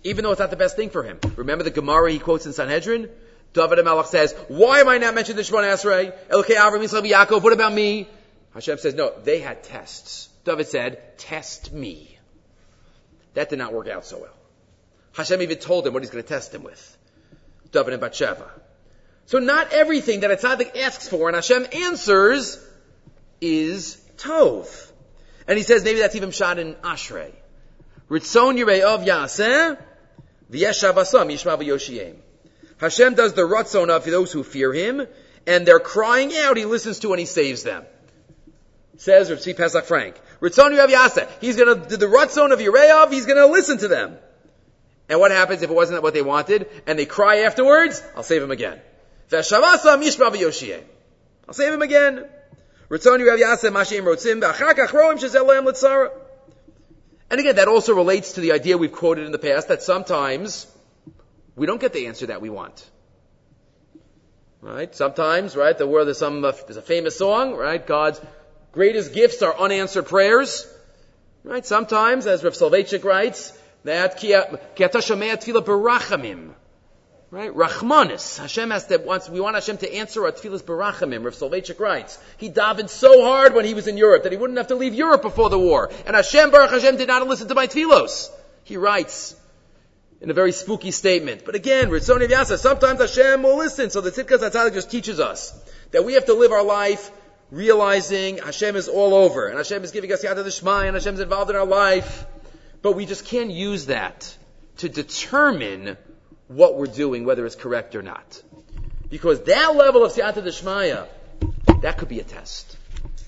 even 0.07 0.23
though 0.23 0.31
it's 0.31 0.39
not 0.39 0.49
the 0.49 0.55
best 0.55 0.75
thing 0.75 0.89
for 0.89 1.03
him. 1.03 1.19
Remember 1.35 1.63
the 1.63 1.71
Gemara 1.71 2.11
he 2.11 2.19
quotes 2.19 2.45
in 2.45 2.53
Sanhedrin? 2.53 3.09
David 3.53 3.79
and 3.79 3.87
Malach 3.87 4.05
says, 4.05 4.33
why 4.47 4.79
am 4.79 4.87
I 4.87 4.97
not 4.97 5.15
mentioned 5.15 5.37
the 5.37 5.41
Shemon 5.41 5.63
Esrei? 5.63 6.13
Elkei 6.29 6.55
Avram 6.55 6.81
Yisrael 6.81 7.09
Yaakov, 7.09 7.43
what 7.43 7.53
about 7.53 7.73
me? 7.73 8.07
Hashem 8.53 8.77
says, 8.77 8.93
no, 8.93 9.13
they 9.23 9.39
had 9.39 9.63
tests. 9.63 10.29
David 10.45 10.67
said, 10.67 11.17
test 11.17 11.73
me. 11.73 12.17
That 13.33 13.49
did 13.49 13.59
not 13.59 13.73
work 13.73 13.87
out 13.87 14.05
so 14.05 14.19
well. 14.19 14.33
Hashem 15.13 15.41
even 15.41 15.57
told 15.57 15.85
him 15.85 15.93
what 15.93 16.03
he's 16.03 16.09
going 16.09 16.23
to 16.23 16.29
test 16.29 16.53
him 16.53 16.63
with. 16.63 16.97
David 17.71 17.93
and 17.93 18.01
Bathsheba. 18.01 18.49
So 19.25 19.39
not 19.39 19.73
everything 19.73 20.21
that 20.21 20.31
a 20.31 20.37
tzaddik 20.37 20.77
asks 20.77 21.09
for 21.09 21.27
and 21.27 21.35
Hashem 21.35 21.67
answers 21.73 22.65
is 23.41 24.01
tov. 24.17 24.91
And 25.47 25.57
he 25.57 25.63
says 25.63 25.83
maybe 25.83 25.99
that's 25.99 26.15
even 26.15 26.31
shot 26.31 26.59
in 26.59 26.75
Ashrei. 26.75 27.33
Ritzon 28.09 28.57
Yirei 28.57 28.81
of 28.81 29.01
Yaseh. 29.01 29.77
Hashem 30.51 30.95
does 33.15 33.33
the 33.33 33.41
ratzon 33.41 33.89
of 33.89 34.05
those 34.05 34.31
who 34.31 34.43
fear 34.43 34.71
Him, 34.73 35.07
and 35.45 35.65
they're 35.65 35.79
crying 35.79 36.31
out, 36.37 36.57
He 36.57 36.65
listens 36.65 36.99
to 36.99 37.11
and 37.11 37.19
He 37.19 37.25
saves 37.25 37.63
them. 37.63 37.85
Says 38.97 39.29
Rav 39.29 39.43
Pesach 39.55 39.85
Frank. 39.85 40.19
Ritzon 40.41 40.77
Rav 40.77 40.89
Yasa. 40.89 41.27
He's 41.39 41.55
gonna 41.55 41.75
do 41.75 41.97
the 41.97 42.07
Ratzon 42.07 42.51
of 42.51 42.59
Yereav, 42.59 43.11
he's 43.11 43.25
gonna 43.25 43.45
listen 43.45 43.77
to 43.79 43.87
them. 43.87 44.17
And 45.09 45.19
what 45.19 45.31
happens 45.31 45.61
if 45.61 45.69
it 45.69 45.73
wasn't 45.73 46.01
what 46.03 46.13
they 46.13 46.21
wanted, 46.21 46.67
and 46.85 46.97
they 46.97 47.05
cry 47.05 47.41
afterwards? 47.41 48.03
I'll 48.15 48.23
save 48.23 48.41
him 48.41 48.51
again. 48.51 48.81
I'll 49.31 49.43
save 49.43 49.63
him 51.73 51.81
again. 51.81 52.25
Ritzon 52.89 53.25
Rav 53.25 53.39
Yasa 53.39 53.71
mashim 53.71 54.03
rotzim 54.03 54.41
v'achakach 54.41 54.89
roim 54.89 55.19
shezel 55.19 55.63
l'tzara. 55.63 56.11
And 57.29 57.39
again, 57.39 57.57
that 57.57 57.67
also 57.67 57.93
relates 57.93 58.33
to 58.33 58.41
the 58.41 58.53
idea 58.53 58.77
we've 58.77 58.91
quoted 58.91 59.25
in 59.25 59.31
the 59.31 59.39
past 59.39 59.67
that 59.67 59.83
sometimes 59.83 60.67
we 61.55 61.65
don't 61.65 61.81
get 61.81 61.93
the 61.93 62.07
answer 62.07 62.27
that 62.27 62.41
we 62.41 62.49
want. 62.49 62.89
Right? 64.61 64.93
Sometimes, 64.95 65.55
right? 65.55 65.77
The 65.77 65.87
word 65.87 66.05
there's 66.05 66.19
some 66.19 66.41
there's 66.41 66.77
a 66.77 66.81
famous 66.81 67.17
song, 67.17 67.53
right? 67.55 67.85
God's 67.85 68.21
greatest 68.71 69.13
gifts 69.13 69.41
are 69.41 69.55
unanswered 69.57 70.07
prayers. 70.07 70.67
Right? 71.43 71.65
Sometimes, 71.65 72.27
as 72.27 72.43
Rav 72.43 72.53
Soloveitchik 72.53 73.03
writes, 73.03 73.57
that 73.83 74.17
ki 74.17 74.29
tefillah 74.29 75.63
barachamim. 75.63 76.53
Right? 77.29 77.53
Rachmanis. 77.53 78.39
Hashem 78.39 78.71
has 78.71 78.87
to, 78.87 78.97
wants, 78.97 79.29
we 79.29 79.41
want 79.41 79.55
Hashem 79.55 79.77
to 79.79 79.93
answer 79.93 80.25
our 80.25 80.31
tefillahs 80.31 80.63
barachamim. 80.63 81.25
Rav 81.25 81.33
Soloveitchik 81.35 81.79
writes, 81.79 82.17
he 82.37 82.49
davened 82.49 82.89
so 82.89 83.21
hard 83.23 83.53
when 83.53 83.65
he 83.65 83.73
was 83.73 83.87
in 83.87 83.97
Europe 83.97 84.23
that 84.23 84.31
he 84.31 84.37
wouldn't 84.37 84.57
have 84.57 84.67
to 84.67 84.75
leave 84.75 84.93
Europe 84.93 85.23
before 85.23 85.49
the 85.49 85.59
war. 85.59 85.91
And 86.05 86.15
Hashem, 86.15 86.51
Baruch 86.51 86.71
Hashem, 86.71 86.95
did 86.95 87.09
not 87.09 87.27
listen 87.27 87.49
to 87.49 87.55
my 87.55 87.67
tefillos. 87.67 88.29
He 88.63 88.77
writes, 88.77 89.35
in 90.21 90.29
a 90.29 90.33
very 90.33 90.51
spooky 90.51 90.91
statement. 90.91 91.43
But 91.45 91.55
again, 91.55 91.89
Ritzoni 91.89 92.27
Vyasa, 92.27 92.57
sometimes 92.57 92.99
Hashem 92.99 93.43
will 93.43 93.57
listen. 93.57 93.89
So 93.89 94.01
the 94.01 94.11
Tzidkas 94.11 94.39
HaTzadik 94.39 94.73
just 94.73 94.89
teaches 94.89 95.19
us 95.19 95.53
that 95.91 96.05
we 96.05 96.13
have 96.13 96.25
to 96.25 96.33
live 96.33 96.51
our 96.51 96.63
life 96.63 97.11
realizing 97.51 98.37
Hashem 98.37 98.75
is 98.75 98.87
all 98.87 99.13
over, 99.13 99.47
and 99.47 99.57
Hashem 99.57 99.83
is 99.83 99.91
giving 99.91 100.11
us 100.11 100.23
Yad 100.23 100.59
Shema, 100.59 100.81
and 100.81 100.95
Hashem 100.95 101.15
is 101.15 101.19
involved 101.21 101.49
in 101.49 101.55
our 101.55 101.65
life. 101.65 102.25
But 102.81 102.93
we 102.93 103.05
just 103.05 103.25
can't 103.25 103.51
use 103.51 103.87
that 103.87 104.35
to 104.77 104.89
determine 104.89 105.97
what 106.47 106.77
we're 106.77 106.85
doing, 106.87 107.25
whether 107.25 107.45
it's 107.45 107.55
correct 107.55 107.95
or 107.95 108.01
not. 108.01 108.41
Because 109.09 109.43
that 109.43 109.75
level 109.75 110.03
of 110.03 110.11
Siyata 110.11 110.43
Deshmaya, 110.43 111.07
that 111.81 111.97
could 111.97 112.09
be 112.09 112.19
a 112.19 112.23
test. 112.23 112.77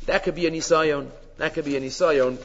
That 0.05 0.23
could 0.23 0.35
be 0.35 0.47
a 0.47 0.51
Nisayon. 0.51 1.09
That 1.37 1.53
could 1.53 1.65
be 1.65 1.77
a 1.77 1.81
Nisayon 1.81 2.37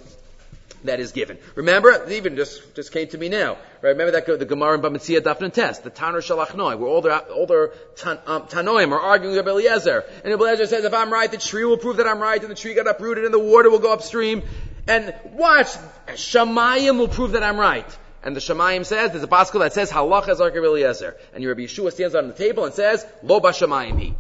that 0.85 1.01
is 1.01 1.13
given. 1.13 1.39
Remember, 1.55 2.11
even 2.11 2.37
just, 2.37 2.75
just 2.77 2.93
came 2.93 3.09
to 3.09 3.19
me 3.19 3.29
now. 3.29 3.57
Right? 3.81 3.91
Remember 3.91 4.13
that 4.13 4.27
the 4.39 4.45
Gemara 4.45 4.75
in 4.75 4.83
Bamitzia 4.83 5.21
Dafn 5.21 5.53
test, 5.53 5.83
the 5.83 5.91
Tanur 5.91 6.23
shel 6.23 6.39
Achnai, 6.39 6.79
where 6.79 6.89
all 6.89 7.01
the 7.01 7.17
all 7.17 7.47
the 7.47 7.73
tan, 7.97 8.19
um, 8.27 8.43
Tanoim 8.43 8.93
are 8.93 9.01
arguing 9.01 9.37
with 9.37 9.49
Eliezer, 9.49 10.05
and 10.23 10.33
Eliezer 10.33 10.67
says, 10.67 10.85
"If 10.85 10.95
I'm 10.95 11.13
right, 11.13 11.31
the 11.31 11.39
tree 11.39 11.65
will 11.65 11.79
prove 11.79 11.97
that 11.97 12.07
I'm 12.07 12.21
right, 12.21 12.41
and 12.41 12.51
the 12.51 12.55
tree 12.55 12.75
got 12.75 12.87
uprooted, 12.87 13.25
and 13.25 13.33
the 13.33 13.39
water 13.39 13.71
will 13.71 13.79
go 13.79 13.93
upstream." 13.93 14.43
And 14.87 15.15
watch, 15.33 15.69
Shamayim 16.09 16.99
will 16.99 17.09
prove 17.09 17.33
that 17.33 17.43
I'm 17.43 17.57
right. 17.57 17.87
And 18.25 18.35
the 18.35 18.41
Shamayim 18.41 18.87
says, 18.87 19.11
there's 19.11 19.23
a 19.23 19.29
Baskol 19.29 19.61
that 19.61 19.75
says, 19.75 19.93
Halach 19.93 20.31
is 20.31 20.41
Arker 20.41 20.65
Eliezer. 20.65 21.15
And 21.35 21.45
Rabbi 21.45 21.61
Yehoshua 21.61 21.93
stands 21.93 22.15
on 22.15 22.27
the 22.27 22.33
table 22.33 22.65
and 22.65 22.73
says, 22.73 23.07
Lo 23.23 23.39
Bashamayim 23.39 24.01
he. 24.01 24.15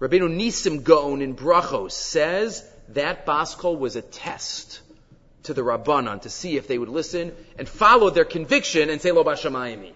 Rabbeinu 0.00 0.36
Nisim 0.36 0.82
Gaon 0.82 1.22
in 1.22 1.36
Brachos 1.36 1.92
says 1.92 2.68
that 2.88 3.24
Baskol 3.24 3.78
was 3.78 3.94
a 3.94 4.02
test 4.02 4.80
to 5.44 5.54
the 5.54 5.62
Rabbanon 5.62 6.22
to 6.22 6.28
see 6.28 6.56
if 6.56 6.66
they 6.66 6.76
would 6.76 6.88
listen 6.88 7.32
and 7.56 7.68
follow 7.68 8.10
their 8.10 8.24
conviction 8.24 8.90
and 8.90 9.00
say 9.00 9.12
Lo 9.12 9.22
Bashamayimi. 9.22 9.92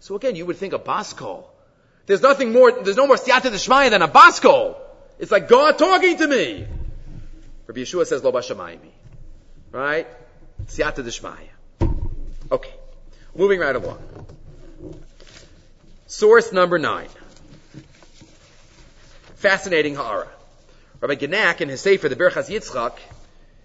So 0.00 0.14
again, 0.14 0.36
you 0.36 0.44
would 0.44 0.58
think 0.58 0.74
a 0.74 0.78
Baskol. 0.78 1.44
There's 2.04 2.20
nothing 2.20 2.52
more, 2.52 2.70
there's 2.70 2.98
no 2.98 3.06
more 3.06 3.16
Siyata 3.16 3.50
Deshmaya 3.50 3.88
than 3.88 4.02
a 4.02 4.08
Baskol. 4.08 4.76
It's 5.18 5.32
like 5.32 5.48
God 5.48 5.78
talking 5.78 6.18
to 6.18 6.28
me. 6.28 6.66
Rabbi 7.66 7.80
Yehoshua 7.80 8.04
says 8.04 8.22
Lo 8.22 8.30
Bashamayimi. 8.30 8.92
Right? 9.72 10.06
Siyata 10.66 10.96
Deshmaya. 10.96 11.55
Okay. 12.50 12.72
Moving 13.34 13.60
right 13.60 13.74
along. 13.74 13.98
Source 16.06 16.52
number 16.52 16.78
nine. 16.78 17.08
Fascinating 19.36 19.94
Ha'ara. 19.94 20.28
Rabbi 21.00 21.14
Genack 21.14 21.60
in 21.60 21.68
his 21.68 21.80
Sefer, 21.80 22.08
the 22.08 22.16
Birkas 22.16 22.48
Yitzchak, 22.48 22.96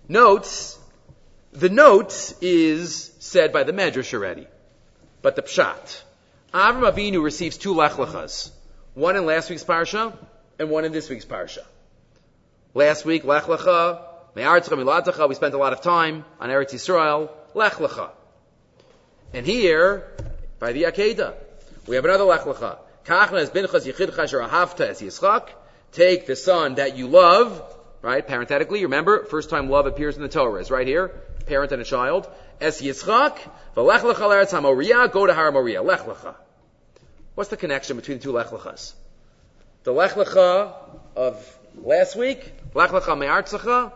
notes 0.07 0.77
the 1.53 1.69
note 1.69 2.34
is 2.41 3.11
said 3.19 3.51
by 3.51 3.63
the 3.63 3.73
Medrash 3.73 4.13
already, 4.13 4.47
but 5.21 5.36
the 5.36 5.41
Pshat. 5.41 6.01
Avram 6.53 6.89
Avinu 6.89 7.21
receives 7.21 7.57
two 7.57 7.73
Lech 7.73 7.93
Lechas, 7.93 8.51
one 8.93 9.15
in 9.15 9.25
last 9.25 9.49
week's 9.49 9.63
Parsha 9.63 10.15
and 10.59 10.69
one 10.69 10.86
in 10.86 10.91
this 10.91 11.09
week's 11.09 11.25
Parsha. 11.25 11.63
Last 12.73 13.05
week, 13.05 13.25
Lech 13.25 13.43
Lecha, 13.43 14.07
we 14.34 15.36
spent 15.36 15.53
a 15.53 15.57
lot 15.57 15.73
of 15.73 15.82
time 15.82 16.23
on 16.39 16.49
Eretz 16.49 16.73
Yisrael, 16.73 17.29
Lech 17.53 17.73
Lecha. 17.73 18.11
And 19.34 19.45
here, 19.45 20.11
by 20.59 20.73
the 20.73 20.84
Akedah, 20.84 21.34
we 21.88 21.95
have 21.95 22.05
another 22.05 22.25
Lech 22.25 22.41
Lecha. 22.41 22.77
Kachna 23.05 23.41
es 23.41 23.49
binchas 23.49 23.91
yichidcha 23.91 24.19
asher 24.19 24.39
ahavta 24.39 24.89
es 24.89 25.01
Yitzchak. 25.01 25.49
Take 25.91 26.25
the 26.25 26.36
son 26.36 26.75
that 26.75 26.97
you 26.97 27.07
love, 27.07 27.61
right? 28.01 28.25
Parenthetically, 28.25 28.84
remember, 28.84 29.25
first 29.25 29.49
time 29.49 29.69
love 29.69 29.88
appears 29.88 30.15
in 30.15 30.21
the 30.21 30.29
Torah 30.29 30.59
is 30.59 30.69
right 30.71 30.88
here 30.88 31.11
parent 31.51 31.71
and 31.71 31.82
a 31.82 31.86
child. 31.86 32.29
Es 32.59 32.82
Yitzchak, 32.82 33.38
v'lech 33.75 33.99
lecha 33.99 34.27
l'eretz 34.27 34.51
ha 34.51 35.07
go 35.07 35.25
to 35.25 35.34
Har 35.34 35.51
Moriah. 35.51 35.82
Lech 35.82 36.01
lecha. 36.01 36.36
What's 37.36 37.49
the 37.49 37.57
connection 37.57 37.97
between 37.97 38.17
the 38.17 38.23
two 38.23 38.32
lech 38.32 38.47
lechas? 38.47 38.93
The 39.84 39.91
lech 39.91 40.11
lecha 40.11 40.73
of 41.15 41.59
last 41.82 42.15
week, 42.15 42.53
lech 42.73 42.91
lecha 42.91 43.17
me'artzacha, 43.17 43.91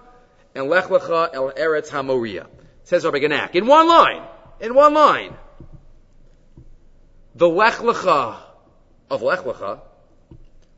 and 0.56 0.70
lech 0.70 0.86
lecha 0.86 1.34
el 1.34 1.52
eretz 1.52 1.90
ha 1.90 2.48
Says 2.84 3.06
Rabbi 3.06 3.20
Genack, 3.20 3.56
in 3.56 3.66
one 3.66 3.88
line, 3.88 4.22
in 4.60 4.74
one 4.74 4.94
line. 4.94 5.34
The 7.36 7.50
lech 7.50 7.76
lecha 7.76 8.38
of 9.10 9.22
lech 9.22 9.40
lecha, 9.40 9.82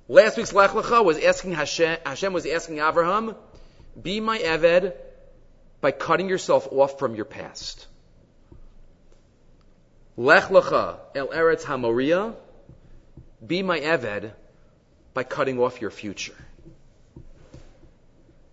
last 0.08 0.38
week's 0.38 0.54
lech 0.54 0.72
lecha 0.72 1.04
was 1.04 1.20
asking 1.20 1.54
Hashem, 1.54 2.00
Hashem 2.06 2.34
was 2.34 2.46
asking 2.46 2.80
Abraham, 2.80 3.36
be 4.02 4.20
my 4.20 4.38
Eved, 4.40 4.94
by 5.82 5.92
cutting 5.92 6.30
yourself 6.30 6.68
off 6.72 6.98
from 7.00 7.16
your 7.16 7.26
past. 7.26 7.88
Lech 10.16 10.46
lecha 10.46 10.98
el 11.14 11.28
eretz 11.28 11.62
hamoria, 11.62 12.36
be 13.46 13.62
my 13.62 13.80
eved 13.80 14.32
by 15.14 15.24
cutting 15.24 15.60
off 15.60 15.80
your 15.80 15.92
future. 15.92 16.36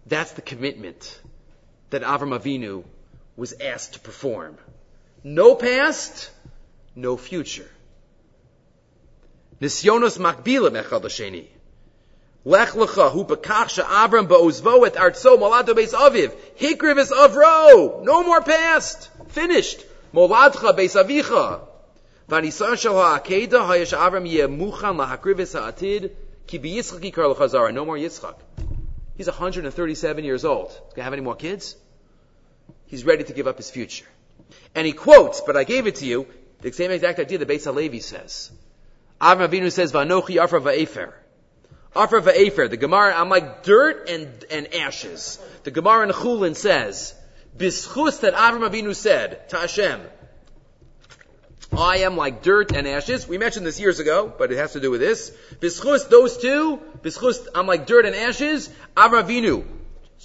That's 0.06 0.32
the 0.32 0.42
commitment 0.42 1.20
that 1.88 2.02
Avram 2.02 2.38
Avinu 2.38 2.84
was 3.36 3.54
asked 3.60 3.94
to 3.94 4.00
perform. 4.00 4.58
No 5.26 5.54
past, 5.54 6.30
no 6.94 7.16
future. 7.16 7.70
Nisyonos 9.58 10.18
makbila 10.18 10.70
mechal 10.70 11.02
l'sheni. 11.02 11.46
Lech 12.44 12.72
lecha 12.72 13.10
hu 13.10 13.24
bekach 13.24 13.70
she'Avram 13.70 14.28
ba'ozvo 14.28 14.86
et 14.86 14.94
artso 14.94 15.38
molado 15.38 15.74
beis 15.74 15.94
aviv. 15.94 16.30
Hikriv 16.58 16.98
is 16.98 17.10
avro. 17.10 18.04
No 18.04 18.22
more 18.22 18.42
past. 18.42 19.08
Finished. 19.28 19.82
Moladcha 20.12 20.76
beis 20.76 20.94
avicha. 20.94 21.60
Vanisan 22.28 22.76
shel 22.76 22.92
ha'akeda 22.92 23.64
hayesh 23.64 23.96
Avram 23.96 24.30
yeh 24.30 24.46
muchan 24.46 24.96
lahakrivis 25.00 25.58
ha'atid 25.58 26.10
ki 26.46 26.58
biyitzchak 26.58 27.00
yikar 27.00 27.34
l'chazara. 27.34 27.72
No 27.72 27.86
more 27.86 27.96
Yitzchak. 27.96 28.34
He's 29.16 29.26
137 29.26 30.24
years 30.24 30.44
old. 30.44 30.68
He's 30.68 30.78
going 30.78 30.96
to 30.96 31.02
have 31.04 31.12
any 31.14 31.22
more 31.22 31.36
kids? 31.36 31.76
He's 32.86 33.04
ready 33.04 33.24
to 33.24 33.32
give 33.32 33.46
up 33.46 33.56
his 33.56 33.70
future. 33.70 34.04
And 34.74 34.86
he 34.86 34.92
quotes, 34.92 35.40
but 35.40 35.56
I 35.56 35.64
gave 35.64 35.86
it 35.86 35.96
to 35.96 36.06
you, 36.06 36.26
the 36.60 36.72
same 36.72 36.90
exact 36.90 37.18
idea 37.18 37.38
that 37.38 37.48
Beis 37.48 37.64
Halevi 37.64 38.00
says. 38.00 38.50
Avram 39.20 39.48
Avinu 39.48 39.70
says, 39.70 39.92
Vanochi 39.92 40.42
Afra 40.42 40.60
Va'efer. 40.60 41.12
Afra 41.94 42.20
Va'efer. 42.20 42.68
The 42.68 42.76
Gemara, 42.76 43.14
I'm 43.14 43.28
like 43.28 43.62
dirt 43.62 44.08
and, 44.08 44.44
and 44.50 44.74
ashes. 44.74 45.38
The 45.62 45.70
Gemara 45.70 46.08
in 46.08 46.12
Chulin 46.12 46.56
says, 46.56 47.14
Bischus 47.56 48.20
that 48.20 48.34
Avram 48.34 48.68
Avinu 48.68 48.94
said 48.94 49.48
to 49.50 49.58
Hashem, 49.58 50.00
I 51.76 51.98
am 51.98 52.16
like 52.16 52.42
dirt 52.42 52.72
and 52.72 52.86
ashes. 52.86 53.26
We 53.26 53.38
mentioned 53.38 53.66
this 53.66 53.80
years 53.80 53.98
ago, 53.98 54.32
but 54.36 54.52
it 54.52 54.58
has 54.58 54.72
to 54.72 54.80
do 54.80 54.90
with 54.90 55.00
this. 55.00 55.30
Bischus, 55.60 56.08
those 56.08 56.36
two, 56.38 56.80
Bischus, 57.02 57.46
I'm 57.54 57.66
like 57.66 57.86
dirt 57.86 58.06
and 58.06 58.14
ashes. 58.14 58.68
Avram 58.96 59.24
Avinu, 59.24 59.64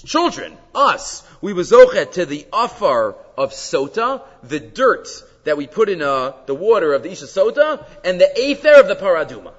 children, 0.04 0.58
us, 0.74 1.24
we 1.42 1.54
were 1.54 1.64
zochet 1.64 2.14
to 2.14 2.26
the 2.26 2.46
afar 2.52 3.16
of 3.38 3.52
sota, 3.52 4.22
the 4.44 4.60
dirt 4.60 5.08
that 5.44 5.58
we 5.58 5.68
put 5.68 5.90
in 5.90 6.02
uh, 6.02 6.34
the 6.46 6.56
water 6.56 6.94
of 6.94 7.04
the 7.04 7.12
Isha 7.12 7.26
Sota, 7.26 7.86
and 8.04 8.20
the 8.20 8.30
Aether 8.38 8.80
of 8.80 8.88
the 8.88 8.96
Paraduma. 8.96 9.54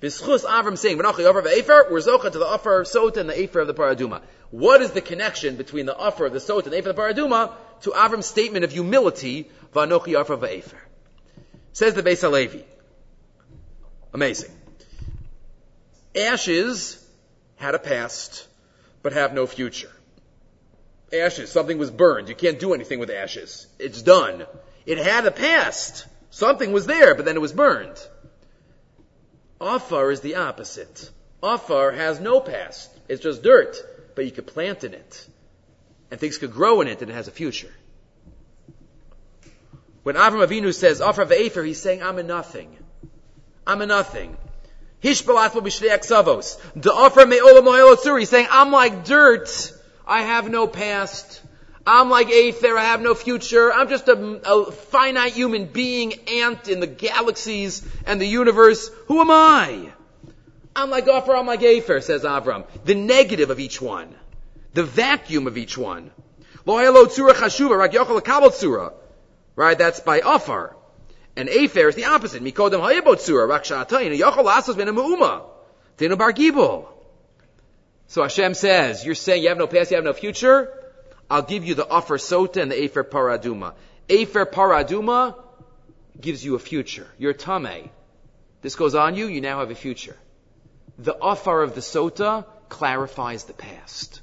Bischus 0.00 0.44
Avram 0.44 0.76
saying, 0.76 0.98
V'nachi 0.98 1.28
Afer 1.28 1.42
V'Afer, 1.42 1.90
we're 1.90 1.98
zochet 1.98 2.32
to 2.32 2.38
the 2.38 2.46
afar 2.46 2.80
of 2.80 2.86
sota 2.86 3.18
and 3.18 3.28
the 3.28 3.38
Aether 3.38 3.60
of 3.60 3.66
the 3.66 3.74
Paraduma. 3.74 4.20
What 4.50 4.82
is 4.82 4.90
the 4.90 5.00
connection 5.00 5.56
between 5.56 5.86
the 5.86 5.96
afar 5.96 6.26
of 6.26 6.32
the 6.32 6.38
sota 6.38 6.64
and 6.64 6.72
the 6.72 6.78
Aether 6.78 6.90
of 6.90 6.96
the 6.96 7.02
Paraduma 7.02 7.52
to 7.82 7.90
Avram's 7.90 8.26
statement 8.26 8.64
of 8.64 8.72
humility, 8.72 9.50
V'anochi 9.74 10.20
Afer 10.20 10.36
V'Afer? 10.36 10.78
Says 11.72 11.94
the 11.94 12.02
Beis 12.02 12.20
Halevi. 12.20 12.64
Amazing. 14.12 14.50
Ashes 16.14 17.04
had 17.56 17.74
a 17.74 17.78
past, 17.78 18.46
but 19.04 19.12
have 19.12 19.34
no 19.34 19.46
future. 19.46 19.92
Ashes, 21.12 21.52
something 21.52 21.76
was 21.76 21.90
burned. 21.90 22.30
You 22.30 22.34
can't 22.34 22.58
do 22.58 22.72
anything 22.72 22.98
with 22.98 23.10
ashes. 23.10 23.66
It's 23.78 24.00
done. 24.00 24.46
It 24.86 24.98
had 24.98 25.26
a 25.26 25.30
past. 25.30 26.06
Something 26.30 26.72
was 26.72 26.86
there, 26.86 27.14
but 27.14 27.26
then 27.26 27.36
it 27.36 27.40
was 27.40 27.52
burned. 27.52 27.98
Afar 29.60 30.10
is 30.10 30.22
the 30.22 30.36
opposite. 30.36 31.10
Afar 31.42 31.92
has 31.92 32.18
no 32.18 32.40
past. 32.40 32.90
It's 33.06 33.22
just 33.22 33.42
dirt, 33.42 33.76
but 34.16 34.24
you 34.24 34.32
could 34.32 34.46
plant 34.46 34.84
in 34.84 34.94
it. 34.94 35.28
And 36.10 36.18
things 36.18 36.38
could 36.38 36.52
grow 36.52 36.80
in 36.80 36.88
it 36.88 37.02
and 37.02 37.10
it 37.10 37.14
has 37.14 37.28
a 37.28 37.30
future. 37.30 37.72
When 40.02 40.16
Avram 40.16 40.46
Avinu 40.46 40.74
says, 40.74 41.00
Afar 41.00 41.26
ve'efer, 41.26 41.64
he's 41.64 41.80
saying, 41.80 42.02
I'm 42.02 42.18
a 42.18 42.22
nothing. 42.22 42.74
I'm 43.66 43.82
a 43.82 43.86
nothing. 43.86 44.38
Hishbalatmo 45.04 45.60
b'shnei 45.60 45.90
aksavos. 45.90 46.58
The 46.74 46.90
Afar 46.90 47.26
me'olam 47.26 48.18
He's 48.18 48.30
saying, 48.30 48.48
I'm 48.50 48.72
like 48.72 49.04
dirt. 49.04 49.72
I 50.06 50.22
have 50.22 50.48
no 50.50 50.66
past. 50.66 51.42
I'm 51.86 52.08
like 52.08 52.30
Aether, 52.30 52.78
I 52.78 52.84
have 52.84 53.02
no 53.02 53.14
future. 53.14 53.70
I'm 53.70 53.90
just 53.90 54.08
a, 54.08 54.14
a, 54.14 54.72
finite 54.72 55.34
human 55.34 55.66
being, 55.66 56.14
ant 56.28 56.68
in 56.68 56.80
the 56.80 56.86
galaxies 56.86 57.86
and 58.06 58.18
the 58.18 58.26
universe. 58.26 58.88
Who 59.08 59.20
am 59.20 59.30
I? 59.30 59.92
I'm 60.74 60.88
like 60.88 61.06
Ophir, 61.06 61.36
I'm 61.36 61.46
like 61.46 61.62
Aether, 61.62 62.00
says 62.00 62.22
Avram. 62.22 62.64
The 62.86 62.94
negative 62.94 63.50
of 63.50 63.60
each 63.60 63.82
one. 63.82 64.14
The 64.72 64.84
vacuum 64.84 65.46
of 65.46 65.58
each 65.58 65.76
one. 65.76 66.10
Right, 69.56 69.78
that's 69.78 70.00
by 70.00 70.20
Ophir. 70.20 70.74
And 71.36 71.48
Afer 71.48 71.88
is 71.88 71.94
the 71.94 72.04
opposite. 72.04 72.42
Mikodem 72.42 72.80
hayabotzura, 72.80 73.48
rak 73.48 73.64
sha'atayin, 73.64 74.16
yochel 74.18 74.44
asos 74.44 74.76
ben 74.76 74.88
a 74.88 75.42
Tenu 75.96 76.16
bar 76.16 76.32
gibel. 76.32 76.88
So 78.06 78.22
Hashem 78.22 78.54
says, 78.54 79.04
you're 79.04 79.14
saying 79.14 79.42
you 79.42 79.48
have 79.48 79.58
no 79.58 79.66
past, 79.66 79.90
you 79.90 79.96
have 79.96 80.04
no 80.04 80.12
future? 80.12 80.72
I'll 81.30 81.42
give 81.42 81.64
you 81.64 81.74
the 81.74 81.86
Afar 81.86 82.18
Sota 82.18 82.60
and 82.60 82.70
the 82.70 82.82
Afer 82.82 83.04
Paraduma. 83.04 83.74
Afer 84.08 84.46
Paraduma 84.46 85.36
gives 86.20 86.44
you 86.44 86.54
a 86.54 86.58
future. 86.58 87.06
You're 87.18 87.32
Tame. 87.32 87.90
This 88.62 88.76
goes 88.76 88.94
on 88.94 89.14
you, 89.14 89.26
you 89.26 89.40
now 89.40 89.60
have 89.60 89.70
a 89.70 89.74
future. 89.74 90.16
The 90.98 91.16
Afar 91.16 91.62
of 91.62 91.74
the 91.74 91.80
Sota 91.80 92.44
clarifies 92.68 93.44
the 93.44 93.52
past. 93.52 94.20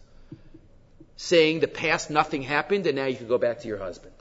Saying 1.18 1.59
the 1.59 1.68
past 1.68 2.09
nothing 2.09 2.41
happened 2.41 2.88
and 2.88 2.95
now 2.95 3.05
you 3.05 3.18
can 3.18 3.28
go 3.28 3.38
back 3.38 3.59
to 3.62 3.68
your 3.68 3.78
husband. 3.78 4.14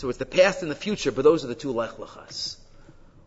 So 0.00 0.08
it's 0.08 0.16
the 0.16 0.24
past 0.24 0.62
and 0.62 0.70
the 0.70 0.74
future, 0.74 1.12
but 1.12 1.24
those 1.24 1.44
are 1.44 1.46
the 1.46 1.54
two 1.54 1.72
Lech 1.72 1.98
Lechas. 1.98 2.56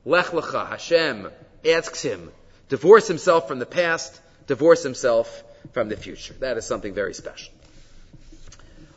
Lech 0.05 0.25
Lecha, 0.31 0.67
Hashem 0.67 1.29
asks 1.63 2.01
him, 2.01 2.31
divorce 2.67 3.07
himself 3.07 3.47
from 3.47 3.59
the 3.59 3.67
past, 3.67 4.19
divorce 4.47 4.81
himself 4.81 5.43
from 5.73 5.87
the 5.87 5.95
future. 5.95 6.33
That 6.39 6.57
is 6.57 6.65
something 6.65 6.95
very 6.95 7.13
special. 7.13 7.53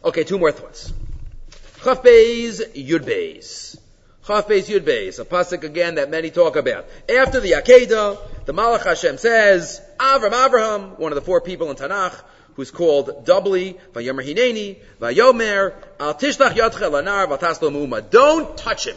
Okay, 0.03 0.25
two 0.25 0.39
more 0.39 0.53
thoughts. 0.53 0.91
Chaf 1.85 2.03
Beis, 2.03 2.65
Yud 2.75 3.05
Beis. 3.05 3.79
Chaf 4.27 4.49
Beis, 4.49 4.71
Yud 4.75 4.87
Beis. 4.87 5.19
A 5.19 5.27
pasuk 5.27 5.63
again 5.63 5.97
that 5.97 6.09
many 6.09 6.31
talk 6.31 6.57
about. 6.57 6.87
After 7.15 7.41
the 7.41 7.53
Akedah, 7.53 8.47
the 8.47 8.55
Malach 8.55 8.85
Hashem 8.85 9.19
says, 9.19 9.83
Avram 9.99 10.33
Avraham, 10.33 10.99
one 10.99 11.13
of 11.13 11.17
the 11.17 11.21
four 11.21 11.43
people 11.43 11.69
in 11.69 11.77
Tanakh, 11.77 12.19
who's 12.57 12.71
called 12.71 13.25
doubly, 13.25 13.79
Vayomer 13.93 14.25
Hineni, 14.25 14.79
Vayomer, 14.99 15.75
Al 16.01 16.15
Tishlach 16.15 16.53
Yotchel 16.53 16.91
Lanar, 16.91 17.27
Vataslo 17.29 17.71
Mu'uma. 17.71 18.11
Don't 18.11 18.57
touch 18.57 18.87
him. 18.87 18.97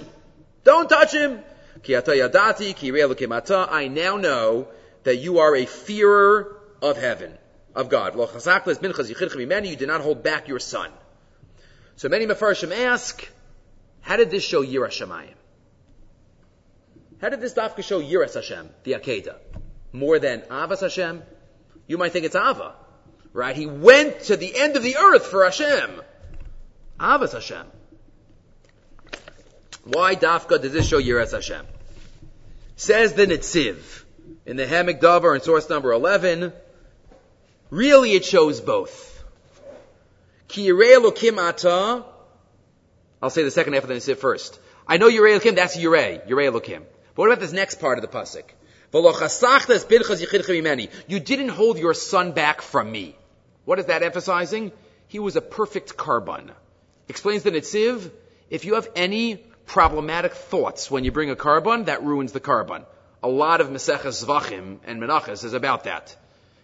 Don't 0.64 0.89
touch 0.89 1.14
him. 1.14 1.39
Ki 1.84 1.93
yadati, 1.93 2.76
ki 2.76 3.68
I 3.72 3.88
now 3.89 4.18
know 4.18 4.68
that 5.03 5.18
you 5.18 5.39
are 5.39 5.55
a 5.55 5.66
fearer 5.66 6.57
of 6.82 6.97
heaven 6.97 7.38
of 7.76 7.89
God. 7.89 8.16
You 8.16 9.76
did 9.76 9.88
not 9.88 10.01
hold 10.01 10.24
back 10.24 10.47
your 10.47 10.60
son. 10.60 10.91
So 11.97 12.07
many 12.07 12.26
Mefarshim 12.26 12.72
ask, 12.88 13.28
how 14.01 14.16
did 14.16 14.32
this 14.32 14.43
show 14.43 14.64
Yiras 14.64 15.01
Shamayim? 15.01 15.34
How 17.22 17.28
did 17.28 17.41
this 17.41 17.53
dafka 17.53 17.84
show 17.84 18.01
Yiras 18.01 18.36
Hashem, 18.36 18.70
the 18.84 18.93
Akedah? 18.93 19.36
More 19.91 20.20
than 20.20 20.41
Avas 20.41 20.80
Hashem? 20.80 21.24
You 21.88 21.97
might 21.97 22.14
think 22.14 22.26
it's 22.26 22.36
Ava, 22.36 22.76
right? 23.34 23.56
He 23.56 23.66
went 23.66 24.22
to 24.24 24.38
the 24.38 24.56
end 24.56 24.76
of 24.76 24.84
the 24.84 24.98
earth 24.98 25.26
for 25.28 25.44
Hashem. 25.44 26.02
Avas 27.00 27.34
Hashem. 27.34 27.66
Why 29.86 30.16
dafka 30.16 30.62
does 30.62 30.72
this 30.72 30.88
show 30.88 31.02
Yiras 31.02 31.32
Hashem? 31.32 31.66
Says 32.76 33.14
the 33.14 33.26
Nitziv 33.26 34.04
in 34.46 34.58
the 34.58 34.68
Ha'amek 34.68 35.00
Davar 35.00 35.36
in 35.36 35.42
source 35.42 35.70
number 35.70 35.92
11, 35.92 36.54
Really, 37.70 38.14
it 38.14 38.26
shows 38.26 38.62
both. 38.62 39.24
I'll 43.22 43.30
say 43.30 43.44
the 43.44 43.52
second 43.52 43.74
half 43.74 43.84
of 43.84 43.90
the 43.90 43.96
Nisif 43.96 44.18
first. 44.18 44.60
I 44.88 44.98
know 44.98 45.08
Yirei 45.08 45.40
Elokim, 45.40 45.56
that's 45.56 45.78
Yirei, 45.78 46.28
Yirei 46.28 46.52
Elokim. 46.52 46.82
But 47.14 47.22
what 47.22 47.28
about 47.28 47.40
this 47.42 47.52
next 47.52 47.80
part 47.80 48.00
of 48.00 48.02
the 48.02 48.08
pasuk? 48.08 48.46
You 51.08 51.20
didn't 51.20 51.50
hold 51.50 51.78
your 51.78 51.94
son 51.94 52.32
back 52.32 52.64
from 52.64 52.92
me. 52.92 53.16
What 53.70 53.78
is 53.78 53.86
that 53.86 54.02
emphasizing? 54.02 54.72
He 55.10 55.20
was 55.20 55.36
a 55.36 55.42
perfect 55.42 55.96
korban. 55.96 56.50
Explains 57.08 57.44
the 57.44 57.52
Nitziv, 57.52 58.10
if 58.50 58.66
you 58.66 58.74
have 58.74 58.90
any 58.96 59.36
problematic 59.68 60.34
thoughts 60.34 60.90
when 60.90 61.04
you 61.04 61.12
bring 61.12 61.30
a 61.30 61.36
korban, 61.36 61.86
that 61.86 62.02
ruins 62.02 62.32
the 62.32 62.40
korban. 62.40 62.84
A 63.22 63.28
lot 63.28 63.62
of 63.62 63.68
Maseches 63.68 64.26
Zvachim 64.26 64.80
and 64.86 65.00
Menachas 65.00 65.44
is 65.44 65.54
about 65.54 65.84
that. 65.84 66.16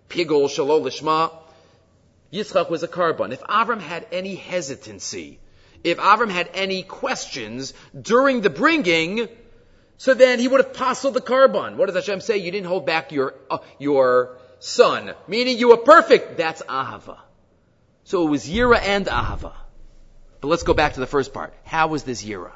Pigol 0.10 0.49
Shalol 0.49 0.82
Lishma. 0.82 1.32
Yitzchak 2.34 2.72
was 2.72 2.82
a 2.82 2.88
korban. 2.88 3.32
If 3.32 3.41
Avram 3.41 3.82
had 3.82 4.08
any 4.12 4.34
hesitancy, 4.34 5.38
if 5.84 5.99
Avram 5.99 6.32
had 6.32 6.49
any 6.56 6.82
questions 6.82 7.76
during 8.01 8.41
the 8.41 8.49
bringing, 8.49 9.28
so 9.99 10.16
then 10.16 10.39
he 10.39 10.47
would 10.47 10.60
have 10.60 10.74
passed 10.74 11.03
the 11.03 11.22
korban. 11.22 11.76
What 11.76 11.86
does 11.86 11.95
Hashem 11.97 12.22
say? 12.22 12.38
You 12.38 12.49
didn't 12.49 12.66
hold 12.66 12.88
back 12.88 13.12
your 13.12 13.36
uh, 13.51 13.60
your 13.78 14.39
son, 14.66 15.13
meaning 15.28 15.57
you 15.57 15.70
were 15.70 15.78
perfect. 15.78 16.38
That's 16.38 16.61
ahava. 16.63 17.20
So 18.05 18.28
it 18.28 18.30
was 18.30 18.47
Yira 18.47 18.80
and 18.80 19.07
Ahava. 19.07 19.53
But 20.39 20.47
let's 20.47 20.61
go 20.61 20.76
back 20.76 20.93
to 20.93 20.99
the 20.99 21.07
first 21.07 21.34
part. 21.34 21.55
How 21.63 21.88
was 21.88 22.03
this 22.03 22.24
Yira? 22.24 22.51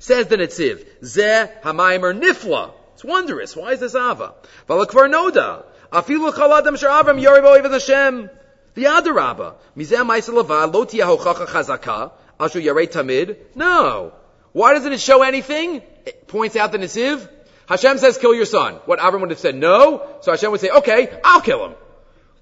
Says 0.00 0.26
the 0.26 0.36
Netziv, 0.36 0.84
Zeh 1.00 1.60
Hamaymer 1.62 2.12
Nifla. 2.20 2.72
It's 2.94 3.04
wondrous. 3.04 3.54
Why 3.54 3.72
is 3.72 3.80
this 3.80 3.94
Ahava? 3.94 4.34
Valakvar 4.68 5.08
Noda. 5.08 5.64
Afilu 5.92 6.32
Chaladam 6.32 6.76
Sha'avram 6.76 7.22
Yoribo 7.22 7.56
Even 7.56 7.70
Hashem. 7.70 8.30
The 8.74 8.84
Adarabba. 8.84 9.54
Mizeh 9.76 10.04
Maisa 10.04 10.34
Lava 10.34 10.66
Lo 10.66 10.84
Tiyahochacha 10.84 11.46
Chazaka. 11.46 12.10
Ashu 12.40 12.60
Yarei 12.60 12.90
Tamid. 12.90 13.36
No. 13.54 14.12
Why 14.52 14.74
doesn't 14.74 14.92
it 14.92 15.00
show 15.00 15.22
anything? 15.22 15.82
It 16.04 16.26
points 16.26 16.56
out 16.56 16.72
the 16.72 16.78
Netziv. 16.78 17.28
Hashem 17.70 17.98
says, 17.98 18.18
kill 18.18 18.34
your 18.34 18.46
son. 18.46 18.74
What 18.86 18.98
Avram 18.98 19.20
would 19.20 19.30
have 19.30 19.38
said, 19.38 19.54
no. 19.54 20.04
So 20.22 20.32
Hashem 20.32 20.50
would 20.50 20.60
say, 20.60 20.70
okay, 20.70 21.08
I'll 21.22 21.40
kill 21.40 21.64
him. 21.64 21.76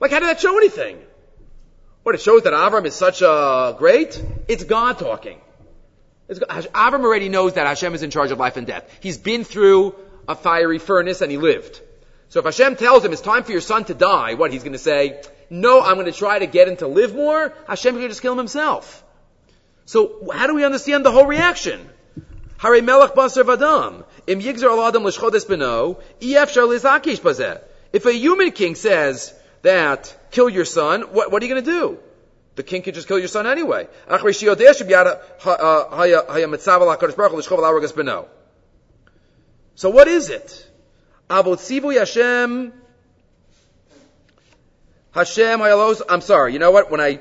Like, 0.01 0.11
how 0.11 0.21
did 0.21 0.29
that 0.31 0.41
show 0.41 0.57
anything? 0.57 0.99
What, 2.03 2.15
it 2.15 2.23
shows 2.23 2.45
that 2.45 2.55
Avram 2.55 2.87
is 2.87 2.95
such 2.95 3.21
a 3.21 3.77
great? 3.79 4.25
It's 4.49 4.65
God 4.65 4.99
talking. 4.99 5.39
It's, 6.31 6.41
Avram 6.41 7.05
already 7.05 7.29
knows 7.29 7.53
that 7.55 7.67
Hashem 7.67 7.95
is 7.95 8.03
in 8.03 8.11
charge 8.11 8.31
of 8.31 8.39
life 8.39 8.57
and 8.57 8.67
death. 8.67 8.91
He's 9.03 9.19
been 9.19 9.45
through 9.45 9.95
a 10.27 10.35
fiery 10.35 10.79
furnace 10.79 11.21
and 11.21 11.31
he 11.31 11.37
lived. 11.37 11.79
So 12.31 12.39
if 12.39 12.47
Hashem 12.47 12.77
tells 12.77 13.05
him 13.05 13.13
it's 13.13 13.21
time 13.21 13.45
for 13.45 13.53
your 13.53 13.61
son 13.61 13.85
to 13.85 13.95
die, 13.95 14.33
what, 14.33 14.51
he's 14.51 14.63
going 14.63 14.73
to 14.73 14.79
say, 14.79 15.23
no, 15.51 15.83
I'm 15.83 15.97
going 15.97 16.07
to 16.07 16.13
try 16.13 16.39
to 16.39 16.47
get 16.47 16.69
him 16.69 16.79
to 16.79 16.87
live 16.87 17.15
more? 17.15 17.53
Hashem 17.67 17.97
can 17.99 18.09
just 18.09 18.23
kill 18.23 18.33
him 18.33 18.39
himself. 18.39 19.05
So 19.85 20.31
how 20.33 20.47
do 20.47 20.55
we 20.55 20.65
understand 20.65 21.05
the 21.05 21.13
whole 21.13 21.27
reaction? 21.27 21.87
Hare 22.59 22.83
melech 22.83 23.15
basar 23.15 23.45
vadam. 23.45 24.05
Im 24.27 24.41
yigzer 24.41 24.69
l'shchodes 25.05 25.47
lizakish 26.69 27.21
bazeh. 27.21 27.61
If 27.93 28.05
a 28.05 28.13
human 28.13 28.51
king 28.51 28.75
says 28.75 29.33
that, 29.63 30.15
kill 30.31 30.49
your 30.49 30.65
son, 30.65 31.03
what, 31.03 31.33
what 31.33 31.43
are 31.43 31.47
you 31.47 31.55
going 31.55 31.65
to 31.65 31.71
do? 31.71 31.99
The 32.57 32.63
king 32.65 32.83
could 32.83 32.95
just 32.95 33.07
kill 33.07 33.21
your 33.21 33.29
son 33.29 33.47
anyway. 33.47 33.87
So 39.77 39.91
what 39.91 40.09
is 40.09 40.31
it? 40.31 40.71
Hashem 41.31 42.73
I'm 45.15 46.21
sorry. 46.21 46.53
You 46.53 46.59
know 46.59 46.73
what? 46.73 46.91
When 46.91 47.01
I 47.01 47.21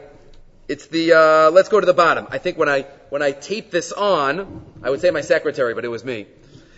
it's 0.67 0.87
the 0.87 1.13
uh, 1.13 1.51
let's 1.51 1.69
go 1.69 1.79
to 1.79 1.85
the 1.85 1.93
bottom. 1.93 2.25
I 2.31 2.39
think 2.39 2.57
when 2.57 2.67
I 2.67 2.87
when 3.09 3.21
I 3.21 3.31
tape 3.31 3.71
this 3.71 3.91
on, 3.91 4.65
I 4.83 4.89
would 4.89 5.01
say 5.01 5.11
my 5.11 5.21
secretary, 5.21 5.73
but 5.73 5.85
it 5.85 5.89
was 5.89 6.03
me. 6.03 6.27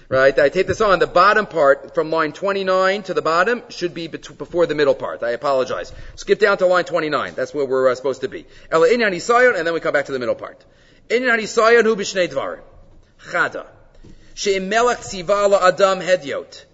Right? 0.10 0.38
I 0.40 0.50
tape 0.50 0.66
this 0.66 0.82
on. 0.82 0.98
The 0.98 1.06
bottom 1.06 1.46
part 1.46 1.94
from 1.94 2.10
line 2.10 2.32
29 2.32 3.04
to 3.04 3.14
the 3.14 3.22
bottom 3.22 3.62
should 3.70 3.94
be 3.94 4.08
before 4.08 4.66
the 4.66 4.74
middle 4.74 4.96
part. 4.96 5.22
I 5.22 5.32
apologize. 5.32 5.94
Skip 6.16 6.40
down 6.40 6.58
to 6.58 6.66
line 6.66 6.86
29. 6.86 7.36
That's 7.36 7.54
where 7.54 7.66
we're 7.66 7.90
uh, 7.90 7.96
supposed 7.96 8.22
to 8.22 8.28
be. 8.28 8.48
And 8.72 8.84
then 8.84 9.74
we 9.74 9.80
come 9.80 9.94
back 9.94 10.08
to 10.08 10.12
the 10.12 10.18
middle 10.18 10.34
part. 10.34 10.66
Chada. 11.12 13.68
Adam 15.62 16.02
hedyot. 16.02 16.66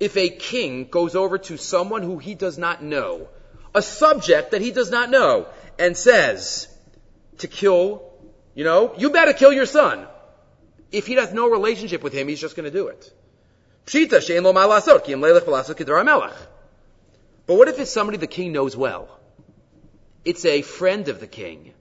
If 0.00 0.16
a 0.16 0.30
king 0.30 0.88
goes 0.88 1.14
over 1.14 1.38
to 1.38 1.56
someone 1.58 2.02
who 2.02 2.18
he 2.18 2.34
does 2.34 2.56
not 2.56 2.82
know, 2.82 3.28
a 3.74 3.82
subject 3.82 4.52
that 4.52 4.62
he 4.62 4.70
does 4.70 4.90
not 4.90 5.10
know 5.10 5.46
and 5.78 5.96
says 5.96 6.68
to 7.38 7.48
kill, 7.48 8.02
you 8.54 8.64
know, 8.64 8.94
you 8.96 9.10
better 9.10 9.32
kill 9.32 9.52
your 9.52 9.66
son. 9.66 10.06
If 10.90 11.06
he 11.06 11.14
has 11.14 11.32
no 11.32 11.50
relationship 11.50 12.02
with 12.02 12.12
him, 12.12 12.28
he's 12.28 12.40
just 12.40 12.56
going 12.56 12.70
to 12.70 12.70
do 12.70 12.88
it. 12.88 13.12
But 17.46 17.56
what 17.56 17.68
if 17.68 17.78
it's 17.78 17.90
somebody 17.90 18.18
the 18.18 18.26
king 18.26 18.52
knows 18.52 18.76
well? 18.76 19.08
It's 20.24 20.44
a 20.44 20.62
friend 20.62 21.08
of 21.08 21.18
the 21.18 21.26
king. 21.26 21.72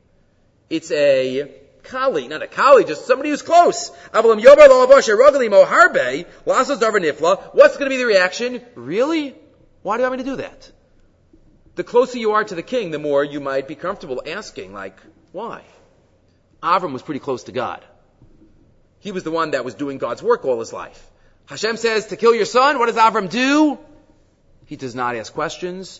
It's 0.69 0.89
a 0.91 1.51
colleague, 1.83 2.29
not 2.29 2.41
a 2.41 2.47
colleague, 2.47 2.87
just 2.87 3.05
somebody 3.05 3.29
who's 3.29 3.43
close. 3.43 3.91
What's 4.13 4.27
going 7.77 7.85
to 7.85 7.89
be 7.89 7.97
the 7.97 8.05
reaction? 8.05 8.61
Really? 8.75 9.35
Why 9.83 9.97
do 9.97 10.03
you 10.03 10.09
want 10.09 10.19
me 10.19 10.23
to 10.23 10.29
do 10.31 10.37
that? 10.37 10.71
the 11.75 11.83
closer 11.83 12.17
you 12.17 12.33
are 12.33 12.43
to 12.43 12.55
the 12.55 12.63
king, 12.63 12.91
the 12.91 12.99
more 12.99 13.23
you 13.23 13.39
might 13.39 13.67
be 13.67 13.75
comfortable 13.75 14.21
asking, 14.25 14.73
like, 14.73 14.97
why? 15.31 15.63
Avram 16.61 16.93
was 16.93 17.01
pretty 17.01 17.19
close 17.19 17.43
to 17.43 17.51
God. 17.51 17.83
He 18.99 19.11
was 19.11 19.23
the 19.23 19.31
one 19.31 19.51
that 19.51 19.65
was 19.65 19.73
doing 19.73 19.97
God's 19.97 20.21
work 20.21 20.45
all 20.45 20.59
his 20.59 20.71
life. 20.71 21.09
Hashem 21.47 21.77
says 21.77 22.07
to 22.07 22.17
kill 22.17 22.35
your 22.35 22.45
son. 22.45 22.77
What 22.79 22.85
does 22.85 22.95
Avram 22.95 23.29
do? 23.29 23.79
He 24.65 24.75
does 24.75 24.95
not 24.95 25.15
ask 25.15 25.33
questions. 25.33 25.99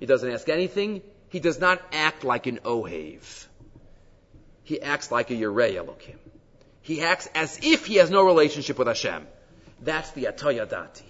He 0.00 0.06
doesn't 0.06 0.30
ask 0.30 0.48
anything. 0.48 1.02
He 1.28 1.40
does 1.40 1.60
not 1.60 1.80
act 1.92 2.24
like 2.24 2.46
an 2.46 2.58
Ohev. 2.58 3.46
He 4.64 4.82
acts 4.82 5.10
like 5.10 5.30
a 5.30 5.34
Yerei 5.34 5.76
Elohim. 5.76 6.18
He 6.82 7.00
acts 7.00 7.28
as 7.34 7.58
if 7.62 7.86
he 7.86 7.96
has 7.96 8.10
no 8.10 8.26
relationship 8.26 8.78
with 8.78 8.88
Hashem. 8.88 9.26
That's 9.80 10.10
the 10.10 10.24
Atayadati. 10.24 11.02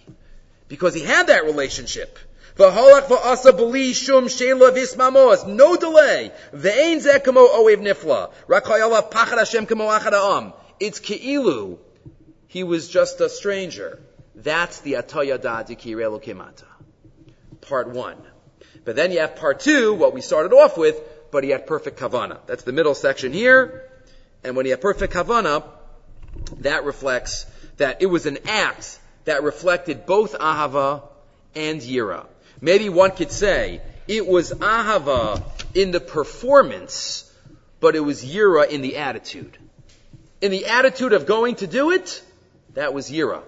Because 0.68 0.94
he 0.94 1.02
had 1.02 1.26
that 1.28 1.44
relationship. 1.44 2.18
V'holach 2.56 3.08
v'asa 3.08 3.52
b'li 3.52 3.94
shum 3.94 4.28
sheila 4.28 4.72
v'ismamos. 4.72 5.46
No 5.46 5.76
delay. 5.76 6.32
V'ein 6.54 7.00
zeh 7.00 7.22
kamo 7.22 7.48
oev 7.48 7.78
nifla. 7.78 8.30
Rak 8.46 8.64
pachad 8.64 9.38
Hashem 9.38 9.66
kamo 9.66 9.86
achad 9.86 10.12
ha'am. 10.12 10.52
It's 10.78 11.00
ke'ilu. 11.00 11.78
He 12.48 12.64
was 12.64 12.88
just 12.88 13.20
a 13.20 13.28
stranger. 13.28 14.00
That's 14.34 14.80
the 14.80 14.94
ataya 14.94 15.38
dadi 15.38 15.78
kirelo 15.78 16.22
kimata. 16.22 16.64
Part 17.62 17.88
one. 17.90 18.18
But 18.84 18.96
then 18.96 19.12
you 19.12 19.20
have 19.20 19.36
part 19.36 19.60
two, 19.60 19.94
what 19.94 20.12
we 20.12 20.20
started 20.20 20.52
off 20.52 20.76
with, 20.76 21.00
but 21.30 21.44
he 21.44 21.50
had 21.50 21.66
perfect 21.66 21.98
kavana. 21.98 22.38
That's 22.46 22.64
the 22.64 22.72
middle 22.72 22.94
section 22.94 23.32
here. 23.32 23.88
And 24.42 24.56
when 24.56 24.66
he 24.66 24.70
had 24.70 24.80
perfect 24.80 25.14
kavana, 25.14 25.64
that 26.58 26.84
reflects 26.84 27.46
that 27.76 28.02
it 28.02 28.06
was 28.06 28.26
an 28.26 28.38
act 28.46 28.98
that 29.24 29.42
reflected 29.42 30.04
both 30.04 30.34
ahava 30.38 31.02
and 31.54 31.80
yira. 31.80 32.26
Maybe 32.62 32.88
one 32.88 33.10
could 33.10 33.32
say 33.32 33.82
it 34.06 34.24
was 34.26 34.52
ahava 34.52 35.42
in 35.74 35.90
the 35.90 35.98
performance, 35.98 37.28
but 37.80 37.96
it 37.96 38.00
was 38.00 38.24
yira 38.24 38.68
in 38.70 38.82
the 38.82 38.98
attitude. 38.98 39.58
In 40.40 40.52
the 40.52 40.66
attitude 40.66 41.12
of 41.12 41.26
going 41.26 41.56
to 41.56 41.66
do 41.66 41.90
it, 41.90 42.22
that 42.74 42.94
was 42.94 43.10
yira. 43.10 43.42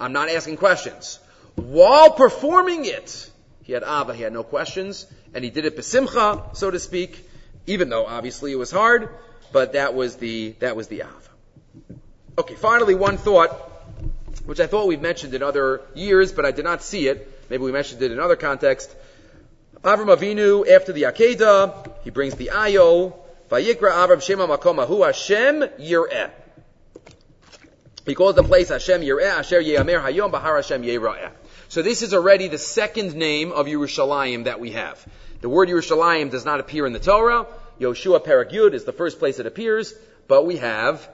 I'm 0.00 0.14
not 0.14 0.30
asking 0.30 0.56
questions. 0.56 1.20
While 1.56 2.12
performing 2.12 2.86
it, 2.86 3.30
he 3.64 3.74
had 3.74 3.82
ava, 3.82 4.14
he 4.14 4.22
had 4.22 4.32
no 4.32 4.42
questions, 4.42 5.06
and 5.34 5.44
he 5.44 5.50
did 5.50 5.66
it 5.66 5.76
besimcha, 5.76 6.56
so 6.56 6.70
to 6.70 6.78
speak, 6.78 7.28
even 7.66 7.90
though 7.90 8.06
obviously 8.06 8.50
it 8.52 8.56
was 8.56 8.70
hard, 8.70 9.10
but 9.52 9.74
that 9.74 9.94
was 9.94 10.16
the, 10.16 10.52
that 10.60 10.74
was 10.74 10.88
the 10.88 11.02
ava. 11.02 11.94
Okay, 12.38 12.54
finally 12.54 12.94
one 12.94 13.18
thought, 13.18 13.50
which 14.46 14.58
I 14.58 14.66
thought 14.66 14.86
we've 14.86 15.02
mentioned 15.02 15.34
in 15.34 15.42
other 15.42 15.82
years, 15.94 16.32
but 16.32 16.46
I 16.46 16.50
did 16.50 16.64
not 16.64 16.82
see 16.82 17.08
it. 17.08 17.30
Maybe 17.50 17.62
we 17.62 17.72
mentioned 17.72 18.02
it 18.02 18.10
in 18.10 18.18
another 18.18 18.36
context. 18.36 18.94
Avram 19.82 20.14
Avinu, 20.14 20.66
after 20.68 20.92
the 20.92 21.02
Akedah, 21.02 22.02
he 22.04 22.10
brings 22.10 22.34
the 22.36 22.50
Ayo, 22.52 23.14
Vayikra 23.50 23.92
Avram 23.92 24.22
Shema 24.22 24.46
Makomahu 24.46 25.04
Hashem 25.04 25.60
Yir'eh. 25.78 26.30
He 28.06 28.14
calls 28.14 28.34
the 28.34 28.42
place 28.42 28.68
Hashem 28.70 29.02
Yir'eh, 29.02 29.38
Asher 29.38 29.60
Ye'amer 29.60 30.00
Hayom 30.00 30.30
Bahar 30.30 30.56
Hashem 30.56 30.82
Yir'eh. 30.82 31.30
So 31.68 31.82
this 31.82 32.02
is 32.02 32.14
already 32.14 32.48
the 32.48 32.58
second 32.58 33.14
name 33.14 33.52
of 33.52 33.66
Yerushalayim 33.66 34.44
that 34.44 34.60
we 34.60 34.70
have. 34.72 35.04
The 35.40 35.48
word 35.48 35.68
Yerushalayim 35.68 36.30
does 36.30 36.44
not 36.44 36.60
appear 36.60 36.86
in 36.86 36.92
the 36.92 36.98
Torah. 36.98 37.46
Yoshua 37.78 38.24
Paragyud 38.24 38.72
is 38.72 38.84
the 38.84 38.92
first 38.92 39.18
place 39.18 39.38
it 39.38 39.46
appears, 39.46 39.92
but 40.28 40.46
we 40.46 40.56
have 40.56 41.06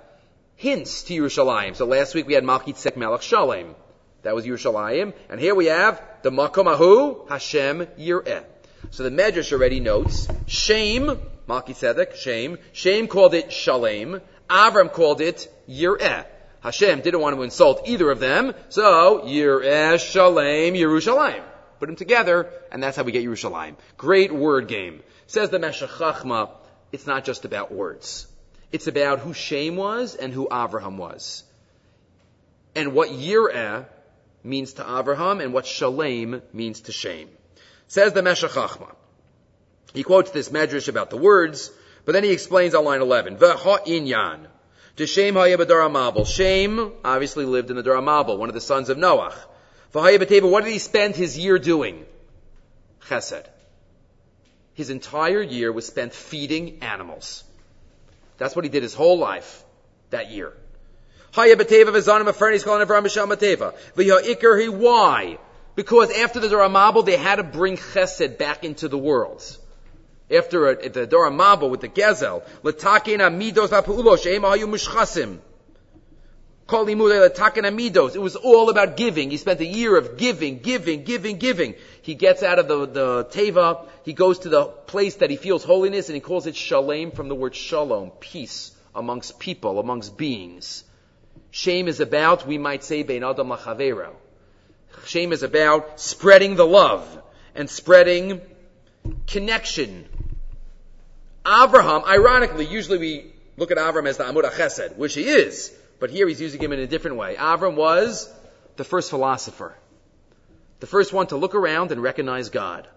hints 0.56 1.04
to 1.04 1.14
Yerushalayim. 1.14 1.74
So 1.74 1.86
last 1.86 2.14
week 2.14 2.26
we 2.26 2.34
had 2.34 2.44
Malki 2.44 2.74
Tzedek 2.74 2.96
Melech 2.96 3.22
Shalem. 3.22 3.74
That 4.22 4.34
was 4.34 4.44
Yerushalayim. 4.46 5.14
And 5.28 5.40
here 5.40 5.54
we 5.54 5.66
have 5.66 6.02
the 6.22 6.30
Makomahu 6.30 7.28
Hashem 7.28 7.86
Yir'eh. 7.98 8.44
So 8.90 9.02
the 9.02 9.10
Medrash 9.10 9.52
already 9.52 9.80
notes, 9.80 10.28
Shem, 10.46 11.18
Malki 11.48 12.16
Shem. 12.16 12.58
Shem 12.72 13.06
called 13.08 13.34
it 13.34 13.52
Shalem. 13.52 14.20
Avram 14.48 14.92
called 14.92 15.20
it 15.20 15.48
Yir'eh. 15.68 16.26
Hashem 16.60 17.00
didn't 17.00 17.20
want 17.20 17.36
to 17.36 17.42
insult 17.42 17.88
either 17.88 18.10
of 18.10 18.20
them, 18.20 18.52
so 18.68 19.20
Yir'eh 19.20 19.98
Shalem 19.98 20.74
Yerushalayim. 20.74 21.42
Put 21.78 21.86
them 21.86 21.96
together, 21.96 22.50
and 22.70 22.82
that's 22.82 22.96
how 22.96 23.04
we 23.04 23.12
get 23.12 23.24
Yerushalayim. 23.24 23.76
Great 23.96 24.34
word 24.34 24.68
game. 24.68 25.02
Says 25.26 25.48
the 25.48 25.58
Meshech 25.58 25.88
Chachma, 25.88 26.50
it's 26.92 27.06
not 27.06 27.24
just 27.24 27.46
about 27.46 27.72
words. 27.72 28.26
It's 28.72 28.86
about 28.86 29.20
who 29.20 29.32
Shem 29.32 29.76
was 29.76 30.14
and 30.14 30.32
who 30.32 30.48
Avraham 30.48 30.96
was. 30.96 31.44
And 32.74 32.92
what 32.92 33.08
Yir'eh 33.08 33.86
means 34.42 34.74
to 34.74 34.82
Avraham 34.82 35.42
and 35.42 35.52
what 35.52 35.66
Shalem 35.66 36.42
means 36.52 36.82
to 36.82 36.92
Shem. 36.92 37.28
Says 37.88 38.12
the 38.12 38.22
Meshech 38.22 38.50
Chachma. 38.50 38.94
He 39.92 40.02
quotes 40.02 40.30
this 40.30 40.50
medrash 40.50 40.88
about 40.88 41.10
the 41.10 41.16
words, 41.16 41.70
but 42.04 42.12
then 42.12 42.24
he 42.24 42.30
explains 42.30 42.74
on 42.74 42.84
line 42.84 43.00
11. 43.00 43.36
V'ha 43.36 43.86
inyan. 43.86 44.46
To 44.96 45.06
haya 45.06 46.24
Shem 46.24 46.92
obviously 47.04 47.44
lived 47.44 47.70
in 47.70 47.76
the 47.76 47.82
Dor 47.82 47.96
HaMabul, 47.96 48.38
one 48.38 48.48
of 48.48 48.54
the 48.54 48.60
sons 48.60 48.88
of 48.88 48.98
Noach. 48.98 49.34
What 49.92 50.64
did 50.64 50.72
he 50.72 50.78
spend 50.78 51.16
his 51.16 51.38
year 51.38 51.58
doing? 51.58 52.06
Chesed. 53.08 53.46
his 54.74 54.90
entire 54.90 55.42
year 55.42 55.72
was 55.72 55.86
spent 55.86 56.12
feeding 56.14 56.82
animals. 56.82 57.42
That's 58.38 58.54
what 58.54 58.64
he 58.64 58.68
did 58.70 58.82
his 58.82 58.94
whole 58.94 59.18
life 59.18 59.64
that 60.10 60.30
year. 60.30 60.52
Why? 61.32 61.54
Because 65.76 66.10
after 66.10 66.40
the 66.40 66.48
Dor 66.48 66.68
HaMabul, 66.68 67.06
they 67.06 67.16
had 67.16 67.36
to 67.36 67.44
bring 67.44 67.76
chesed 67.76 68.36
back 68.38 68.64
into 68.64 68.88
the 68.88 68.98
world. 68.98 69.56
After 70.30 70.70
a, 70.70 70.88
the 70.88 71.06
Dor 71.06 71.30
HaMabul 71.30 71.70
with 71.70 71.80
the 71.80 71.88
Gezel, 71.88 72.42
it 78.14 78.20
was 78.20 78.36
all 78.36 78.70
about 78.70 78.96
giving. 78.96 79.30
He 79.30 79.36
spent 79.36 79.60
a 79.60 79.66
year 79.66 79.96
of 79.96 80.16
giving, 80.16 80.58
giving, 80.58 81.02
giving, 81.02 81.38
giving. 81.38 81.74
He 82.02 82.14
gets 82.14 82.44
out 82.44 82.60
of 82.60 82.68
the, 82.68 82.86
the 82.86 83.24
teva, 83.24 83.86
he 84.04 84.12
goes 84.12 84.40
to 84.40 84.48
the 84.48 84.64
place 84.64 85.16
that 85.16 85.30
he 85.30 85.36
feels 85.36 85.64
holiness, 85.64 86.08
and 86.08 86.14
he 86.14 86.20
calls 86.20 86.46
it 86.46 86.54
shalom 86.54 87.10
from 87.10 87.28
the 87.28 87.34
word 87.34 87.56
shalom, 87.56 88.10
peace 88.20 88.70
amongst 88.94 89.40
people, 89.40 89.80
amongst 89.80 90.16
beings. 90.16 90.84
Shem 91.50 91.88
is 91.88 92.00
about, 92.00 92.46
we 92.46 92.58
might 92.58 92.84
say, 92.84 93.02
bein 93.02 93.24
adam 93.24 93.48
lachavero. 93.48 94.10
Shem 95.06 95.32
is 95.32 95.42
about 95.42 96.00
spreading 96.00 96.56
the 96.56 96.66
love 96.66 97.22
and 97.54 97.68
spreading 97.68 98.40
connection. 99.26 100.06
Abraham, 101.46 102.04
ironically, 102.04 102.66
usually 102.66 102.98
we 102.98 103.32
look 103.56 103.70
at 103.70 103.78
Abraham 103.78 104.06
as 104.06 104.18
the 104.18 104.24
Amud 104.24 104.44
Chesed, 104.52 104.96
which 104.96 105.14
he 105.14 105.24
is. 105.24 105.74
But 105.98 106.10
here 106.10 106.26
he's 106.28 106.40
using 106.40 106.60
him 106.60 106.72
in 106.72 106.80
a 106.80 106.86
different 106.86 107.16
way. 107.16 107.36
Avram 107.36 107.74
was 107.74 108.32
the 108.76 108.84
first 108.84 109.10
philosopher. 109.10 109.74
The 110.80 110.86
first 110.86 111.12
one 111.12 111.26
to 111.28 111.36
look 111.36 111.54
around 111.54 111.92
and 111.92 112.02
recognize 112.02 112.48
God. 112.48 112.88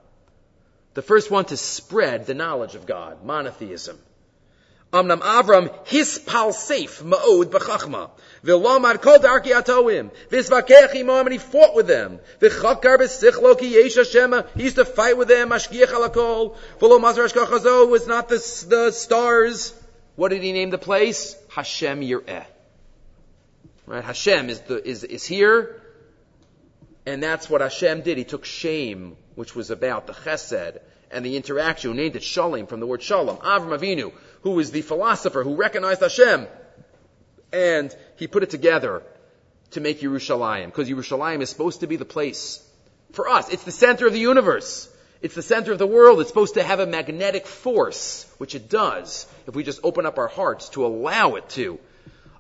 The 0.93 1.01
first 1.01 1.29
one 1.29 1.45
to 1.45 1.57
spread 1.57 2.25
the 2.25 2.33
knowledge 2.33 2.75
of 2.75 2.85
God, 2.85 3.25
monotheism. 3.25 3.99
Amnam 4.93 5.19
Avram 5.21 5.69
hispal 5.87 6.53
safe 6.53 7.01
ma'od 7.01 7.45
b'chachma. 7.45 8.11
V'lomar 8.43 9.01
kol 9.01 9.19
darki 9.19 9.51
atoim. 9.51 10.11
V'svakech 10.29 10.95
imam, 10.95 11.27
and 11.27 11.33
he 11.33 11.37
fought 11.37 11.75
with 11.75 11.87
them. 11.87 12.19
V'chakar 12.39 12.97
b'sichlo 12.97 13.57
ki 13.57 13.73
yesh 13.73 13.95
Hashem. 13.95 14.43
He 14.55 14.63
used 14.63 14.75
to 14.75 14.85
fight 14.85 15.17
with 15.17 15.29
them. 15.29 15.49
Mashgiach 15.49 15.87
alakol. 15.87 16.57
V'lo 16.79 16.99
mazar 16.99 17.89
was 17.89 18.07
not 18.07 18.27
the, 18.27 18.65
the 18.67 18.91
stars. 18.91 19.73
What 20.15 20.29
did 20.29 20.43
he 20.43 20.51
name 20.51 20.69
the 20.69 20.77
place? 20.77 21.35
Hashem 21.49 22.01
Yireh. 22.01 22.45
Right? 23.85 24.03
Hashem 24.03 24.49
is, 24.49 24.59
the, 24.61 24.87
is, 24.87 25.03
is 25.03 25.25
here, 25.25 25.81
and 27.05 27.21
that's 27.21 27.49
what 27.49 27.61
Hashem 27.61 28.01
did. 28.01 28.17
He 28.17 28.23
took 28.23 28.45
Shem, 28.45 29.17
which 29.35 29.55
was 29.55 29.71
about 29.71 30.07
the 30.07 30.13
chesed, 30.13 30.79
and 31.11 31.25
the 31.25 31.35
interaction, 31.35 31.91
who 31.91 31.97
named 31.97 32.15
it 32.15 32.23
Shalom 32.23 32.67
from 32.67 32.79
the 32.79 32.87
word 32.87 33.01
Shalom. 33.03 33.37
Avram 33.37 33.77
Avinu, 33.77 34.13
who 34.41 34.51
was 34.51 34.71
the 34.71 34.81
philosopher 34.81 35.43
who 35.43 35.55
recognized 35.55 36.01
Hashem, 36.01 36.47
and 37.53 37.95
he 38.17 38.27
put 38.27 38.43
it 38.43 38.49
together 38.49 39.03
to 39.71 39.79
make 39.79 40.01
Yerushalayim, 40.01 40.65
because 40.65 40.89
Yerushalayim 40.89 41.41
is 41.41 41.49
supposed 41.49 41.79
to 41.79 41.87
be 41.87 41.95
the 41.95 42.05
place 42.05 42.61
for 43.13 43.29
us. 43.29 43.49
It's 43.49 43.63
the 43.63 43.71
center 43.71 44.07
of 44.07 44.13
the 44.13 44.19
universe. 44.19 44.89
It's 45.21 45.35
the 45.35 45.41
center 45.41 45.71
of 45.71 45.79
the 45.79 45.87
world. 45.87 46.19
It's 46.19 46.29
supposed 46.29 46.55
to 46.55 46.63
have 46.63 46.79
a 46.79 46.85
magnetic 46.85 47.47
force, 47.47 48.29
which 48.39 48.55
it 48.55 48.69
does, 48.69 49.25
if 49.47 49.55
we 49.55 49.63
just 49.63 49.79
open 49.83 50.05
up 50.05 50.17
our 50.17 50.27
hearts 50.27 50.69
to 50.69 50.85
allow 50.85 51.35
it 51.35 51.47
to 51.49 51.79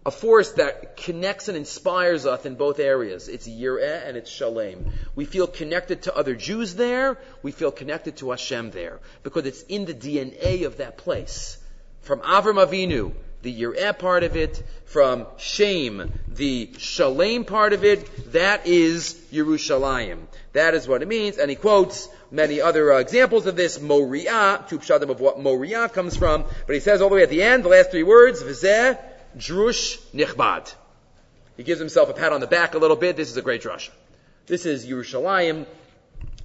a 0.05 0.11
force 0.11 0.51
that 0.53 0.97
connects 0.97 1.47
and 1.47 1.55
inspires 1.55 2.25
us 2.25 2.45
in 2.45 2.55
both 2.55 2.79
areas. 2.79 3.29
It's 3.29 3.47
Yireh 3.47 4.05
and 4.05 4.17
it's 4.17 4.29
Shalem. 4.29 4.91
We 5.15 5.23
feel 5.23 5.47
connected 5.47 6.03
to 6.03 6.15
other 6.15 6.35
Jews 6.35 6.75
there. 6.75 7.17
We 7.41 7.51
feel 7.51 7.71
connected 7.71 8.17
to 8.17 8.31
Hashem 8.31 8.71
there. 8.71 8.99
Because 9.23 9.45
it's 9.45 9.61
in 9.63 9.85
the 9.85 9.93
DNA 9.93 10.65
of 10.65 10.77
that 10.77 10.97
place. 10.97 11.57
From 12.01 12.19
Avram 12.19 12.61
Avinu, 12.65 13.13
the 13.43 13.61
Yireh 13.61 13.99
part 13.99 14.23
of 14.23 14.35
it, 14.35 14.63
from 14.85 15.27
Shem, 15.37 16.11
the 16.27 16.71
Shalem 16.77 17.45
part 17.45 17.73
of 17.73 17.83
it, 17.83 18.31
that 18.31 18.65
is 18.65 19.13
Yerushalayim. 19.31 20.19
That 20.53 20.73
is 20.73 20.87
what 20.87 21.01
it 21.01 21.07
means. 21.07 21.37
And 21.37 21.49
he 21.49 21.55
quotes 21.55 22.07
many 22.31 22.61
other 22.61 22.93
uh, 22.93 22.99
examples 22.99 23.45
of 23.45 23.55
this, 23.55 23.79
Moriah, 23.79 24.65
two 24.69 24.79
pshatim 24.79 25.09
of 25.09 25.19
what 25.19 25.39
Moriah 25.39 25.89
comes 25.89 26.15
from. 26.15 26.45
But 26.65 26.73
he 26.73 26.79
says 26.79 27.01
all 27.01 27.09
the 27.09 27.15
way 27.15 27.23
at 27.23 27.29
the 27.29 27.43
end, 27.43 27.63
the 27.63 27.69
last 27.69 27.91
three 27.91 28.03
words, 28.03 28.41
Vizeh, 28.41 28.97
Drush 29.37 29.99
Nichbad. 30.13 30.73
He 31.57 31.63
gives 31.63 31.79
himself 31.79 32.09
a 32.09 32.13
pat 32.13 32.33
on 32.33 32.39
the 32.39 32.47
back 32.47 32.75
a 32.75 32.77
little 32.77 32.97
bit. 32.97 33.17
This 33.17 33.29
is 33.29 33.37
a 33.37 33.41
great 33.41 33.61
drush. 33.61 33.89
This 34.47 34.65
is 34.65 34.87
Yerushalayim. 34.87 35.65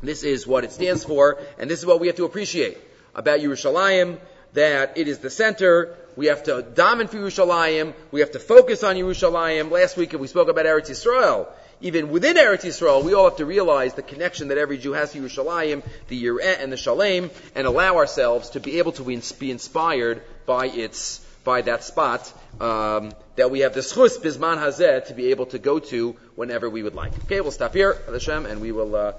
This 0.02 0.22
is 0.22 0.46
what 0.46 0.64
it 0.64 0.72
stands 0.72 1.04
for, 1.04 1.40
and 1.58 1.68
this 1.70 1.80
is 1.80 1.86
what 1.86 1.98
we 1.98 2.06
have 2.06 2.16
to 2.16 2.24
appreciate 2.24 2.78
about 3.14 3.40
Yerushalayim, 3.40 4.18
that 4.58 4.98
it 4.98 5.06
is 5.06 5.18
the 5.18 5.30
center. 5.30 5.94
We 6.16 6.26
have 6.26 6.42
to 6.44 6.62
dominate 6.62 7.10
for 7.10 7.18
Yerushalayim. 7.18 7.94
We 8.10 8.20
have 8.20 8.32
to 8.32 8.40
focus 8.40 8.82
on 8.82 8.96
Yerushalayim. 8.96 9.70
Last 9.70 9.96
week 9.96 10.12
we 10.12 10.26
spoke 10.26 10.48
about 10.48 10.66
Eretz 10.66 10.90
Yisrael. 10.90 11.46
Even 11.80 12.10
within 12.10 12.36
Eretz 12.36 12.64
Yisrael, 12.64 13.04
we 13.04 13.14
all 13.14 13.28
have 13.28 13.36
to 13.36 13.46
realize 13.46 13.94
the 13.94 14.02
connection 14.02 14.48
that 14.48 14.58
every 14.58 14.78
Jew 14.78 14.94
has 14.94 15.12
to 15.12 15.20
Yerushalayim, 15.20 15.84
the 16.08 16.24
Yireh 16.24 16.60
and 16.60 16.72
the 16.72 16.76
Shalem, 16.76 17.30
and 17.54 17.66
allow 17.68 17.98
ourselves 17.98 18.50
to 18.50 18.60
be 18.60 18.78
able 18.78 18.90
to 18.92 19.04
be 19.04 19.50
inspired 19.52 20.22
by 20.44 20.66
its 20.66 21.24
by 21.44 21.62
that 21.62 21.84
spot 21.84 22.32
um, 22.60 23.12
that 23.36 23.52
we 23.52 23.60
have 23.60 23.74
the 23.74 23.80
schus 23.80 24.18
bisman 24.18 24.58
hazeh 24.58 25.06
to 25.06 25.14
be 25.14 25.30
able 25.30 25.46
to 25.46 25.58
go 25.58 25.78
to 25.78 26.16
whenever 26.34 26.68
we 26.68 26.82
would 26.82 26.96
like. 26.96 27.12
Okay, 27.24 27.40
we'll 27.40 27.52
stop 27.52 27.74
here, 27.74 27.96
Hashem, 28.06 28.44
and 28.44 28.60
we 28.60 28.72
will 28.72 28.96
uh, 28.96 29.12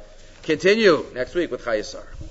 continue 0.44 1.06
next 1.16 1.34
week 1.34 1.50
with 1.50 1.64
Chayei 1.64 1.86
Sarah. 1.86 2.29